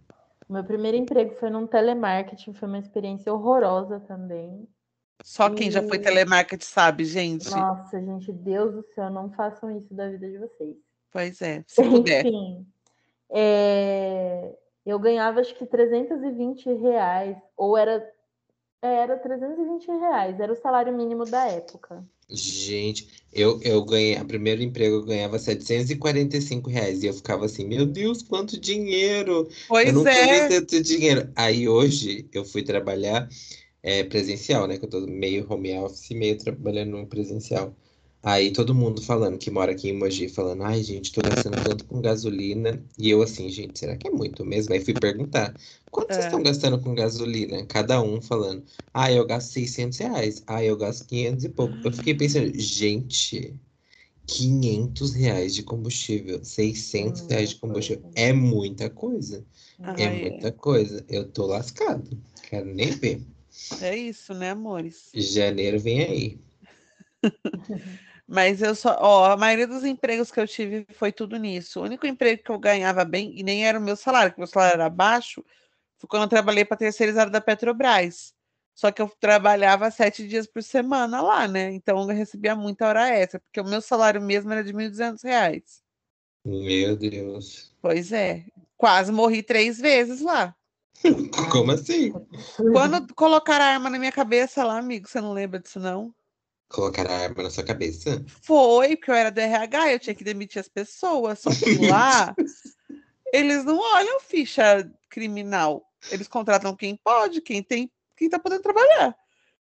Meu 0.49 0.63
primeiro 0.63 0.97
emprego 0.97 1.35
foi 1.39 1.51
num 1.51 1.67
telemarketing, 1.67 2.53
foi 2.53 2.67
uma 2.67 2.79
experiência 2.79 3.31
horrorosa 3.31 3.99
também. 3.99 4.67
Só 5.23 5.49
quem 5.49 5.71
já 5.71 5.81
foi 5.81 5.99
telemarketing 5.99 6.65
sabe, 6.65 7.05
gente. 7.05 7.49
Nossa, 7.49 7.97
gente, 7.97 8.29
Deus 8.33 8.73
do 8.75 8.83
céu, 8.93 9.09
não 9.09 9.31
façam 9.31 9.75
isso 9.75 9.93
da 9.93 10.09
vida 10.09 10.29
de 10.29 10.37
vocês. 10.37 10.75
Pois 11.09 11.41
é, 11.41 11.63
se 11.65 11.81
puder. 11.81 12.25
Enfim, 12.25 12.67
é, 13.31 14.53
eu 14.85 14.99
ganhava 14.99 15.39
acho 15.39 15.55
que 15.55 15.65
320 15.65 16.65
reais, 16.73 17.37
ou 17.55 17.77
era, 17.77 18.05
é, 18.81 18.95
era 18.95 19.15
320 19.15 19.87
reais, 19.87 20.39
era 20.41 20.51
o 20.51 20.57
salário 20.57 20.93
mínimo 20.93 21.23
da 21.23 21.47
época. 21.47 22.05
Gente, 22.29 23.07
eu, 23.31 23.61
eu 23.63 23.83
ganhei, 23.85 24.17
a 24.17 24.25
primeiro 24.25 24.61
emprego 24.61 24.97
eu 24.97 25.05
ganhava 25.05 25.39
745 25.39 26.69
reais 26.69 27.01
e 27.01 27.07
eu 27.07 27.13
ficava 27.13 27.45
assim, 27.45 27.65
meu 27.65 27.85
Deus, 27.85 28.21
quanto 28.21 28.59
dinheiro! 28.59 29.31
Eu 29.31 29.51
Pois 29.69 29.93
nunca 29.93 30.11
é. 30.11 30.49
vi 30.49 30.55
tanto 30.55 30.83
dinheiro. 30.83 31.29
Aí 31.33 31.67
hoje 31.67 32.27
eu 32.33 32.43
fui 32.43 32.61
trabalhar 32.61 33.29
é, 33.83 34.03
presencial, 34.03 34.67
né? 34.67 34.77
Que 34.77 34.85
eu 34.85 34.89
tô 34.89 35.01
meio 35.07 35.45
home 35.51 35.73
office, 35.77 36.11
meio 36.11 36.37
trabalhando 36.37 36.97
no 36.97 37.07
presencial. 37.07 37.75
Aí 38.23 38.51
todo 38.53 38.73
mundo 38.73 39.01
falando 39.01 39.37
que 39.37 39.51
mora 39.51 39.73
aqui 39.73 39.89
em 39.89 39.97
Mogi, 39.97 40.29
falando, 40.29 40.63
ai, 40.63 40.81
gente, 40.81 41.11
tô 41.11 41.21
gastando 41.21 41.61
tanto 41.61 41.85
com 41.85 42.01
gasolina. 42.01 42.81
E 42.97 43.09
eu 43.09 43.21
assim, 43.21 43.49
gente, 43.49 43.77
será 43.79 43.97
que 43.97 44.07
é 44.07 44.11
muito 44.11 44.45
mesmo? 44.45 44.73
Aí 44.73 44.79
fui 44.83 44.93
perguntar, 44.95 45.53
quanto 45.91 46.13
vocês 46.13 46.25
É. 46.25 46.27
estão 46.29 46.41
gastando 46.41 46.79
com 46.81 46.95
gasolina? 46.95 47.65
Cada 47.65 48.01
um 48.01 48.21
falando, 48.21 48.63
ah, 48.93 49.11
eu 49.11 49.25
gasto 49.25 49.51
600 49.51 49.97
reais, 49.99 50.41
ah, 50.47 50.63
eu 50.63 50.77
gasto 50.77 51.05
500 51.05 51.43
e 51.43 51.49
pouco. 51.49 51.77
Eu 51.83 51.91
fiquei 51.91 52.15
pensando, 52.15 52.57
gente, 52.57 53.53
500 54.27 55.13
reais 55.13 55.53
de 55.55 55.63
combustível, 55.63 56.43
600 56.43 57.21
reais 57.29 57.49
de 57.49 57.55
Muita 57.55 57.67
combustível, 57.67 58.05
é 58.15 58.33
muita 58.33 58.89
coisa. 58.89 59.45
Ah, 59.79 59.95
É 59.97 60.07
é. 60.07 60.09
muita 60.09 60.51
coisa. 60.51 61.05
Eu 61.09 61.29
tô 61.31 61.45
lascado. 61.47 62.17
Quero 62.49 62.73
nem 62.73 62.91
ver. 62.91 63.21
É 63.81 63.95
isso, 63.95 64.33
né, 64.33 64.51
amores? 64.51 65.11
Janeiro 65.13 65.79
vem 65.79 66.03
aí. 66.03 66.39
Mas 68.27 68.61
eu 68.61 68.73
só, 68.73 68.97
ó, 68.99 69.31
a 69.31 69.37
maioria 69.37 69.67
dos 69.67 69.83
empregos 69.83 70.31
que 70.31 70.39
eu 70.39 70.47
tive 70.47 70.85
foi 70.93 71.11
tudo 71.11 71.37
nisso. 71.37 71.79
O 71.79 71.83
único 71.83 72.07
emprego 72.07 72.41
que 72.41 72.51
eu 72.51 72.57
ganhava 72.57 73.03
bem, 73.03 73.37
e 73.37 73.43
nem 73.43 73.65
era 73.65 73.77
o 73.77 73.81
meu 73.81 73.95
salário, 73.95 74.31
que 74.31 74.37
o 74.37 74.41
meu 74.41 74.47
salário 74.47 74.75
era 74.75 74.89
baixo, 74.89 75.43
foi 75.99 76.07
quando 76.07 76.23
eu 76.23 76.29
trabalhei 76.29 76.65
para 76.65 76.77
terceirizada 76.77 77.29
da 77.29 77.41
Petrobras. 77.41 78.33
Só 78.73 78.91
que 78.91 79.01
eu 79.01 79.09
trabalhava 79.19 79.91
sete 79.91 80.27
dias 80.27 80.47
por 80.47 80.63
semana 80.63 81.21
lá, 81.21 81.47
né? 81.47 81.71
Então 81.73 81.99
eu 81.99 82.07
recebia 82.07 82.55
muita 82.55 82.87
hora 82.87 83.07
extra, 83.09 83.39
porque 83.39 83.61
o 83.61 83.65
meu 83.65 83.81
salário 83.81 84.21
mesmo 84.21 84.51
era 84.51 84.63
de 84.63 84.73
1.200 84.73 85.21
reais. 85.21 85.83
Meu 86.43 86.95
Deus. 86.95 87.73
Pois 87.81 88.11
é, 88.11 88.45
quase 88.75 89.11
morri 89.11 89.43
três 89.43 89.77
vezes 89.77 90.21
lá. 90.21 90.55
Como 91.51 91.71
assim? 91.71 92.13
Quando 92.71 93.13
colocaram 93.13 93.65
a 93.65 93.67
arma 93.69 93.89
na 93.89 93.99
minha 93.99 94.11
cabeça 94.11 94.63
lá, 94.63 94.77
amigo, 94.77 95.07
você 95.07 95.19
não 95.19 95.33
lembra 95.33 95.59
disso, 95.59 95.79
não? 95.79 96.13
Colocar 96.69 97.05
a 97.07 97.23
arma 97.23 97.43
na 97.43 97.49
sua 97.49 97.63
cabeça? 97.63 98.23
Foi, 98.41 98.95
porque 98.95 99.11
eu 99.11 99.15
era 99.15 99.29
do 99.29 99.39
RH, 99.39 99.91
eu 99.91 99.99
tinha 99.99 100.15
que 100.15 100.23
demitir 100.23 100.59
as 100.59 100.69
pessoas. 100.69 101.39
Só 101.39 101.49
que 101.51 101.75
lá, 101.87 102.33
eles 103.33 103.63
não 103.63 103.77
olham 103.77 104.19
ficha 104.19 104.89
criminal. 105.09 105.83
Eles 106.09 106.27
contratam 106.27 106.75
quem 106.75 106.97
pode, 107.03 107.41
quem 107.41 107.61
tem, 107.61 107.91
quem 108.15 108.29
tá 108.29 108.39
podendo 108.39 108.63
trabalhar. 108.63 109.15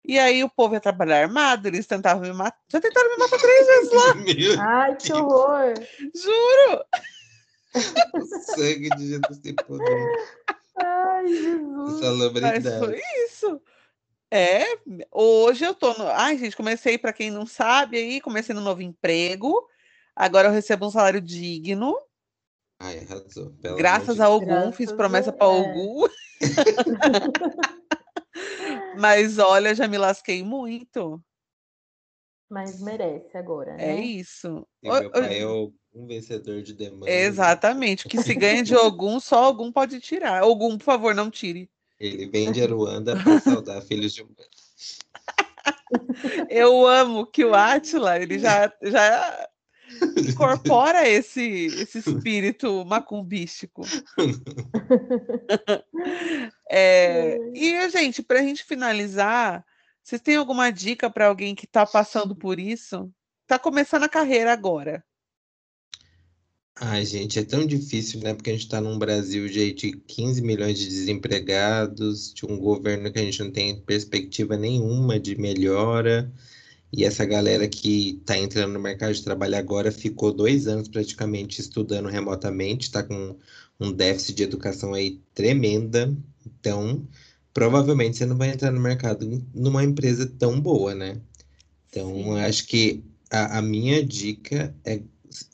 E 0.04 0.18
aí 0.18 0.42
o 0.42 0.50
povo 0.50 0.74
ia 0.74 0.80
trabalhar 0.80 1.22
armado, 1.22 1.68
eles 1.68 1.86
tentavam 1.86 2.22
me 2.22 2.32
matar. 2.32 2.58
Já 2.68 2.80
tentaram 2.80 3.10
me 3.10 3.16
matar 3.16 3.38
três 3.38 3.66
vezes 3.66 3.92
lá, 3.92 4.14
Meu 4.22 4.60
Ai, 4.60 4.96
que 4.96 5.12
horror! 5.12 5.74
juro. 6.14 6.84
sangue 8.54 8.90
de 8.90 9.08
Jesus 9.08 9.38
tem 9.38 9.54
poder. 9.54 10.08
Ai, 10.76 11.26
Jesus! 11.28 12.02
Essa 12.42 12.42
Mas 12.42 12.78
foi 12.78 13.00
isso. 13.26 13.60
É, 14.30 14.64
hoje 15.10 15.64
eu 15.64 15.74
tô 15.74 15.92
no. 15.94 16.06
Ai, 16.08 16.38
gente, 16.38 16.56
comecei, 16.56 16.96
para 16.96 17.12
quem 17.12 17.30
não 17.30 17.44
sabe, 17.46 17.98
aí, 17.98 18.20
comecei 18.20 18.54
no 18.54 18.62
novo 18.62 18.80
emprego. 18.80 19.68
Agora 20.16 20.48
eu 20.48 20.52
recebo 20.52 20.86
um 20.86 20.90
salário 20.90 21.20
digno. 21.20 21.94
Ai, 22.80 22.98
arrasou. 23.00 23.52
Pelo 23.60 23.76
Graças 23.76 24.18
a 24.20 24.28
Graças 24.28 24.76
fiz 24.76 24.90
a- 24.90 24.96
promessa 24.96 25.32
para 25.32 25.46
é. 25.46 25.50
Ogum. 25.50 26.06
Mas 28.96 29.38
olha, 29.38 29.74
já 29.74 29.86
me 29.86 29.98
lasquei 29.98 30.42
muito. 30.42 31.22
Mas 32.50 32.82
merece 32.82 33.36
agora, 33.36 33.72
É 33.72 33.94
né? 33.94 34.00
isso. 34.00 34.66
E 34.82 34.90
meu 34.90 35.10
pai 35.10 35.40
é 35.40 35.46
o- 35.46 35.72
um 35.94 36.06
vencedor 36.06 36.62
de 36.62 36.72
demanda. 36.72 37.10
Exatamente. 37.10 38.08
Que 38.08 38.22
se 38.22 38.34
ganha 38.34 38.62
de 38.62 38.74
Ogum, 38.74 39.20
só 39.20 39.50
Ogum 39.50 39.70
pode 39.70 40.00
tirar. 40.00 40.42
Ogum, 40.44 40.78
por 40.78 40.84
favor, 40.84 41.14
não 41.14 41.30
tire. 41.30 41.70
Ele 42.00 42.26
vem 42.26 42.50
de 42.50 42.62
Aruanda 42.62 43.16
para 43.16 43.40
saudar 43.40 43.80
filhos 43.86 44.12
de 44.12 44.22
um. 44.22 44.28
Eu 46.48 46.86
amo 46.86 47.26
que 47.26 47.44
o 47.44 47.54
Átila, 47.54 48.18
ele 48.18 48.38
já, 48.38 48.72
já 48.82 49.48
incorpora 50.16 51.08
esse, 51.08 51.66
esse 51.66 51.98
espírito 51.98 52.84
macumbístico. 52.84 53.82
É, 56.74 57.36
e, 57.54 57.90
gente, 57.90 58.22
para 58.22 58.40
a 58.40 58.42
gente 58.42 58.64
finalizar, 58.64 59.62
vocês 60.02 60.22
têm 60.22 60.36
alguma 60.36 60.72
dica 60.72 61.10
para 61.10 61.26
alguém 61.26 61.54
que 61.54 61.66
está 61.66 61.84
passando 61.84 62.34
por 62.34 62.58
isso? 62.58 63.12
Está 63.42 63.58
começando 63.58 64.04
a 64.04 64.08
carreira 64.08 64.54
agora. 64.54 65.04
Ai, 66.80 67.04
gente, 67.06 67.38
é 67.38 67.44
tão 67.44 67.66
difícil, 67.66 68.20
né? 68.20 68.34
Porque 68.34 68.50
a 68.50 68.52
gente 68.54 68.68
tá 68.68 68.80
num 68.80 68.98
Brasil 68.98 69.48
de, 69.48 69.72
de 69.72 69.92
15 69.92 70.42
milhões 70.42 70.78
de 70.78 70.86
desempregados, 70.88 72.32
de 72.34 72.44
um 72.46 72.58
governo 72.58 73.12
que 73.12 73.18
a 73.18 73.22
gente 73.22 73.42
não 73.42 73.50
tem 73.50 73.80
perspectiva 73.82 74.56
nenhuma 74.56 75.18
de 75.20 75.36
melhora. 75.36 76.32
E 76.92 77.04
essa 77.04 77.24
galera 77.26 77.68
que 77.68 78.22
tá 78.26 78.38
entrando 78.38 78.72
no 78.74 78.80
mercado 78.80 79.14
de 79.14 79.22
trabalho 79.24 79.56
agora 79.56 79.92
ficou 79.92 80.32
dois 80.32 80.66
anos 80.66 80.88
praticamente 80.88 81.60
estudando 81.60 82.08
remotamente, 82.08 82.90
tá 82.90 83.02
com 83.02 83.36
um 83.80 83.92
déficit 83.92 84.36
de 84.36 84.42
educação 84.44 84.94
aí 84.94 85.20
tremenda. 85.34 86.16
Então, 86.46 87.06
provavelmente 87.54 88.18
você 88.18 88.26
não 88.26 88.36
vai 88.38 88.50
entrar 88.50 88.70
no 88.72 88.80
mercado 88.80 89.26
numa 89.54 89.84
empresa 89.84 90.26
tão 90.38 90.60
boa, 90.60 90.94
né? 90.94 91.20
Então, 91.88 92.36
acho 92.36 92.66
que 92.66 93.04
a, 93.30 93.58
a 93.58 93.62
minha 93.62 94.04
dica 94.04 94.74
é 94.84 95.02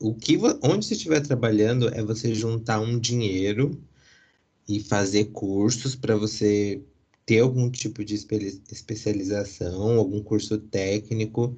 o 0.00 0.14
que 0.14 0.36
onde 0.62 0.86
você 0.86 0.94
estiver 0.94 1.20
trabalhando 1.20 1.88
é 1.94 2.02
você 2.02 2.34
juntar 2.34 2.80
um 2.80 2.98
dinheiro 2.98 3.82
e 4.68 4.80
fazer 4.80 5.26
cursos 5.26 5.96
para 5.96 6.16
você 6.16 6.82
ter 7.26 7.40
algum 7.40 7.70
tipo 7.70 8.04
de 8.04 8.14
espe- 8.14 8.62
especialização, 8.70 9.98
algum 9.98 10.22
curso 10.22 10.58
técnico 10.58 11.56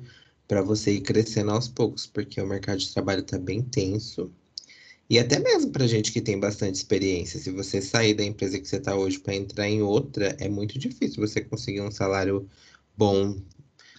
para 0.49 0.62
você 0.62 0.95
ir 0.95 1.03
crescendo 1.03 1.51
aos 1.53 1.68
poucos, 1.68 2.07
porque 2.07 2.41
o 2.41 2.47
mercado 2.47 2.79
de 2.79 2.93
trabalho 2.93 3.21
está 3.23 3.39
bem 3.39 3.62
tenso 3.62 4.33
E 5.09 5.18
até 5.18 5.39
mesmo 5.39 5.73
para 5.73 5.87
gente 5.87 6.12
que 6.12 6.21
tem 6.23 6.39
bastante 6.41 6.77
experiência, 6.77 7.41
se 7.41 7.51
você 7.51 7.83
sair 7.83 8.14
da 8.14 8.25
empresa 8.25 8.59
que 8.61 8.66
você 8.68 8.77
está 8.77 8.97
hoje 8.97 9.18
para 9.18 9.35
entrar 9.35 9.68
em 9.68 9.83
outra, 9.83 10.37
é 10.39 10.49
muito 10.49 10.79
difícil 10.79 11.27
você 11.27 11.41
conseguir 11.43 11.83
um 11.83 11.91
salário 11.91 12.49
bom 12.97 13.37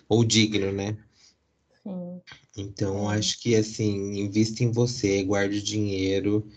ou 0.10 0.24
digno, 0.26 0.72
né? 0.72 0.98
Sim. 1.84 2.22
Então, 2.58 3.10
acho 3.10 3.40
que 3.42 3.56
assim, 3.56 4.20
invista 4.20 4.64
em 4.64 4.72
você, 4.72 5.24
guarde 5.24 5.62
dinheiro 5.62 6.48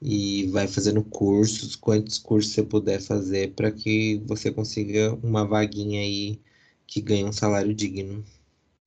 e 0.00 0.46
vai 0.48 0.66
fazendo 0.66 1.04
cursos, 1.04 1.76
quantos 1.76 2.18
cursos 2.18 2.52
você 2.52 2.62
puder 2.62 3.00
fazer 3.00 3.54
para 3.54 3.70
que 3.70 4.20
você 4.26 4.50
consiga 4.50 5.14
uma 5.22 5.46
vaguinha 5.46 6.00
aí 6.00 6.40
que 6.86 7.00
ganhe 7.00 7.24
um 7.24 7.32
salário 7.32 7.74
digno. 7.74 8.24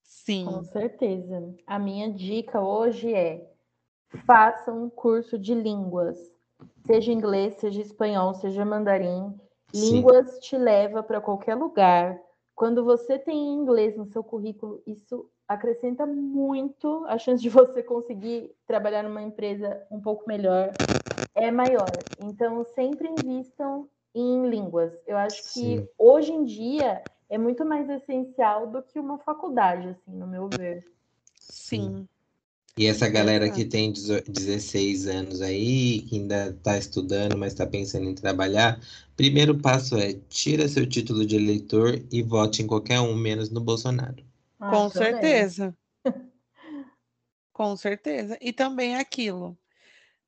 Sim. 0.03 0.45
Com 0.45 0.63
certeza. 0.63 1.55
A 1.65 1.79
minha 1.79 2.11
dica 2.11 2.59
hoje 2.59 3.13
é: 3.13 3.49
faça 4.25 4.73
um 4.73 4.89
curso 4.89 5.37
de 5.37 5.53
línguas, 5.53 6.17
seja 6.85 7.11
inglês, 7.11 7.55
seja 7.59 7.81
espanhol, 7.81 8.33
seja 8.33 8.65
mandarim. 8.65 9.33
Sim. 9.73 9.95
Línguas 9.95 10.39
te 10.39 10.57
leva 10.57 11.03
para 11.03 11.21
qualquer 11.21 11.55
lugar. 11.55 12.19
Quando 12.55 12.83
você 12.83 13.19
tem 13.19 13.53
inglês 13.53 13.95
no 13.95 14.05
seu 14.05 14.23
currículo, 14.23 14.81
isso 14.87 15.29
acrescenta 15.47 16.05
muito 16.05 17.05
a 17.07 17.17
chance 17.17 17.41
de 17.41 17.49
você 17.49 17.83
conseguir 17.83 18.51
trabalhar 18.67 19.03
numa 19.03 19.21
empresa 19.21 19.81
um 19.91 19.99
pouco 19.99 20.27
melhor 20.27 20.71
é 21.33 21.51
maior. 21.51 21.91
Então, 22.19 22.65
sempre 22.75 23.07
invistam 23.07 23.87
em 24.13 24.47
línguas. 24.49 24.91
Eu 25.05 25.17
acho 25.17 25.43
que 25.53 25.77
Sim. 25.77 25.87
hoje 25.97 26.31
em 26.31 26.45
dia 26.45 27.03
é 27.29 27.37
muito 27.37 27.65
mais 27.65 27.89
essencial 27.89 28.67
do 28.67 28.81
que 28.81 28.99
uma 28.99 29.17
faculdade, 29.19 29.89
assim, 29.89 30.17
no 30.17 30.27
meu 30.27 30.47
ver. 30.47 30.85
Sim. 31.39 32.07
E 32.77 32.87
essa 32.87 33.07
galera 33.07 33.49
que 33.49 33.63
tem 33.63 33.89
18 33.89 34.29
16 34.29 35.07
anos 35.07 35.41
aí, 35.41 36.01
que 36.01 36.17
ainda 36.17 36.49
está 36.49 36.77
estudando, 36.77 37.37
mas 37.37 37.53
está 37.53 37.65
pensando 37.65 38.09
em 38.09 38.13
trabalhar, 38.13 38.81
primeiro 39.15 39.57
passo 39.57 39.95
é 39.95 40.13
tira 40.27 40.67
seu 40.67 40.85
título 40.85 41.25
de 41.25 41.37
eleitor 41.37 42.01
e 42.11 42.21
vote 42.21 42.61
em 42.61 42.67
qualquer 42.67 42.99
um, 42.99 43.15
menos 43.15 43.49
no 43.49 43.61
Bolsonaro. 43.61 44.21
Ah, 44.65 44.69
Com 44.69 44.89
certeza. 44.89 45.77
Com 47.53 47.77
certeza. 47.77 48.37
E 48.41 48.51
também 48.51 48.95
aquilo. 48.95 49.57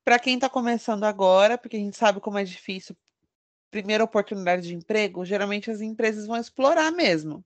Para 0.04 0.18
quem 0.18 0.36
está 0.36 0.48
começando 0.48 1.04
agora, 1.04 1.58
porque 1.58 1.76
a 1.76 1.80
gente 1.80 1.96
sabe 1.96 2.20
como 2.20 2.38
é 2.38 2.44
difícil, 2.44 2.96
primeira 3.70 4.02
oportunidade 4.02 4.62
de 4.66 4.74
emprego, 4.74 5.24
geralmente 5.24 5.70
as 5.70 5.80
empresas 5.80 6.26
vão 6.26 6.36
explorar 6.36 6.90
mesmo. 6.90 7.44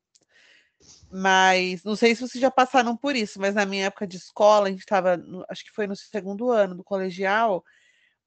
Mas 1.11 1.83
não 1.83 1.97
sei 1.97 2.15
se 2.15 2.21
vocês 2.21 2.41
já 2.41 2.51
passaram 2.51 2.97
por 2.97 3.17
isso, 3.17 3.41
mas 3.41 3.55
na 3.55 3.67
minha 3.67 3.87
época 3.87 4.07
de 4.07 4.17
escola, 4.17 4.69
a 4.69 4.71
gente 4.71 4.81
estava, 4.81 5.21
acho 5.49 5.65
que 5.65 5.73
foi 5.73 5.87
no 5.87 5.97
segundo 5.97 6.51
ano 6.51 6.77
do 6.77 6.85
colegial, 6.85 7.65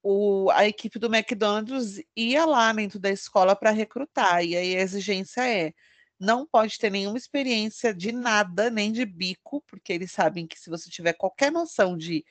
o, 0.04 0.50
a 0.52 0.68
equipe 0.68 1.00
do 1.00 1.08
McDonald's 1.14 2.02
ia 2.16 2.46
lá 2.46 2.72
dentro 2.74 3.00
da 3.00 3.10
escola 3.10 3.56
para 3.56 3.72
recrutar. 3.72 4.44
E 4.44 4.56
aí 4.56 4.76
a 4.76 4.82
exigência 4.82 5.42
é 5.42 5.74
não 6.20 6.46
pode 6.46 6.78
ter 6.78 6.90
nenhuma 6.90 7.18
experiência 7.18 7.94
de 7.94 8.12
nada, 8.12 8.70
nem 8.70 8.92
de 8.92 9.06
bico, 9.06 9.62
porque 9.68 9.92
eles 9.94 10.12
sabem 10.12 10.48
que 10.48 10.60
se 10.60 10.70
você 10.70 10.90
tiver 10.90 11.14
qualquer 11.14 11.52
noção 11.52 11.98
de, 11.98 12.26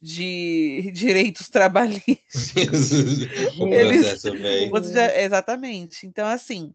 de 0.00 0.90
direitos 0.94 1.48
trabalhistas, 1.48 2.52
Eles- 3.72 4.22
você 4.70 4.92
já- 4.92 5.16
exatamente. 5.20 6.06
Então, 6.06 6.26
assim, 6.26 6.74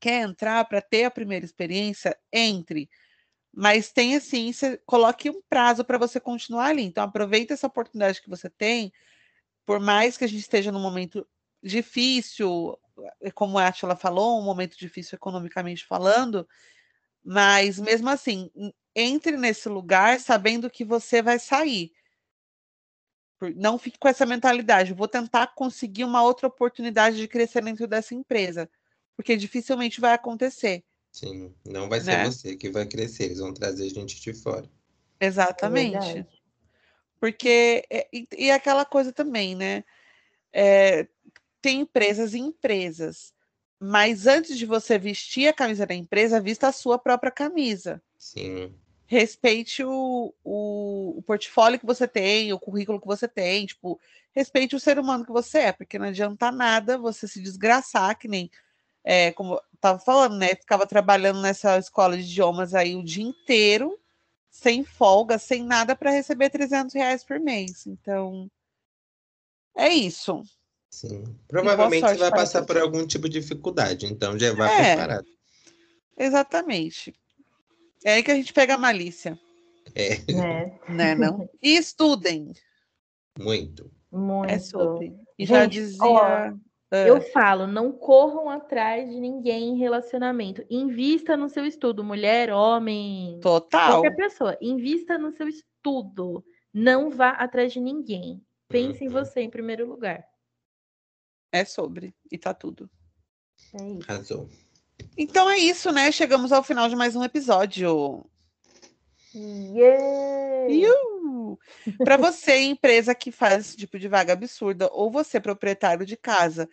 quer 0.00 0.22
entrar 0.22 0.64
para 0.66 0.80
ter 0.82 1.04
a 1.04 1.10
primeira 1.10 1.44
experiência, 1.44 2.16
entre. 2.32 2.88
Mas 3.52 3.92
tenha 3.92 4.20
você 4.52 4.76
coloque 4.84 5.30
um 5.30 5.40
prazo 5.48 5.84
para 5.84 5.96
você 5.98 6.18
continuar 6.18 6.66
ali. 6.66 6.82
Então, 6.82 7.04
aproveita 7.04 7.54
essa 7.54 7.66
oportunidade 7.66 8.20
que 8.20 8.28
você 8.28 8.50
tem, 8.50 8.92
por 9.64 9.78
mais 9.80 10.16
que 10.16 10.24
a 10.24 10.26
gente 10.26 10.40
esteja 10.40 10.72
num 10.72 10.80
momento 10.82 11.26
difícil, 11.62 12.76
como 13.34 13.58
a 13.58 13.68
Atila 13.68 13.96
falou, 13.96 14.38
um 14.38 14.44
momento 14.44 14.76
difícil 14.78 15.16
economicamente 15.16 15.86
falando, 15.86 16.48
mas 17.24 17.78
mesmo 17.78 18.08
assim, 18.08 18.50
entre 18.94 19.36
nesse 19.36 19.68
lugar 19.68 20.20
sabendo 20.20 20.70
que 20.70 20.84
você 20.84 21.22
vai 21.22 21.38
sair. 21.38 21.92
Não 23.56 23.78
fique 23.78 23.98
com 23.98 24.08
essa 24.08 24.24
mentalidade, 24.24 24.94
vou 24.94 25.08
tentar 25.08 25.48
conseguir 25.48 26.04
uma 26.04 26.22
outra 26.22 26.46
oportunidade 26.46 27.16
de 27.16 27.28
crescer 27.28 27.62
dentro 27.62 27.86
dessa 27.86 28.14
empresa, 28.14 28.70
porque 29.16 29.36
dificilmente 29.36 30.00
vai 30.00 30.14
acontecer. 30.14 30.84
Sim, 31.12 31.54
não 31.64 31.88
vai 31.88 32.00
ser 32.00 32.06
Né? 32.06 32.24
você 32.24 32.56
que 32.56 32.70
vai 32.70 32.86
crescer, 32.86 33.24
eles 33.24 33.38
vão 33.38 33.52
trazer 33.52 33.88
gente 33.88 34.20
de 34.20 34.32
fora. 34.32 34.66
É 35.20 35.26
Exatamente. 35.26 35.92
verdade. 35.92 36.28
Porque, 37.20 37.84
é- 37.90 38.08
e, 38.12 38.26
e 38.36 38.50
aquela 38.50 38.84
coisa 38.84 39.12
também, 39.12 39.54
né? 39.54 39.84
É, 40.52 41.06
tem 41.64 41.80
empresas 41.80 42.34
e 42.34 42.38
empresas, 42.38 43.32
mas 43.80 44.26
antes 44.26 44.58
de 44.58 44.66
você 44.66 44.98
vestir 44.98 45.48
a 45.48 45.52
camisa 45.52 45.86
da 45.86 45.94
empresa, 45.94 46.38
vista 46.38 46.68
a 46.68 46.72
sua 46.72 46.98
própria 46.98 47.32
camisa. 47.32 48.02
Sim, 48.18 48.74
Respeite 49.06 49.82
o, 49.82 50.34
o, 50.44 51.14
o 51.16 51.22
portfólio 51.22 51.78
que 51.78 51.86
você 51.86 52.06
tem, 52.06 52.52
o 52.52 52.60
currículo 52.60 53.00
que 53.00 53.06
você 53.06 53.26
tem, 53.26 53.64
tipo, 53.64 53.98
respeite 54.32 54.76
o 54.76 54.80
ser 54.80 54.98
humano 54.98 55.24
que 55.24 55.32
você 55.32 55.58
é, 55.60 55.72
porque 55.72 55.98
não 55.98 56.08
adianta 56.08 56.52
nada 56.52 56.98
você 56.98 57.26
se 57.26 57.40
desgraçar, 57.40 58.18
que 58.18 58.28
nem, 58.28 58.50
é, 59.02 59.32
como 59.32 59.54
eu 59.54 59.62
tava 59.80 59.98
falando, 59.98 60.36
né? 60.36 60.48
Ficava 60.48 60.86
trabalhando 60.86 61.40
nessa 61.40 61.78
escola 61.78 62.14
de 62.14 62.24
idiomas 62.24 62.74
aí 62.74 62.94
o 62.94 63.02
dia 63.02 63.24
inteiro, 63.24 63.98
sem 64.50 64.84
folga, 64.84 65.38
sem 65.38 65.64
nada, 65.64 65.96
para 65.96 66.10
receber 66.10 66.50
300 66.50 66.94
reais 66.94 67.24
por 67.24 67.40
mês. 67.40 67.86
Então, 67.86 68.50
é 69.74 69.88
isso. 69.88 70.42
Sim. 70.94 71.24
Provavelmente 71.48 72.06
você 72.08 72.16
vai 72.16 72.30
passar 72.30 72.64
por 72.64 72.76
algum 72.78 73.06
tipo 73.06 73.28
de 73.28 73.40
dificuldade, 73.40 74.06
então 74.06 74.38
já 74.38 74.52
vai 74.54 74.68
É. 74.72 74.94
preparado. 74.96 75.26
Exatamente. 76.16 77.14
É 78.04 78.14
aí 78.14 78.22
que 78.22 78.30
a 78.30 78.34
gente 78.34 78.52
pega 78.52 78.74
a 78.74 78.78
malícia, 78.78 79.38
É, 79.94 80.16
Né? 80.32 80.78
né, 80.88 81.14
não? 81.14 81.48
E 81.62 81.76
estudem, 81.76 82.52
muito. 83.38 83.90
Muito. 84.10 84.50
é 84.50 84.58
sobre. 84.58 85.14
E 85.38 85.44
já 85.44 85.66
dizia... 85.66 86.04
ó, 86.04 86.54
Ah, 86.90 87.08
Eu 87.08 87.20
falo, 87.32 87.66
não 87.66 87.90
corram 87.90 88.48
atrás 88.48 89.10
de 89.10 89.18
ninguém 89.18 89.70
em 89.70 89.76
relacionamento. 89.78 90.64
Invista 90.70 91.36
no 91.36 91.48
seu 91.48 91.66
estudo, 91.66 92.04
mulher, 92.04 92.52
homem, 92.52 93.40
total. 93.42 94.00
qualquer 94.02 94.14
pessoa. 94.14 94.56
Invista 94.60 95.18
no 95.18 95.32
seu 95.32 95.48
estudo. 95.48 96.44
Não 96.72 97.10
vá 97.10 97.30
atrás 97.30 97.72
de 97.72 97.80
ninguém. 97.80 98.40
Pense 98.68 99.02
em 99.02 99.08
Uhum. 99.08 99.12
você 99.12 99.40
em 99.40 99.50
primeiro 99.50 99.88
lugar. 99.88 100.24
É 101.54 101.64
sobre. 101.64 102.12
E 102.32 102.36
tá 102.36 102.52
tudo. 102.52 102.90
É. 103.74 104.12
Arrasou. 104.12 104.50
Então 105.16 105.48
é 105.48 105.56
isso, 105.56 105.92
né? 105.92 106.10
Chegamos 106.10 106.50
ao 106.50 106.64
final 106.64 106.88
de 106.88 106.96
mais 106.96 107.14
um 107.14 107.22
episódio. 107.22 108.28
Yay! 109.32 110.82
Para 111.98 112.16
você, 112.16 112.58
empresa 112.66 113.14
que 113.14 113.30
faz 113.30 113.68
esse 113.68 113.76
tipo 113.76 114.00
de 114.00 114.08
vaga 114.08 114.32
absurda, 114.32 114.90
ou 114.92 115.12
você, 115.12 115.38
proprietário 115.38 116.04
de 116.04 116.16
casa, 116.16 116.68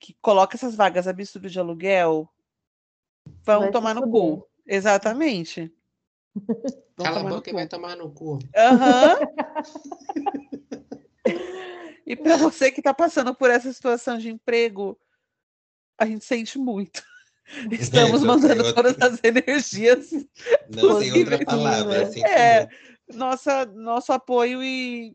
que 0.00 0.16
coloca 0.22 0.56
essas 0.56 0.74
vagas 0.74 1.06
absurdas 1.06 1.52
de 1.52 1.60
aluguel, 1.60 2.26
vão 3.42 3.60
Vai 3.60 3.70
tomar 3.72 3.94
no 3.94 4.10
cu. 4.10 4.48
Exatamente. 4.66 5.70
Vão 6.96 7.06
Cala 7.06 7.16
a 7.16 7.18
tomar 7.18 7.30
no 7.30 7.36
boca 7.36 7.50
e 7.50 7.52
vai 7.52 7.66
tomar 7.66 7.96
no 7.96 8.10
cu. 8.12 8.38
Aham. 8.56 9.18
e 12.06 12.14
para 12.16 12.36
você 12.36 12.70
que 12.70 12.80
está 12.80 12.92
passando 12.94 13.34
por 13.34 13.50
essa 13.50 13.72
situação 13.72 14.18
de 14.18 14.28
emprego, 14.30 14.98
a 15.98 16.06
gente 16.06 16.24
sente 16.24 16.58
muito. 16.58 17.02
Estamos 17.70 18.22
Não 18.22 18.28
mandando 18.28 18.64
outra- 18.64 18.82
todas 18.94 19.12
as 19.12 19.20
energias, 19.22 20.10
Não 20.68 20.98
tem 20.98 21.12
outra 21.12 21.44
palavra. 21.44 22.08
né? 22.08 22.20
É. 22.20 22.68
nossa, 23.12 23.66
nosso 23.66 24.12
apoio 24.12 24.62
e, 24.62 25.14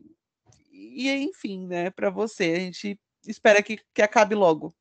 e 0.70 1.10
enfim, 1.10 1.66
né, 1.66 1.90
para 1.90 2.08
você. 2.10 2.44
A 2.52 2.60
gente 2.60 2.98
espera 3.26 3.62
que, 3.62 3.78
que 3.92 4.00
acabe 4.02 4.34
logo, 4.34 4.74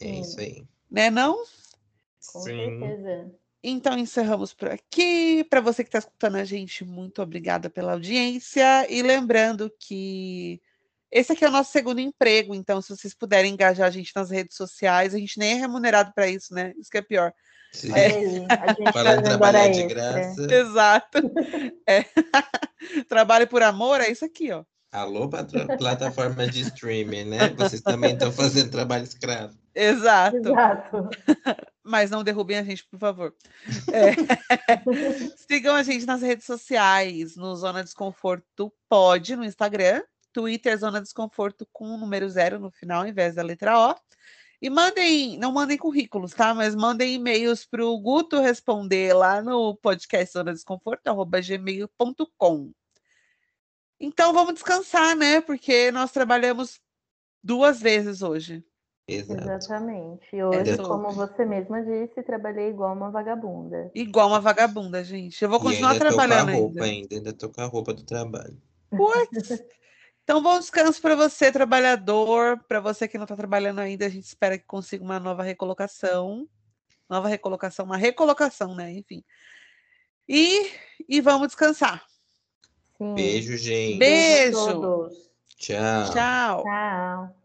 É 0.00 0.06
isso 0.20 0.40
aí. 0.40 0.66
né? 0.90 1.10
Não? 1.10 1.36
Com 2.32 2.40
Sim. 2.40 2.78
certeza. 2.80 3.34
Então 3.62 3.96
encerramos 3.96 4.52
por 4.52 4.68
aqui. 4.68 5.44
Para 5.44 5.60
você 5.60 5.84
que 5.84 5.88
está 5.88 6.00
escutando 6.00 6.36
a 6.36 6.44
gente, 6.44 6.84
muito 6.84 7.22
obrigada 7.22 7.70
pela 7.70 7.92
audiência. 7.92 8.86
E 8.90 9.02
lembrando 9.02 9.72
que 9.78 10.60
esse 11.10 11.32
aqui 11.32 11.44
é 11.44 11.48
o 11.48 11.52
nosso 11.52 11.70
segundo 11.70 12.00
emprego, 12.00 12.54
então 12.54 12.80
se 12.80 12.88
vocês 12.88 13.14
puderem 13.14 13.52
engajar 13.52 13.86
a 13.86 13.90
gente 13.90 14.12
nas 14.16 14.30
redes 14.30 14.56
sociais, 14.56 15.14
a 15.14 15.18
gente 15.18 15.38
nem 15.38 15.52
é 15.52 15.54
remunerado 15.54 16.12
para 16.14 16.26
isso, 16.26 16.54
né? 16.54 16.72
Isso 16.78 16.90
que 16.90 16.98
é 16.98 17.02
pior. 17.02 17.32
Sim. 17.72 17.92
Olha 17.92 18.06
aí, 18.06 18.46
a 18.48 18.66
gente 18.72 19.22
trabalhar 19.22 19.68
de 19.68 19.80
extra. 19.80 19.94
graça. 19.94 20.54
Exato. 20.54 21.18
É. 21.86 22.04
Trabalho 23.08 23.46
por 23.46 23.62
amor 23.62 24.00
é 24.00 24.10
isso 24.10 24.24
aqui, 24.24 24.50
ó. 24.50 24.64
Alô, 24.92 25.26
plataforma 25.78 26.46
de 26.46 26.60
streaming, 26.60 27.24
né? 27.24 27.48
Vocês 27.56 27.80
também 27.80 28.12
estão 28.12 28.30
fazendo 28.30 28.70
trabalho 28.70 29.04
escravo. 29.04 29.56
Exato. 29.74 30.36
Exato. 30.36 31.08
mas 31.82 32.10
não 32.10 32.22
derrubem 32.22 32.58
a 32.58 32.62
gente, 32.62 32.84
por 32.84 32.98
favor. 32.98 33.34
É. 33.90 34.12
Sigam 35.48 35.74
a 35.74 35.82
gente 35.82 36.04
nas 36.04 36.20
redes 36.20 36.44
sociais, 36.44 37.36
no 37.36 37.56
Zona 37.56 37.82
Desconforto 37.82 38.70
Pode, 38.86 39.34
no 39.34 39.46
Instagram, 39.46 40.02
Twitter 40.30 40.76
Zona 40.76 41.00
Desconforto 41.00 41.66
com 41.72 41.86
o 41.86 41.96
número 41.96 42.28
zero 42.28 42.58
no 42.58 42.70
final, 42.70 43.00
ao 43.00 43.08
invés 43.08 43.34
da 43.34 43.42
letra 43.42 43.78
O. 43.78 43.96
E 44.60 44.68
mandem, 44.68 45.38
não 45.38 45.52
mandem 45.52 45.78
currículos, 45.78 46.32
tá? 46.34 46.52
Mas 46.52 46.74
mandem 46.74 47.14
e-mails 47.14 47.64
para 47.64 47.84
o 47.84 47.98
Guto 47.98 48.40
responder 48.40 49.14
lá 49.14 49.40
no 49.40 49.74
podcast 49.74 50.34
Zona 50.34 50.52
Desconforto, 50.52 51.08
arroba 51.08 51.40
gmail.com. 51.40 52.72
Então 54.02 54.32
vamos 54.32 54.54
descansar, 54.54 55.14
né? 55.14 55.40
Porque 55.40 55.92
nós 55.92 56.10
trabalhamos 56.10 56.80
duas 57.42 57.80
vezes 57.80 58.20
hoje. 58.20 58.64
Exato. 59.06 59.40
Exatamente. 59.42 60.26
E 60.34 60.42
hoje, 60.42 60.70
Exato. 60.70 60.88
como 60.88 61.10
você 61.12 61.44
mesma 61.44 61.82
disse, 61.82 62.20
trabalhei 62.24 62.70
igual 62.70 62.94
uma 62.96 63.10
vagabunda. 63.12 63.92
Igual 63.94 64.28
uma 64.28 64.40
vagabunda, 64.40 65.04
gente. 65.04 65.40
Eu 65.42 65.48
vou 65.48 65.60
E 65.60 65.62
continuar 65.62 65.92
ainda 65.92 66.04
tô 66.04 66.14
com 66.14 66.20
a 66.20 66.26
trabalhando 66.26 66.52
roupa 66.58 66.84
ainda. 66.84 66.84
ainda, 66.84 67.14
ainda 67.14 67.32
tô 67.32 67.48
com 67.48 67.60
a 67.60 67.66
roupa 67.66 67.94
do 67.94 68.02
trabalho. 68.02 68.60
Putz. 68.90 69.62
Então, 70.24 70.42
bom 70.42 70.58
descanso 70.58 71.00
para 71.00 71.14
você, 71.16 71.50
trabalhador. 71.50 72.58
Para 72.68 72.80
você 72.80 73.06
que 73.06 73.18
não 73.18 73.24
está 73.24 73.36
trabalhando 73.36 73.80
ainda, 73.80 74.06
a 74.06 74.08
gente 74.08 74.24
espera 74.24 74.58
que 74.58 74.64
consiga 74.64 75.04
uma 75.04 75.18
nova 75.20 75.42
recolocação. 75.42 76.48
Nova 77.08 77.28
recolocação, 77.28 77.84
uma 77.84 77.96
recolocação, 77.96 78.74
né? 78.74 78.90
Enfim. 78.92 79.22
E, 80.28 80.70
e 81.08 81.20
vamos 81.20 81.48
descansar. 81.48 82.04
Sim. 82.98 83.14
Beijo, 83.14 83.56
gente. 83.56 83.98
Beijo. 83.98 84.58
a 84.68 84.72
todos. 84.72 85.30
Tchau. 85.56 86.12
Tchau. 86.12 86.62
Tchau. 86.62 87.41